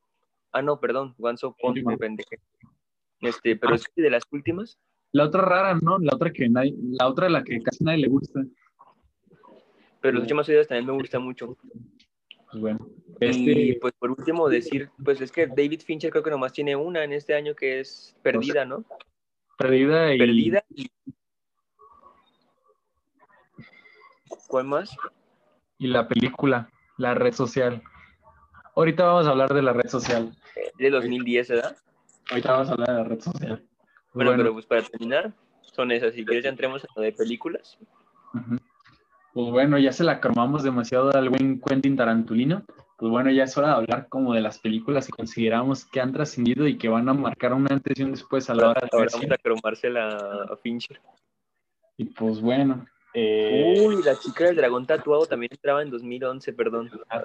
[0.53, 2.25] Ah, no, perdón, Once Upon depende.
[3.21, 3.77] Este, pero Ah.
[3.77, 4.79] es de las últimas.
[5.17, 5.99] La otra rara, ¿no?
[5.99, 8.45] La otra que nadie, la otra de la que casi nadie le gusta.
[10.03, 11.57] Pero Los Más Odiados también me gusta mucho.
[12.51, 12.87] Pues bueno.
[13.19, 16.77] Y Este, pues por último decir, pues es que David Fincher creo que nomás tiene
[16.77, 18.85] una en este año que es Perdida, ¿no?
[19.57, 20.91] perdida y Perdida y...
[24.49, 24.95] ¿Cuál más?
[25.79, 27.83] y la película, la red social.
[28.75, 30.37] Ahorita vamos a hablar de la red social.
[30.79, 31.77] De 2010, ¿verdad?
[32.31, 33.67] Ahorita vamos a hablar de la red social.
[34.17, 36.15] Bueno, pero pues para terminar, son esas.
[36.15, 37.79] Si quieres ya entremos en lo de películas.
[39.35, 42.65] Pues bueno, ya se la cromamos demasiado al buen Quentin Tarantulino.
[42.97, 46.15] Pues bueno, ya es hora de hablar como de las películas que consideramos que han
[46.15, 48.89] trascendido y que van a marcar un antes y un después a la hora de
[48.91, 50.99] Ahora vamos a cromársela a Fincher.
[51.99, 52.87] Y pues bueno.
[53.13, 56.91] eh, Uy, la chica del dragón tatuado también entraba en 2011, perdón.
[57.11, 57.23] ah.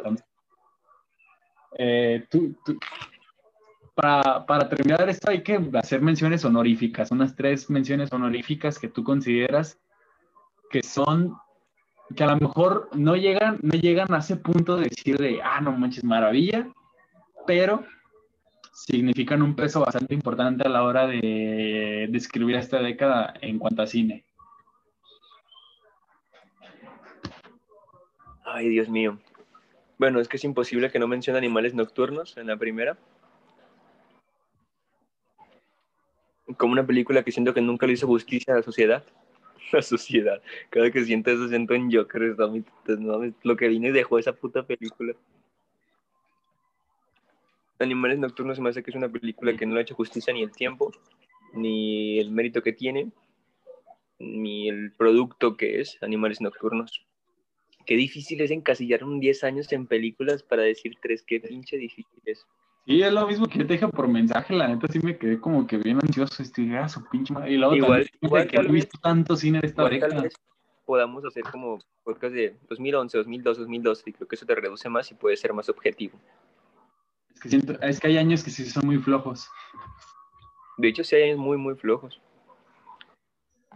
[1.78, 2.78] Eh, tú- tú-
[3.94, 9.80] para, terminar esto hay que hacer menciones honoríficas, unas tres menciones honoríficas que tú consideras
[10.70, 11.36] que son,
[12.16, 15.60] que a lo mejor no llegan, no llegan a ese punto de decir de, ah,
[15.60, 16.72] no manches, maravilla,
[17.46, 17.84] pero
[18.74, 23.88] significan un peso bastante importante a la hora de describir esta década en cuanto a
[23.88, 24.24] cine.
[28.46, 29.20] Ay, Dios mío.
[29.98, 32.98] Bueno, es que es imposible que no mencione animales nocturnos en la primera.
[36.58, 39.04] Como una película que siento que nunca le hizo justicia a la sociedad.
[39.72, 40.42] La sociedad.
[40.70, 42.36] Cada que siento eso siento en Joker.
[42.50, 42.66] muy-
[43.00, 45.14] no lo que vino y dejó esa puta película.
[47.80, 50.34] Animales Nocturnos se me hace que es una película que no le ha hecho justicia
[50.34, 50.92] ni el tiempo,
[51.54, 53.12] ni el mérito que tiene,
[54.20, 57.06] ni el producto que es Animales Nocturnos.
[57.86, 62.22] Qué difícil es encasillar un 10 años en películas para decir tres, qué pinche difícil
[62.26, 62.46] es.
[62.86, 65.40] Sí, es lo mismo que yo te dije por mensaje, la neta sí me quedé
[65.40, 67.52] como que bien ansioso, este, ah, su pinche madre.
[67.54, 70.24] Y luego Igual- también, igual que he visto tanto cine de esta década.
[70.86, 75.10] podamos hacer como podcast de 2011, 2002, 2012 y creo que eso te reduce más
[75.12, 76.20] y puede ser más objetivo.
[77.34, 79.48] Es que, siento, es que hay años que sí son muy flojos.
[80.78, 82.20] De hecho, sí hay años muy, muy flojos.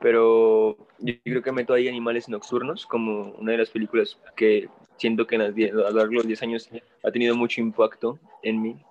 [0.02, 4.68] Pero yo creo que meto ahí Animales Nocturnos como una de las películas que
[4.98, 6.70] siento que en las die- a lo largo de los 10 años
[7.04, 8.84] ha tenido mucho impacto en mí.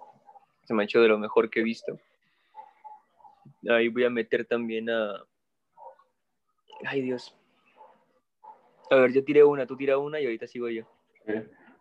[0.64, 1.98] Se me ha hecho de lo mejor que he visto.
[3.68, 5.22] Ahí voy a meter también a...
[6.86, 7.34] Ay, Dios.
[8.90, 10.84] A ver, yo tiré una, tú tira una y ahorita sigo yo.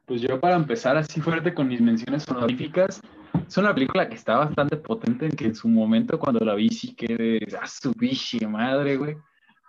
[0.05, 3.01] Pues yo para empezar así fuerte con mis menciones honoríficas,
[3.47, 6.95] es una película que está bastante potente, que en su momento cuando la vi sí
[6.95, 9.15] quedé, a su biche madre, güey.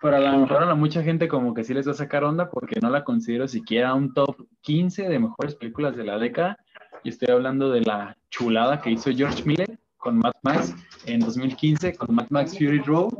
[0.00, 2.24] Pero a lo mejor a la mucha gente como que sí les va a sacar
[2.24, 6.58] onda porque no la considero siquiera un top 15 de mejores películas de la década.
[7.04, 10.74] Y estoy hablando de la chulada que hizo George Miller con Mad Max
[11.04, 13.12] en 2015, con Mad Max Fury Road,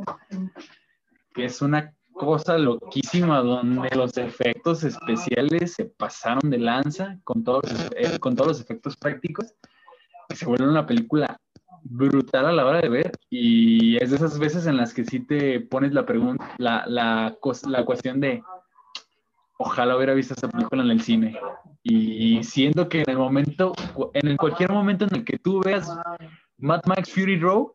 [1.35, 7.63] que es una cosa loquísima donde los efectos especiales se pasaron de lanza con todos,
[7.95, 9.53] eh, con todos los efectos prácticos.
[10.33, 11.39] Se vuelve una película
[11.83, 15.19] brutal a la hora de ver y es de esas veces en las que sí
[15.19, 17.37] te pones la pregunta, la, la,
[17.67, 18.41] la cuestión de
[19.57, 21.37] ojalá hubiera visto esa película en el cine.
[21.83, 23.73] Y siento que en el momento,
[24.13, 25.87] en el cualquier momento en el que tú veas
[26.57, 27.67] Mad Max Fury Road,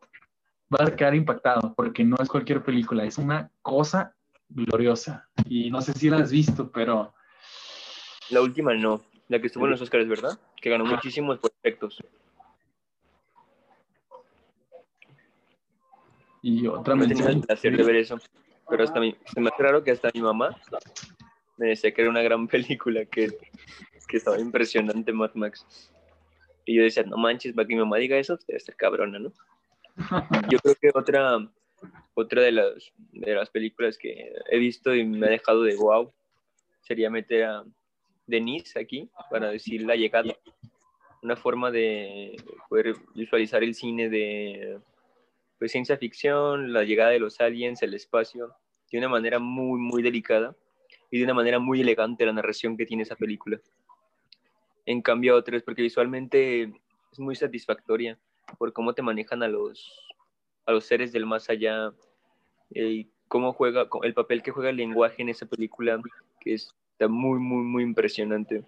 [0.69, 4.15] vas a quedar impactado, porque no es cualquier película, es una cosa
[4.49, 5.29] gloriosa.
[5.45, 7.13] Y no sé si la has visto, pero
[8.29, 10.37] La última no, la que estuvo en los Oscars, ¿verdad?
[10.61, 12.01] Que ganó muchísimos efectos.
[16.41, 17.41] y otra No tenido el mención.
[17.41, 18.17] placer de ver eso.
[18.69, 20.55] Pero hasta mi, se me hace raro que hasta mi mamá
[21.61, 23.29] me decía que era una gran película, que,
[24.07, 25.93] que estaba impresionante Mad Max.
[26.65, 29.31] Y yo decía, no manches, para que mi mamá diga eso, debe ser cabrona, ¿no?
[30.51, 31.37] Yo creo que otra,
[32.13, 36.13] otra de, las, de las películas que he visto y me ha dejado de wow
[36.81, 37.65] sería meter a
[38.25, 40.33] Denise aquí para decir la llegada.
[41.21, 42.37] Una forma de
[42.69, 44.79] poder visualizar el cine de
[45.59, 48.55] pues, ciencia ficción, la llegada de los aliens, el espacio,
[48.91, 50.55] de una manera muy, muy delicada
[51.11, 53.59] y de una manera muy elegante la narración que tiene esa película.
[54.85, 56.73] En cambio, otra es porque visualmente
[57.11, 58.17] es muy satisfactoria
[58.57, 59.91] por cómo te manejan a los,
[60.65, 61.91] a los seres del más allá
[62.73, 66.01] eh, y cómo juega, el papel que juega el lenguaje en esa película,
[66.39, 68.63] que es, está muy, muy, muy impresionante.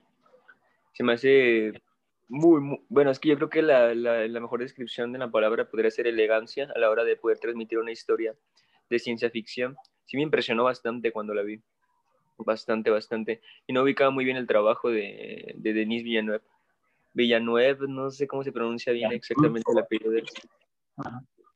[0.94, 1.82] Se me hace
[2.28, 5.32] muy, muy, bueno, es que yo creo que la, la, la, mejor descripción de la
[5.32, 8.36] palabra podría ser elegancia a la hora de poder transmitir una historia
[8.90, 9.76] de ciencia ficción.
[10.06, 11.62] Sí me impresionó bastante cuando la vi.
[12.38, 13.42] Bastante, bastante.
[13.68, 16.42] Y no ubicaba muy bien el trabajo de, de Denis Villeneuve.
[17.14, 20.26] Villeneuve, no sé cómo se pronuncia bien exactamente el apellido de él.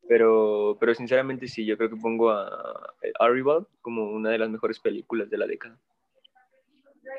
[0.07, 4.79] Pero, pero sinceramente sí, yo creo que pongo a Arrival como una de las mejores
[4.79, 5.77] películas de la década.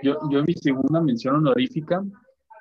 [0.02, 2.02] Yo, yo mi segunda mención honorífica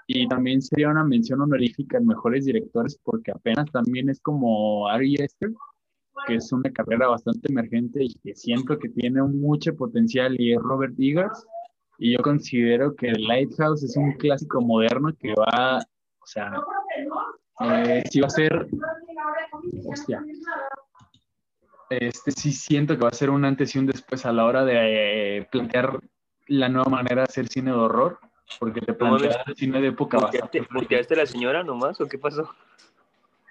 [0.08, 5.18] y también sería una mención honorífica en mejores directores porque apenas también es como Ari
[5.22, 5.52] Aster,
[6.26, 10.60] que es una carrera bastante emergente y que siento que tiene mucho potencial y es
[10.60, 11.46] Robert Eggers.
[12.00, 16.54] Y yo considero que Lighthouse es un clásico moderno que va, o sea,
[17.62, 18.68] eh, sí va a ser,
[19.86, 20.24] hostia,
[21.90, 24.66] este sí siento que va a ser un antes y un después a la hora
[24.66, 26.00] de eh, plantear
[26.48, 28.20] la nueva manera de hacer cine de horror,
[28.60, 30.66] porque te plantea el cine de época bastante.
[30.70, 32.50] ¿Muteaste a la señora nomás o qué pasó?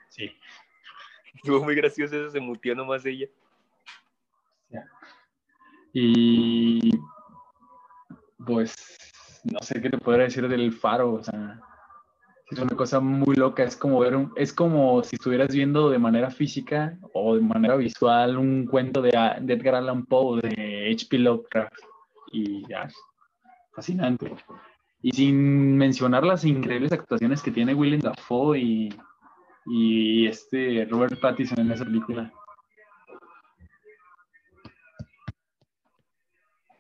[0.09, 0.31] Sí.
[1.43, 3.29] Estuvo muy gracioso eso, se muteó nomás ella.
[5.93, 6.91] Y
[8.45, 8.75] pues
[9.45, 11.59] no sé qué te podría decir del faro, o sea,
[12.51, 15.99] es una cosa muy loca, es como ver un, es como si estuvieras viendo de
[15.99, 19.11] manera física o de manera visual un cuento de,
[19.41, 21.19] de Edgar Allan Poe de H.P.
[21.19, 21.79] Lovecraft
[22.31, 22.89] y ya,
[23.73, 24.33] fascinante.
[25.01, 28.89] Y sin mencionar las increíbles actuaciones que tiene Willem Dafoe y,
[29.67, 32.33] y este Robert Pattinson en esa película.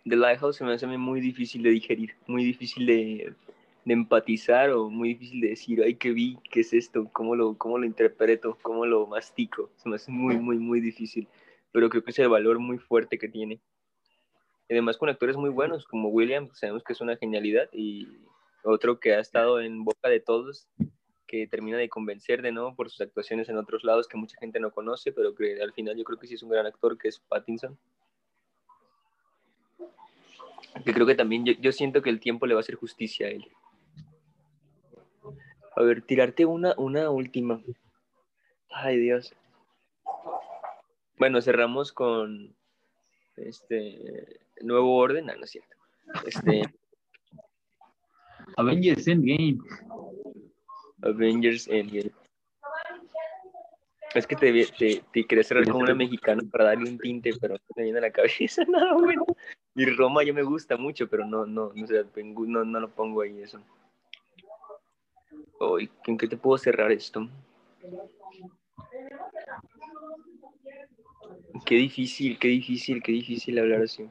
[0.05, 3.35] The Lighthouse se me hace muy difícil de digerir, muy difícil de,
[3.85, 6.39] de, empatizar o muy difícil de decir, ay, ¿qué vi?
[6.49, 7.11] ¿Qué es esto?
[7.13, 8.57] ¿Cómo lo, ¿Cómo lo interpreto?
[8.63, 9.69] ¿Cómo lo mastico?
[9.77, 11.27] Se me hace muy, muy, muy difícil,
[11.73, 13.61] pero creo que es el valor muy fuerte que tiene.
[14.69, 18.07] Y además con actores muy buenos, como William, sabemos que es una genialidad, y
[18.63, 20.69] otro que ha estado en boca de todos,
[21.27, 24.61] que termina de convencer de nuevo por sus actuaciones en otros lados que mucha gente
[24.61, 27.09] no conoce, pero que al final yo creo que sí es un gran actor, que
[27.09, 27.79] es Pattinson.
[30.85, 33.27] Que creo que también yo, yo siento que el tiempo le va a hacer justicia
[33.27, 33.49] a él.
[35.75, 37.61] A ver, tirarte una, una última.
[38.71, 39.35] Ay, Dios.
[41.19, 42.55] Bueno, cerramos con
[43.37, 45.27] este Nuevo Orden.
[45.27, 45.77] No, no es cierto.
[46.25, 46.63] Este,
[48.57, 49.59] Avengers Endgame.
[51.03, 52.11] Avengers Endgame.
[54.15, 57.55] Es que te, te, te quería cerrar como una mexicana para darle un tinte, pero
[57.55, 59.27] no me viene a la cabeza nada bueno.
[59.75, 63.21] Y Roma yo me gusta mucho, pero no, no, no, sé, no, no lo pongo
[63.21, 63.61] ahí eso.
[66.07, 67.29] ¿en qué te puedo cerrar esto?
[71.65, 74.09] Qué difícil, qué difícil, qué difícil hablar así.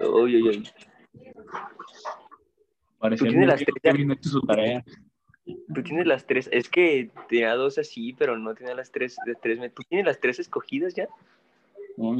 [0.00, 0.70] Uy, uy, uy.
[3.04, 4.18] Parece que las tres.
[4.22, 4.82] Su tarea.
[5.44, 9.34] Tú tienes las tres, es que tenía dos así, pero no tenía las tres, de
[9.34, 9.58] tres.
[9.74, 11.06] ¿Tú tienes las tres escogidas ya?
[11.98, 12.16] No,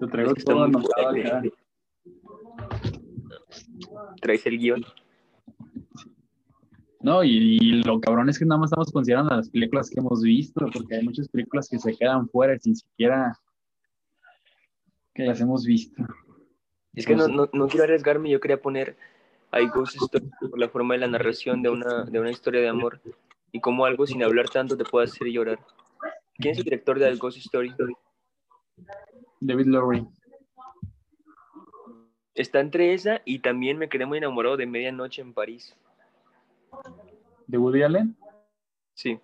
[0.00, 1.42] Te traigo todo anotado acá.
[4.20, 4.84] Traes el guion.
[7.02, 10.22] No, y, y, lo cabrón es que nada más estamos considerando las películas que hemos
[10.22, 13.38] visto, porque hay muchas películas que se quedan fuera sin siquiera
[15.16, 16.02] que las hemos visto.
[16.94, 18.96] Es que no, no, no quiero arriesgarme, yo quería poner
[19.52, 22.68] I Ghost Story por la forma de la narración de una, de una historia de
[22.68, 23.00] amor
[23.50, 25.58] y cómo algo sin hablar tanto te puede hacer llorar.
[26.34, 27.74] ¿Quién es el director de I Ghost Story?
[29.40, 30.06] David Lowry.
[32.34, 35.74] Está entre esa y también me quedé muy enamorado de Medianoche en París.
[37.46, 38.14] ¿De Woody Allen?
[38.92, 39.18] Sí.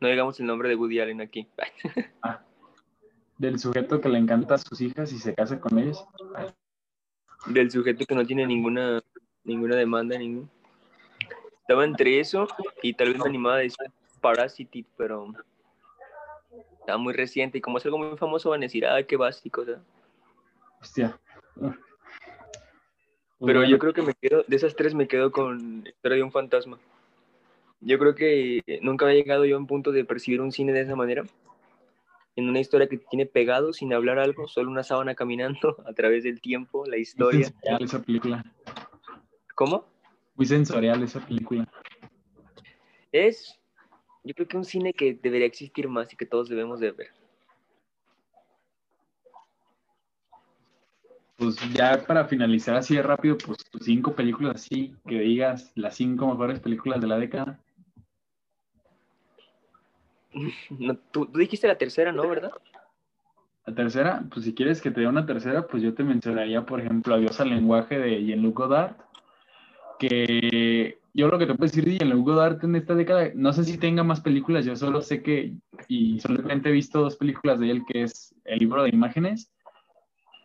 [0.00, 1.48] No digamos el nombre de Woody Allen aquí.
[2.22, 2.44] ah,
[3.42, 6.06] del sujeto que le encanta a sus hijas y se casa con ellas
[7.46, 9.02] del sujeto que no tiene ninguna,
[9.42, 10.48] ninguna demanda, ningún.
[11.62, 12.46] Estaba entre eso
[12.82, 13.90] y tal vez me animaba a decir
[14.20, 15.34] Parasite, pero
[16.78, 19.64] estaba muy reciente y como es algo muy famoso van a decir, ah, qué básico,
[20.80, 21.18] Hostia.
[23.44, 26.30] Pero yo creo que me quedo, de esas tres me quedo con Historia de un
[26.30, 26.78] fantasma.
[27.80, 30.82] Yo creo que nunca había llegado yo a un punto de percibir un cine de
[30.82, 31.24] esa manera
[32.36, 36.24] en una historia que tiene pegado sin hablar algo, solo una sábana caminando a través
[36.24, 37.38] del tiempo, la historia.
[37.40, 38.44] Muy sensorial esa película.
[39.54, 39.86] ¿Cómo?
[40.34, 41.68] Muy sensorial esa película.
[43.10, 43.60] Es,
[44.24, 47.10] yo creo que un cine que debería existir más y que todos debemos de ver.
[51.36, 56.28] Pues ya para finalizar así de rápido, pues cinco películas así, que digas las cinco
[56.28, 57.60] mejores películas de la década.
[60.78, 62.28] No, tú, dijiste la tercera, ¿no?
[62.28, 62.52] ¿Verdad?
[63.66, 66.80] La tercera, pues si quieres que te dé una tercera, pues yo te mencionaría, por
[66.80, 68.96] ejemplo, Adiós al lenguaje de Jean-Luc Godard,
[69.98, 73.64] que yo lo que te puedo decir de Jean-Luc Godard en esta década, no sé
[73.64, 75.54] si tenga más películas, yo solo sé que,
[75.86, 79.52] y solamente he visto dos películas de él, que es El libro de imágenes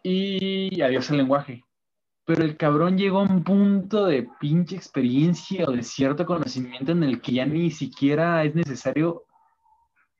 [0.03, 1.63] y Adiós al lenguaje.
[2.25, 7.03] Pero el cabrón llegó a un punto de pinche experiencia o de cierto conocimiento en
[7.03, 9.23] el que ya ni siquiera es necesario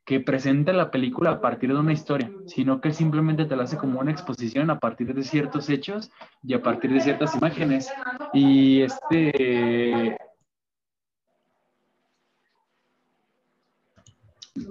[0.08, 3.76] que presente la película a partir de una historia, sino que simplemente te la hace
[3.76, 6.10] como una exposición a partir de ciertos hechos
[6.42, 7.92] y a partir de ciertas imágenes.
[8.34, 10.18] Y este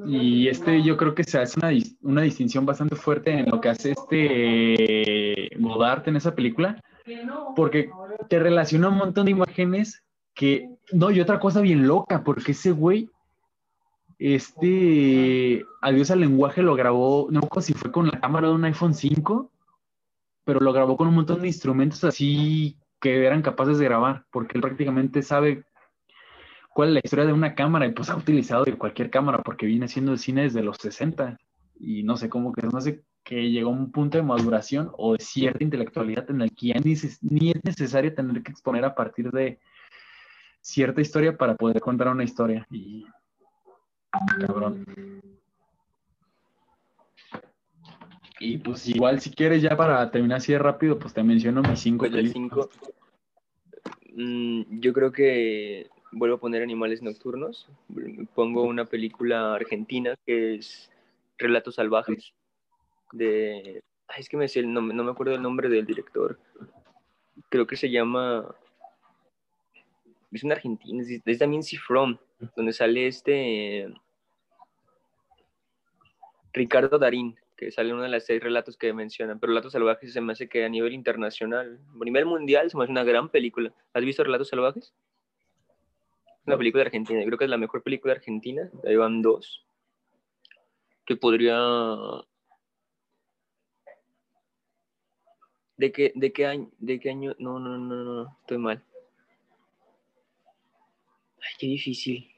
[0.07, 3.69] Y este, yo creo que se hace una, una, distinción bastante fuerte en lo que
[3.69, 6.83] hace este Godard en esa película,
[7.55, 7.91] porque
[8.29, 10.03] te relaciona un montón de imágenes
[10.35, 13.11] que, no, y otra cosa bien loca, porque ese güey,
[14.19, 18.65] este, Adiós al lenguaje lo grabó, no sé si fue con la cámara de un
[18.65, 19.51] iPhone 5,
[20.45, 24.57] pero lo grabó con un montón de instrumentos así que eran capaces de grabar, porque
[24.57, 25.65] él prácticamente sabe
[26.73, 29.67] cuál es la historia de una cámara y pues ha utilizado de cualquier cámara porque
[29.67, 31.39] viene haciendo el cine desde los 60
[31.79, 35.15] y no sé cómo que no sé que llegó a un punto de maduración o
[35.15, 39.31] de cierta intelectualidad en el que ni, ni es necesario tener que exponer a partir
[39.31, 39.59] de
[40.61, 42.67] cierta historia para poder contar una historia.
[42.71, 43.07] Y
[44.11, 44.85] cabrón
[48.39, 51.81] y pues igual si quieres ya para terminar así de rápido pues te menciono mis
[51.81, 52.69] cinco, pues cinco
[54.15, 57.69] mm, yo creo que vuelvo a poner Animales Nocturnos,
[58.35, 60.91] pongo una película argentina que es
[61.39, 62.33] Relatos Salvajes,
[63.13, 63.83] de...
[64.09, 66.39] Ay, es que me no, no me acuerdo el nombre del director.
[67.49, 68.55] Creo que se llama...
[70.33, 71.79] Es un argentino, es, también C.
[72.57, 73.89] Donde sale este...
[76.53, 80.13] Ricardo Darín, que sale en uno de las seis relatos que mencionan, pero Relatos Salvajes
[80.13, 83.29] se me hace que a nivel internacional, a nivel mundial, se me hace una gran
[83.29, 83.75] película.
[83.93, 84.95] ¿Has visto Relatos Salvajes?
[86.47, 87.25] una película de Argentina.
[87.25, 88.71] creo que es la mejor película de Argentina.
[88.85, 89.67] Ahí van dos.
[91.05, 91.59] Que podría.
[95.77, 96.71] ¿De qué, de qué año?
[96.79, 97.35] ¿De qué año?
[97.39, 98.83] No, no, no, no, estoy mal.
[101.47, 102.31] Ay, qué difícil.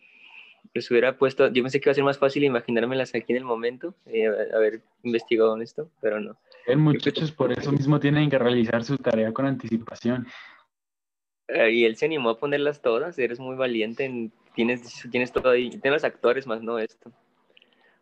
[0.73, 3.45] Pues hubiera puesto, yo pensé que iba a ser más fácil imaginármelas aquí en el
[3.45, 6.39] momento, eh, haber investigado en esto, pero no.
[6.67, 10.27] El muchachos por eso mismo tienen que realizar su tarea con anticipación.
[11.49, 15.71] Eh, y él se animó a ponerlas todas, eres muy valiente, tienes, tienes todo ahí,
[15.71, 17.11] tienes los actores más no esto.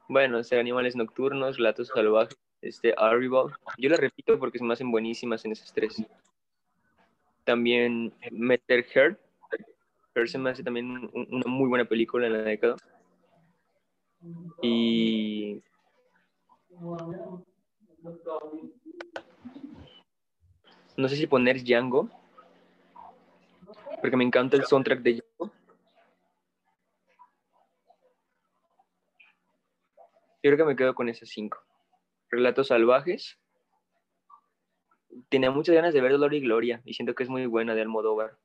[0.08, 4.90] Bueno, ser animales nocturnos, latos salvajes, este, Arrival, yo las repito porque se me hacen
[4.90, 6.02] buenísimas en esas tres.
[7.44, 9.20] También Meter Her,
[10.16, 12.76] Her se me hace también una muy buena película en la década.
[14.62, 15.62] Y
[20.96, 22.08] no sé si poner Django
[24.00, 25.16] porque me encanta el soundtrack de
[30.42, 31.58] Yo creo que me quedo con esas cinco.
[32.30, 33.38] Relatos salvajes.
[35.28, 37.82] Tenía muchas ganas de ver Dolor y Gloria y siento que es muy buena de
[37.82, 38.38] Almodóvar.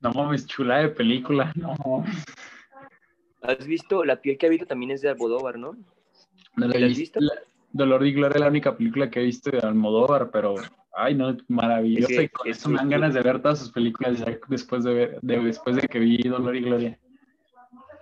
[0.00, 1.52] No mames, chula de película.
[1.56, 2.04] No.
[3.42, 4.04] ¿Has visto?
[4.04, 5.72] La piel que ha visto también es de Almodóvar, ¿no?
[6.56, 7.20] ¿No la, has visto?
[7.72, 10.56] Dolor y Gloria es la única película que he visto de Almodóvar, pero
[10.92, 12.12] Ay, no, maravilloso.
[12.44, 15.98] eso me dan ganas de ver todas sus películas después de, ver, después de que
[15.98, 16.98] vi Dolor y Gloria.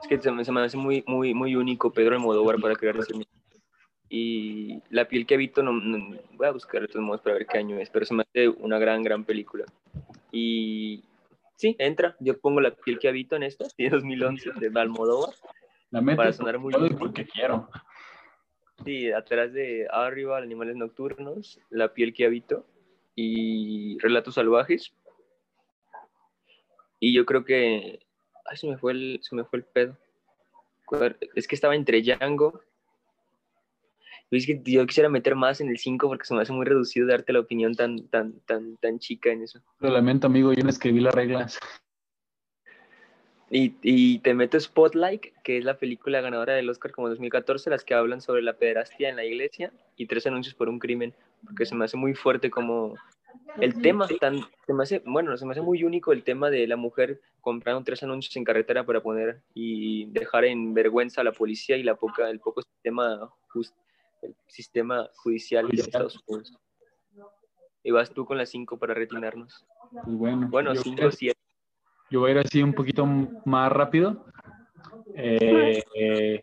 [0.02, 2.96] Es que se me, se me, hace muy, muy, muy único Pedro Almodóvar para crear
[2.96, 3.14] ese
[4.08, 5.72] Y La piel que habito, no,
[6.32, 8.48] voy a buscar de todos modos para ver qué año es, pero se me hace
[8.48, 9.64] una gran, gran película.
[10.32, 11.02] Y
[11.58, 12.16] sí, entra.
[12.20, 15.34] Yo pongo La piel que habito en esta, de 2011, de Almodóvar.
[15.90, 17.68] La para sonar muy porque quiero.
[18.84, 22.64] Sí, atrás de Arriba, Animales Nocturnos, La piel que habito
[23.14, 24.94] y Relatos Salvajes.
[27.00, 28.00] Y yo creo que.
[28.44, 29.96] Ay, se me fue el, se me fue el pedo.
[31.34, 32.62] Es que estaba entre Django.
[34.30, 37.06] Es que yo quisiera meter más en el 5 porque se me hace muy reducido
[37.06, 39.60] darte la opinión tan, tan, tan, tan chica en eso.
[39.80, 41.58] Lo lamento, amigo, yo no escribí las reglas.
[43.50, 47.82] Y, y, te meto Spotlight, que es la película ganadora del Oscar como 2014, las
[47.82, 51.14] que hablan sobre la pederastia en la iglesia y tres anuncios por un crimen,
[51.44, 52.94] porque se me hace muy fuerte como
[53.58, 56.66] el tema tan, se me hace, bueno, se me hace muy único el tema de
[56.66, 61.32] la mujer comprando tres anuncios en carretera para poner y dejar en vergüenza a la
[61.32, 63.74] policía y la poca, el poco sistema, just,
[64.22, 66.52] el sistema judicial, de Estados Unidos.
[67.82, 69.64] Y vas tú con las cinco para retinarnos.
[69.90, 71.40] Pues bueno, bueno cinco, siete.
[72.10, 74.26] Yo voy a ir así un poquito más rápido.
[75.14, 76.42] Eh, eh,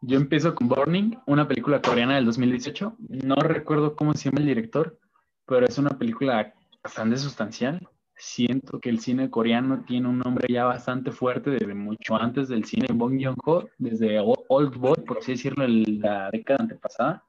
[0.00, 2.96] yo empiezo con Burning, una película coreana del 2018.
[2.98, 4.98] No recuerdo cómo se llama el director,
[5.46, 7.86] pero es una película bastante sustancial.
[8.16, 12.64] Siento que el cine coreano tiene un nombre ya bastante fuerte desde mucho antes del
[12.64, 17.24] cine Bong Joon-ho, desde Old Boy, por así decirlo, en la década antepasada.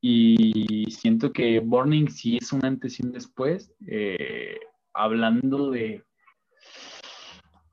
[0.00, 4.58] Y siento que Burning sí es un antes y un después, eh,
[4.94, 6.04] hablando de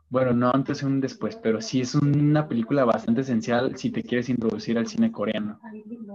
[0.10, 4.03] bueno, no antes y un después, pero sí es una película bastante esencial si te
[4.03, 5.61] quieres introducir al cine coreano.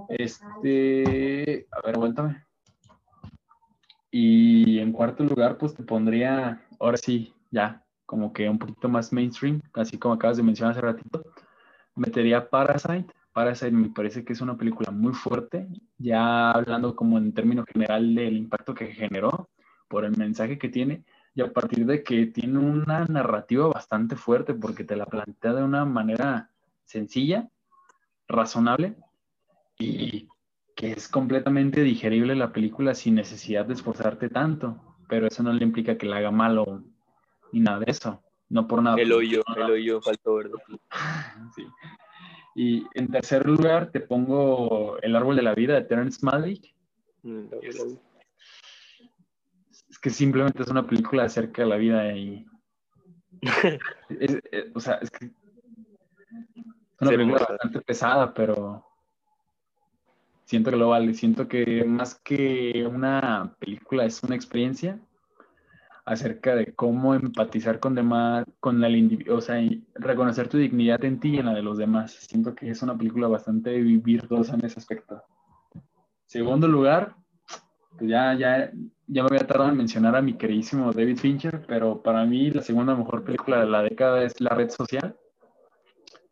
[0.08, 2.46] Este, a ver, aguántame.
[4.16, 9.12] Y en cuarto lugar, pues te pondría, ahora sí, ya, como que un poquito más
[9.12, 11.24] mainstream, así como acabas de mencionar hace ratito,
[11.96, 13.12] metería Parasite.
[13.32, 15.66] Parasite me parece que es una película muy fuerte,
[15.98, 19.48] ya hablando como en términos general del impacto que generó
[19.88, 21.02] por el mensaje que tiene
[21.34, 25.64] y a partir de que tiene una narrativa bastante fuerte porque te la plantea de
[25.64, 26.50] una manera
[26.84, 27.48] sencilla,
[28.28, 28.94] razonable
[29.76, 30.28] y
[30.74, 35.64] que es completamente digerible la película sin necesidad de esforzarte tanto, pero eso no le
[35.64, 36.82] implica que la haga malo
[37.52, 38.96] ni nada de eso, no por nada.
[39.00, 40.52] El hoyo, el hoyo, faltó verde.
[41.54, 41.66] sí.
[42.56, 46.72] Y en tercer lugar te pongo El árbol de la vida de Terrence Malick.
[47.22, 47.46] Mm,
[49.88, 52.46] es que simplemente es una película acerca de la vida y...
[54.74, 55.26] O sea, es que...
[55.26, 55.32] Es
[57.00, 58.84] una película bastante pesada, pero
[60.44, 61.14] siento que lo vale.
[61.14, 65.00] Siento que más que una película es una experiencia
[66.04, 69.56] acerca de cómo empatizar con demás, con el individuo, o sea,
[69.94, 72.12] reconocer tu dignidad en ti y en la de los demás.
[72.12, 75.22] Siento que es una película bastante virtuosa en ese aspecto.
[76.26, 77.16] Segundo lugar,
[77.96, 78.70] pues ya, ya,
[79.06, 82.62] ya me había tardado en mencionar a mi queridísimo David Fincher, pero para mí la
[82.62, 85.16] segunda mejor película de la década es La Red Social.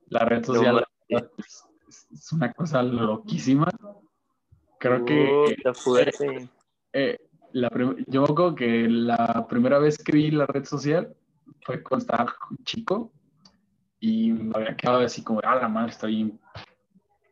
[0.06, 3.68] La Red Social es, una cosa loquísima.
[4.82, 5.44] Creo que...
[5.52, 6.48] Eh,
[6.92, 7.18] eh,
[7.52, 7.70] la
[8.08, 11.14] yo me acuerdo que la primera vez que vi La Red Social
[11.64, 12.34] fue cuando estaba
[12.64, 13.12] chico
[14.00, 16.36] y me había quedado así como, ah, la madre, estoy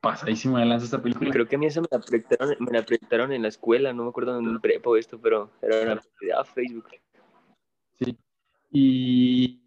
[0.00, 1.32] pasadísimo de lanza esta película.
[1.32, 4.04] Creo que a mí eso me la proyectaron, me la proyectaron en la escuela, no
[4.04, 6.86] me acuerdo en el prepo esto, pero era una de Facebook.
[7.98, 8.16] Sí.
[8.70, 9.60] Y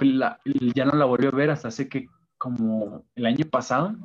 [0.00, 0.38] la,
[0.72, 2.06] ya no la volví a ver hasta hace que
[2.38, 3.96] como el año pasado.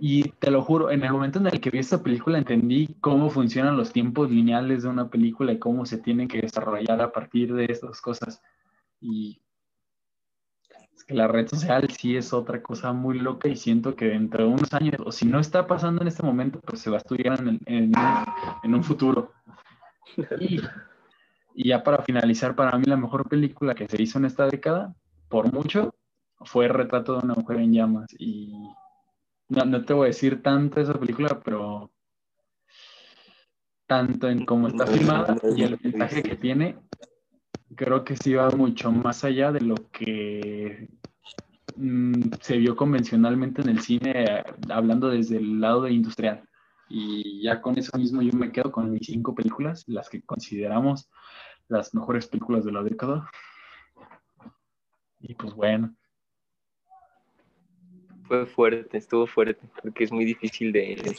[0.00, 3.30] Y te lo juro, en el momento en el que vi esta película entendí cómo
[3.30, 7.52] funcionan los tiempos lineales de una película y cómo se tienen que desarrollar a partir
[7.52, 8.40] de estas cosas.
[9.00, 9.40] Y
[11.08, 14.72] la red social sí es otra cosa muy loca y siento que dentro de unos
[14.72, 17.92] años, o si no está pasando en este momento, pues se va a estudiar en,
[18.74, 19.32] un futuro.
[20.40, 20.60] Y,
[21.54, 24.94] ya para finalizar, para mí la mejor película que se hizo en esta década,
[25.28, 25.92] por mucho,
[26.42, 28.06] fue Retrato de una mujer en llamas.
[28.16, 28.52] Y
[29.48, 31.90] no, te voy a decir tanto esa película, pero
[33.86, 36.78] tanto en cómo está filmada y el mensaje que tiene,
[37.74, 40.88] creo que sí va mucho más allá de lo que
[41.76, 46.42] mm, se vio convencionalmente en el cine, hablando desde el lado de industrial.
[46.90, 51.10] Y ya con eso mismo yo me quedo con mis cinco películas, las que consideramos
[51.68, 53.30] las mejores películas de la década.
[55.20, 55.94] Y pues bueno.
[58.28, 61.16] Fue fuerte, estuvo fuerte, porque es muy difícil de...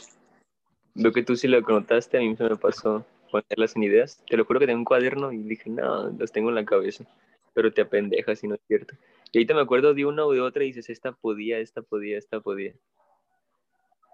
[0.94, 4.22] Veo que tú sí lo contaste, a mí se me pasó ponerlas en ideas.
[4.28, 7.04] Te lo juro que tengo un cuaderno y dije, no, las tengo en la cabeza,
[7.52, 8.94] pero te apendejas y no es cierto.
[9.32, 12.16] Y ahorita me acuerdo de una o de otra y dices, esta podía, esta podía,
[12.16, 12.74] esta podía.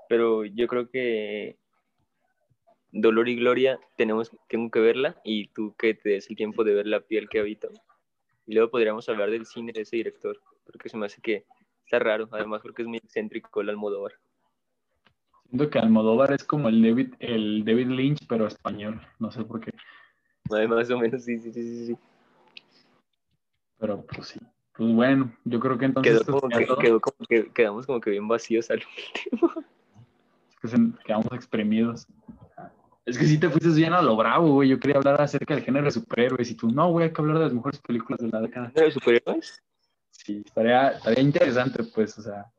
[0.09, 1.59] Pero yo creo que
[2.93, 6.75] Dolor y Gloria tenemos, tengo que verla y tú que te des el tiempo de
[6.75, 7.69] ver la piel que habita.
[8.47, 11.45] Y luego podríamos hablar del cine de ese director, porque se me hace que
[11.87, 14.13] está raro, además porque es muy excéntrico el Almodóvar.
[15.49, 19.01] Siento que Almodóvar es como el David, el David Lynch, pero español.
[19.21, 19.73] No sé por qué.
[20.51, 21.97] Más o menos, sí, sí, sí, sí.
[23.79, 24.41] Pero pues sí.
[24.77, 26.23] Pues bueno, yo creo que entonces.
[26.23, 28.83] Quedó como, que, quedó como que, quedamos como que bien vacíos al
[29.31, 29.53] último.
[30.63, 32.07] Es que quedamos exprimidos.
[33.05, 34.69] Es que si te fuiste bien a lo bravo, güey.
[34.69, 37.39] Yo quería hablar acerca del género de superhéroes y tú, no, güey, hay que hablar
[37.39, 38.73] de las mejores películas de la década.
[38.75, 39.63] ¿De superhéroes?
[40.25, 42.51] Sí, estaría, estaría interesante, pues, o sea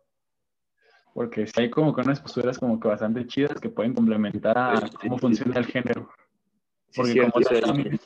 [1.18, 4.88] porque si hay como que unas posturas como que bastante chidas que pueden complementar a
[5.02, 6.12] cómo funciona el género.
[6.96, 8.00] Porque, como también,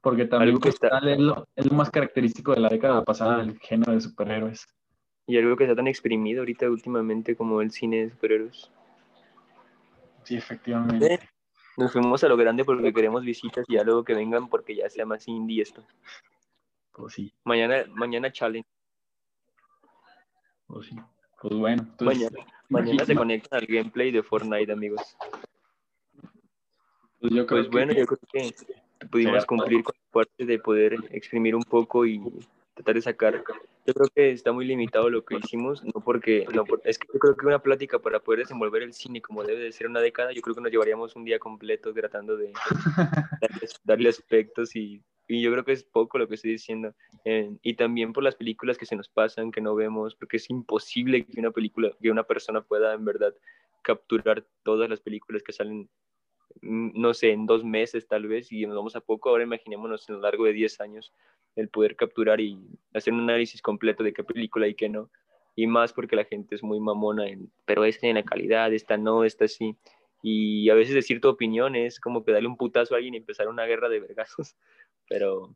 [0.00, 1.00] porque también está...
[1.00, 4.64] es, lo, más característico de la década pasada el género de superhéroes.
[5.26, 8.70] Y algo que está tan exprimido ahorita últimamente como el cine de superhéroes.
[10.22, 11.28] Sí, efectivamente.
[11.76, 15.04] Nos fuimos a lo grande porque queremos visitas y algo que vengan porque ya sea
[15.04, 15.84] más indie esto.
[16.92, 17.34] Pues sí.
[17.42, 18.68] Mañana, mañana challenge.
[20.74, 20.96] Pues sí.
[21.40, 21.86] Pues bueno.
[22.68, 25.16] mañana, se conecta al gameplay de Fortnite, amigos.
[27.20, 31.54] Pues, yo creo pues bueno, yo creo que pudimos cumplir con parte de poder exprimir
[31.54, 32.20] un poco y
[32.74, 33.44] tratar de sacar.
[33.86, 37.20] Yo creo que está muy limitado lo que hicimos, no porque, no, es que yo
[37.20, 40.32] creo que una plática para poder desenvolver el cine como debe de ser una década,
[40.32, 42.52] yo creo que nos llevaríamos un día completo tratando de
[43.84, 46.94] darle, aspectos y, y, yo creo que es poco lo que estoy diciendo.
[47.24, 50.50] Eh, y también por las películas que se nos pasan, que no vemos, porque es
[50.50, 53.34] imposible que una película, que una persona pueda en verdad
[53.82, 55.88] capturar todas las películas que salen
[56.62, 60.08] Mm, no sé, en dos meses tal vez, y nos vamos a poco, ahora imaginémonos
[60.08, 61.12] en lo largo de 10 años
[61.56, 62.58] el poder capturar y
[62.94, 65.10] hacer un análisis completo de qué película y qué no.
[65.56, 68.96] Y más porque la gente es muy mamona, en, pero esta en la calidad, esta
[68.96, 69.76] no, esta sí.
[70.22, 73.18] Y a veces decir tu opinión es como que darle un putazo a alguien y
[73.18, 74.56] empezar una guerra de vergazos.
[75.08, 75.54] Pero,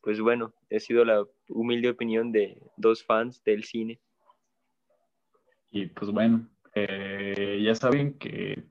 [0.00, 4.00] pues bueno, ha sido la humilde opinión de dos fans del cine.
[5.70, 8.64] Y pues bueno, eh, ya saben que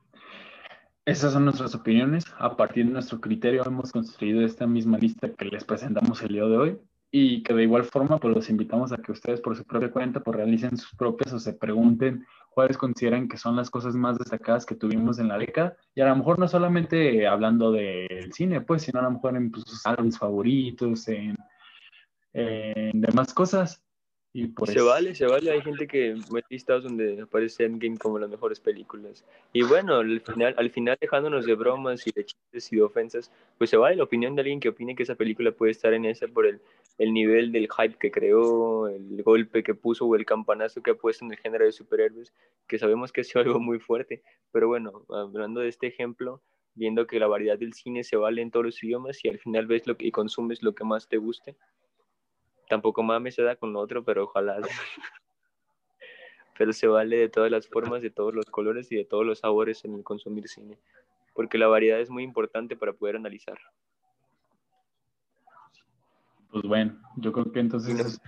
[1.06, 2.26] esas son nuestras opiniones.
[2.38, 6.46] A partir de nuestro criterio hemos construido esta misma lista que les presentamos el día
[6.46, 6.80] de hoy
[7.12, 10.20] y que de igual forma pues los invitamos a que ustedes por su propia cuenta
[10.20, 12.26] pues realicen sus propias o se pregunten
[12.58, 16.08] cuáles consideran que son las cosas más destacadas que tuvimos en la década y a
[16.08, 19.86] lo mejor no solamente hablando del cine pues sino a lo mejor en pues, sus
[19.86, 21.38] álbumes favoritos en,
[22.34, 23.84] en demás cosas
[24.66, 25.52] se vale, se vale.
[25.52, 29.26] Hay gente que me listas donde aparece Endgame como las mejores películas.
[29.52, 33.32] Y bueno, al final, al final dejándonos de bromas y de chistes y de ofensas,
[33.58, 36.06] pues se vale la opinión de alguien que opine que esa película puede estar en
[36.06, 36.62] esa por el,
[36.98, 40.96] el nivel del hype que creó, el golpe que puso o el campanazo que ha
[40.96, 42.34] puesto en el género de superhéroes,
[42.68, 44.24] que sabemos que es algo muy fuerte.
[44.52, 46.42] Pero bueno, hablando de este ejemplo,
[46.74, 49.68] viendo que la variedad del cine se vale en todos los idiomas y al final
[49.68, 51.56] ves lo que, y consumes lo que más te guste,
[52.68, 54.60] tampoco mames se da con lo otro, pero ojalá.
[56.58, 59.40] pero se vale de todas las formas, de todos los colores y de todos los
[59.40, 60.80] sabores en el consumir cine,
[61.36, 63.60] porque la variedad es muy importante para poder analizar.
[66.52, 68.22] Pues bueno, yo creo que entonces...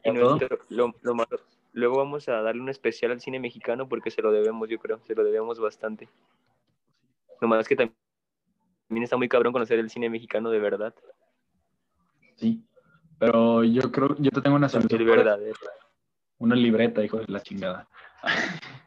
[1.73, 4.99] luego vamos a darle un especial al cine mexicano porque se lo debemos, yo creo,
[5.05, 6.09] se lo debemos bastante.
[7.41, 10.93] Nomás que también está muy cabrón conocer el cine mexicano de verdad.
[12.35, 12.63] Sí,
[13.17, 14.99] pero yo creo, yo te tengo una solución.
[16.37, 17.87] Una libreta, hijo de la chingada.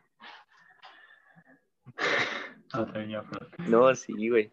[3.68, 4.50] no, sí, güey.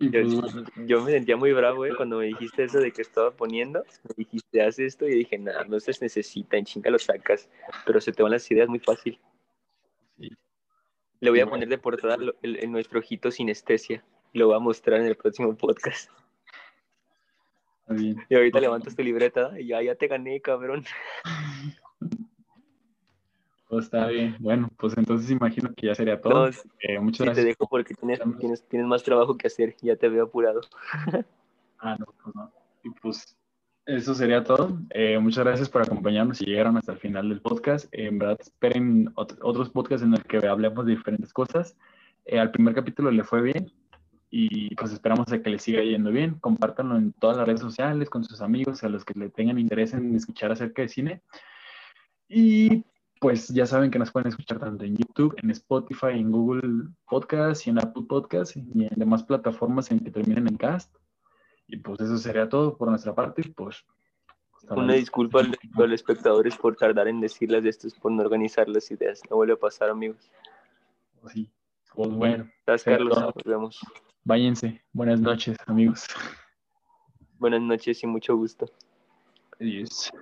[0.00, 3.84] Yo, me sentía muy bravo, güey, cuando me dijiste eso de que estaba poniendo.
[4.04, 7.48] Me dijiste, haz esto, y dije, nada, no se necesita, en chinga lo sacas.
[7.86, 9.18] Pero se te van las ideas muy fácil.
[11.20, 14.04] Le voy a poner de portada el, nuestro ojito sinestesia.
[14.32, 16.10] Lo voy a mostrar en el próximo podcast.
[18.28, 20.84] Y ahorita levantas tu libreta y ya, ya te gané, cabrón.
[23.78, 24.36] Está bien.
[24.38, 26.48] Bueno, pues entonces imagino que ya sería todo.
[26.80, 27.44] Eh, muchas gracias.
[27.44, 29.76] Te dejo porque tienes, tienes, tienes, más trabajo que hacer.
[29.82, 30.60] Ya te veo apurado.
[31.78, 32.52] ah, no, pues no.
[32.82, 33.36] Y pues
[33.86, 34.78] eso sería todo.
[34.90, 37.86] Eh, muchas gracias por acompañarnos y llegaron hasta el final del podcast.
[37.92, 41.76] en verdad, esperen otros podcasts en los que hablemos de diferentes cosas.
[42.24, 43.70] Eh, al primer capítulo le fue bien
[44.30, 46.38] y pues esperamos a que le siga yendo bien.
[46.40, 49.92] Compártanlo en todas las redes sociales con sus amigos, a los que le tengan interés
[49.92, 51.22] en escuchar acerca de cine.
[52.28, 52.84] Y
[53.24, 57.66] pues ya saben que nos pueden escuchar tanto en YouTube, en Spotify, en Google Podcast
[57.66, 60.94] y en Apple Podcast y en demás plataformas en que terminen en cast.
[61.66, 63.42] Y pues eso sería todo por nuestra parte.
[63.56, 63.82] Pues
[64.68, 65.44] una disculpa a
[65.78, 69.22] los espectadores por tardar en decirles de esto, por no organizar las ideas.
[69.30, 70.30] No vuelve a pasar, amigos.
[71.22, 71.50] Pues sí.
[71.94, 72.46] Pues bueno.
[72.66, 73.18] Gracias, Carlos.
[73.18, 73.80] Nos vemos.
[74.24, 74.82] Váyanse.
[74.92, 76.08] Buenas noches, amigos.
[77.38, 78.66] Buenas noches y mucho gusto.
[79.58, 80.12] Adiós.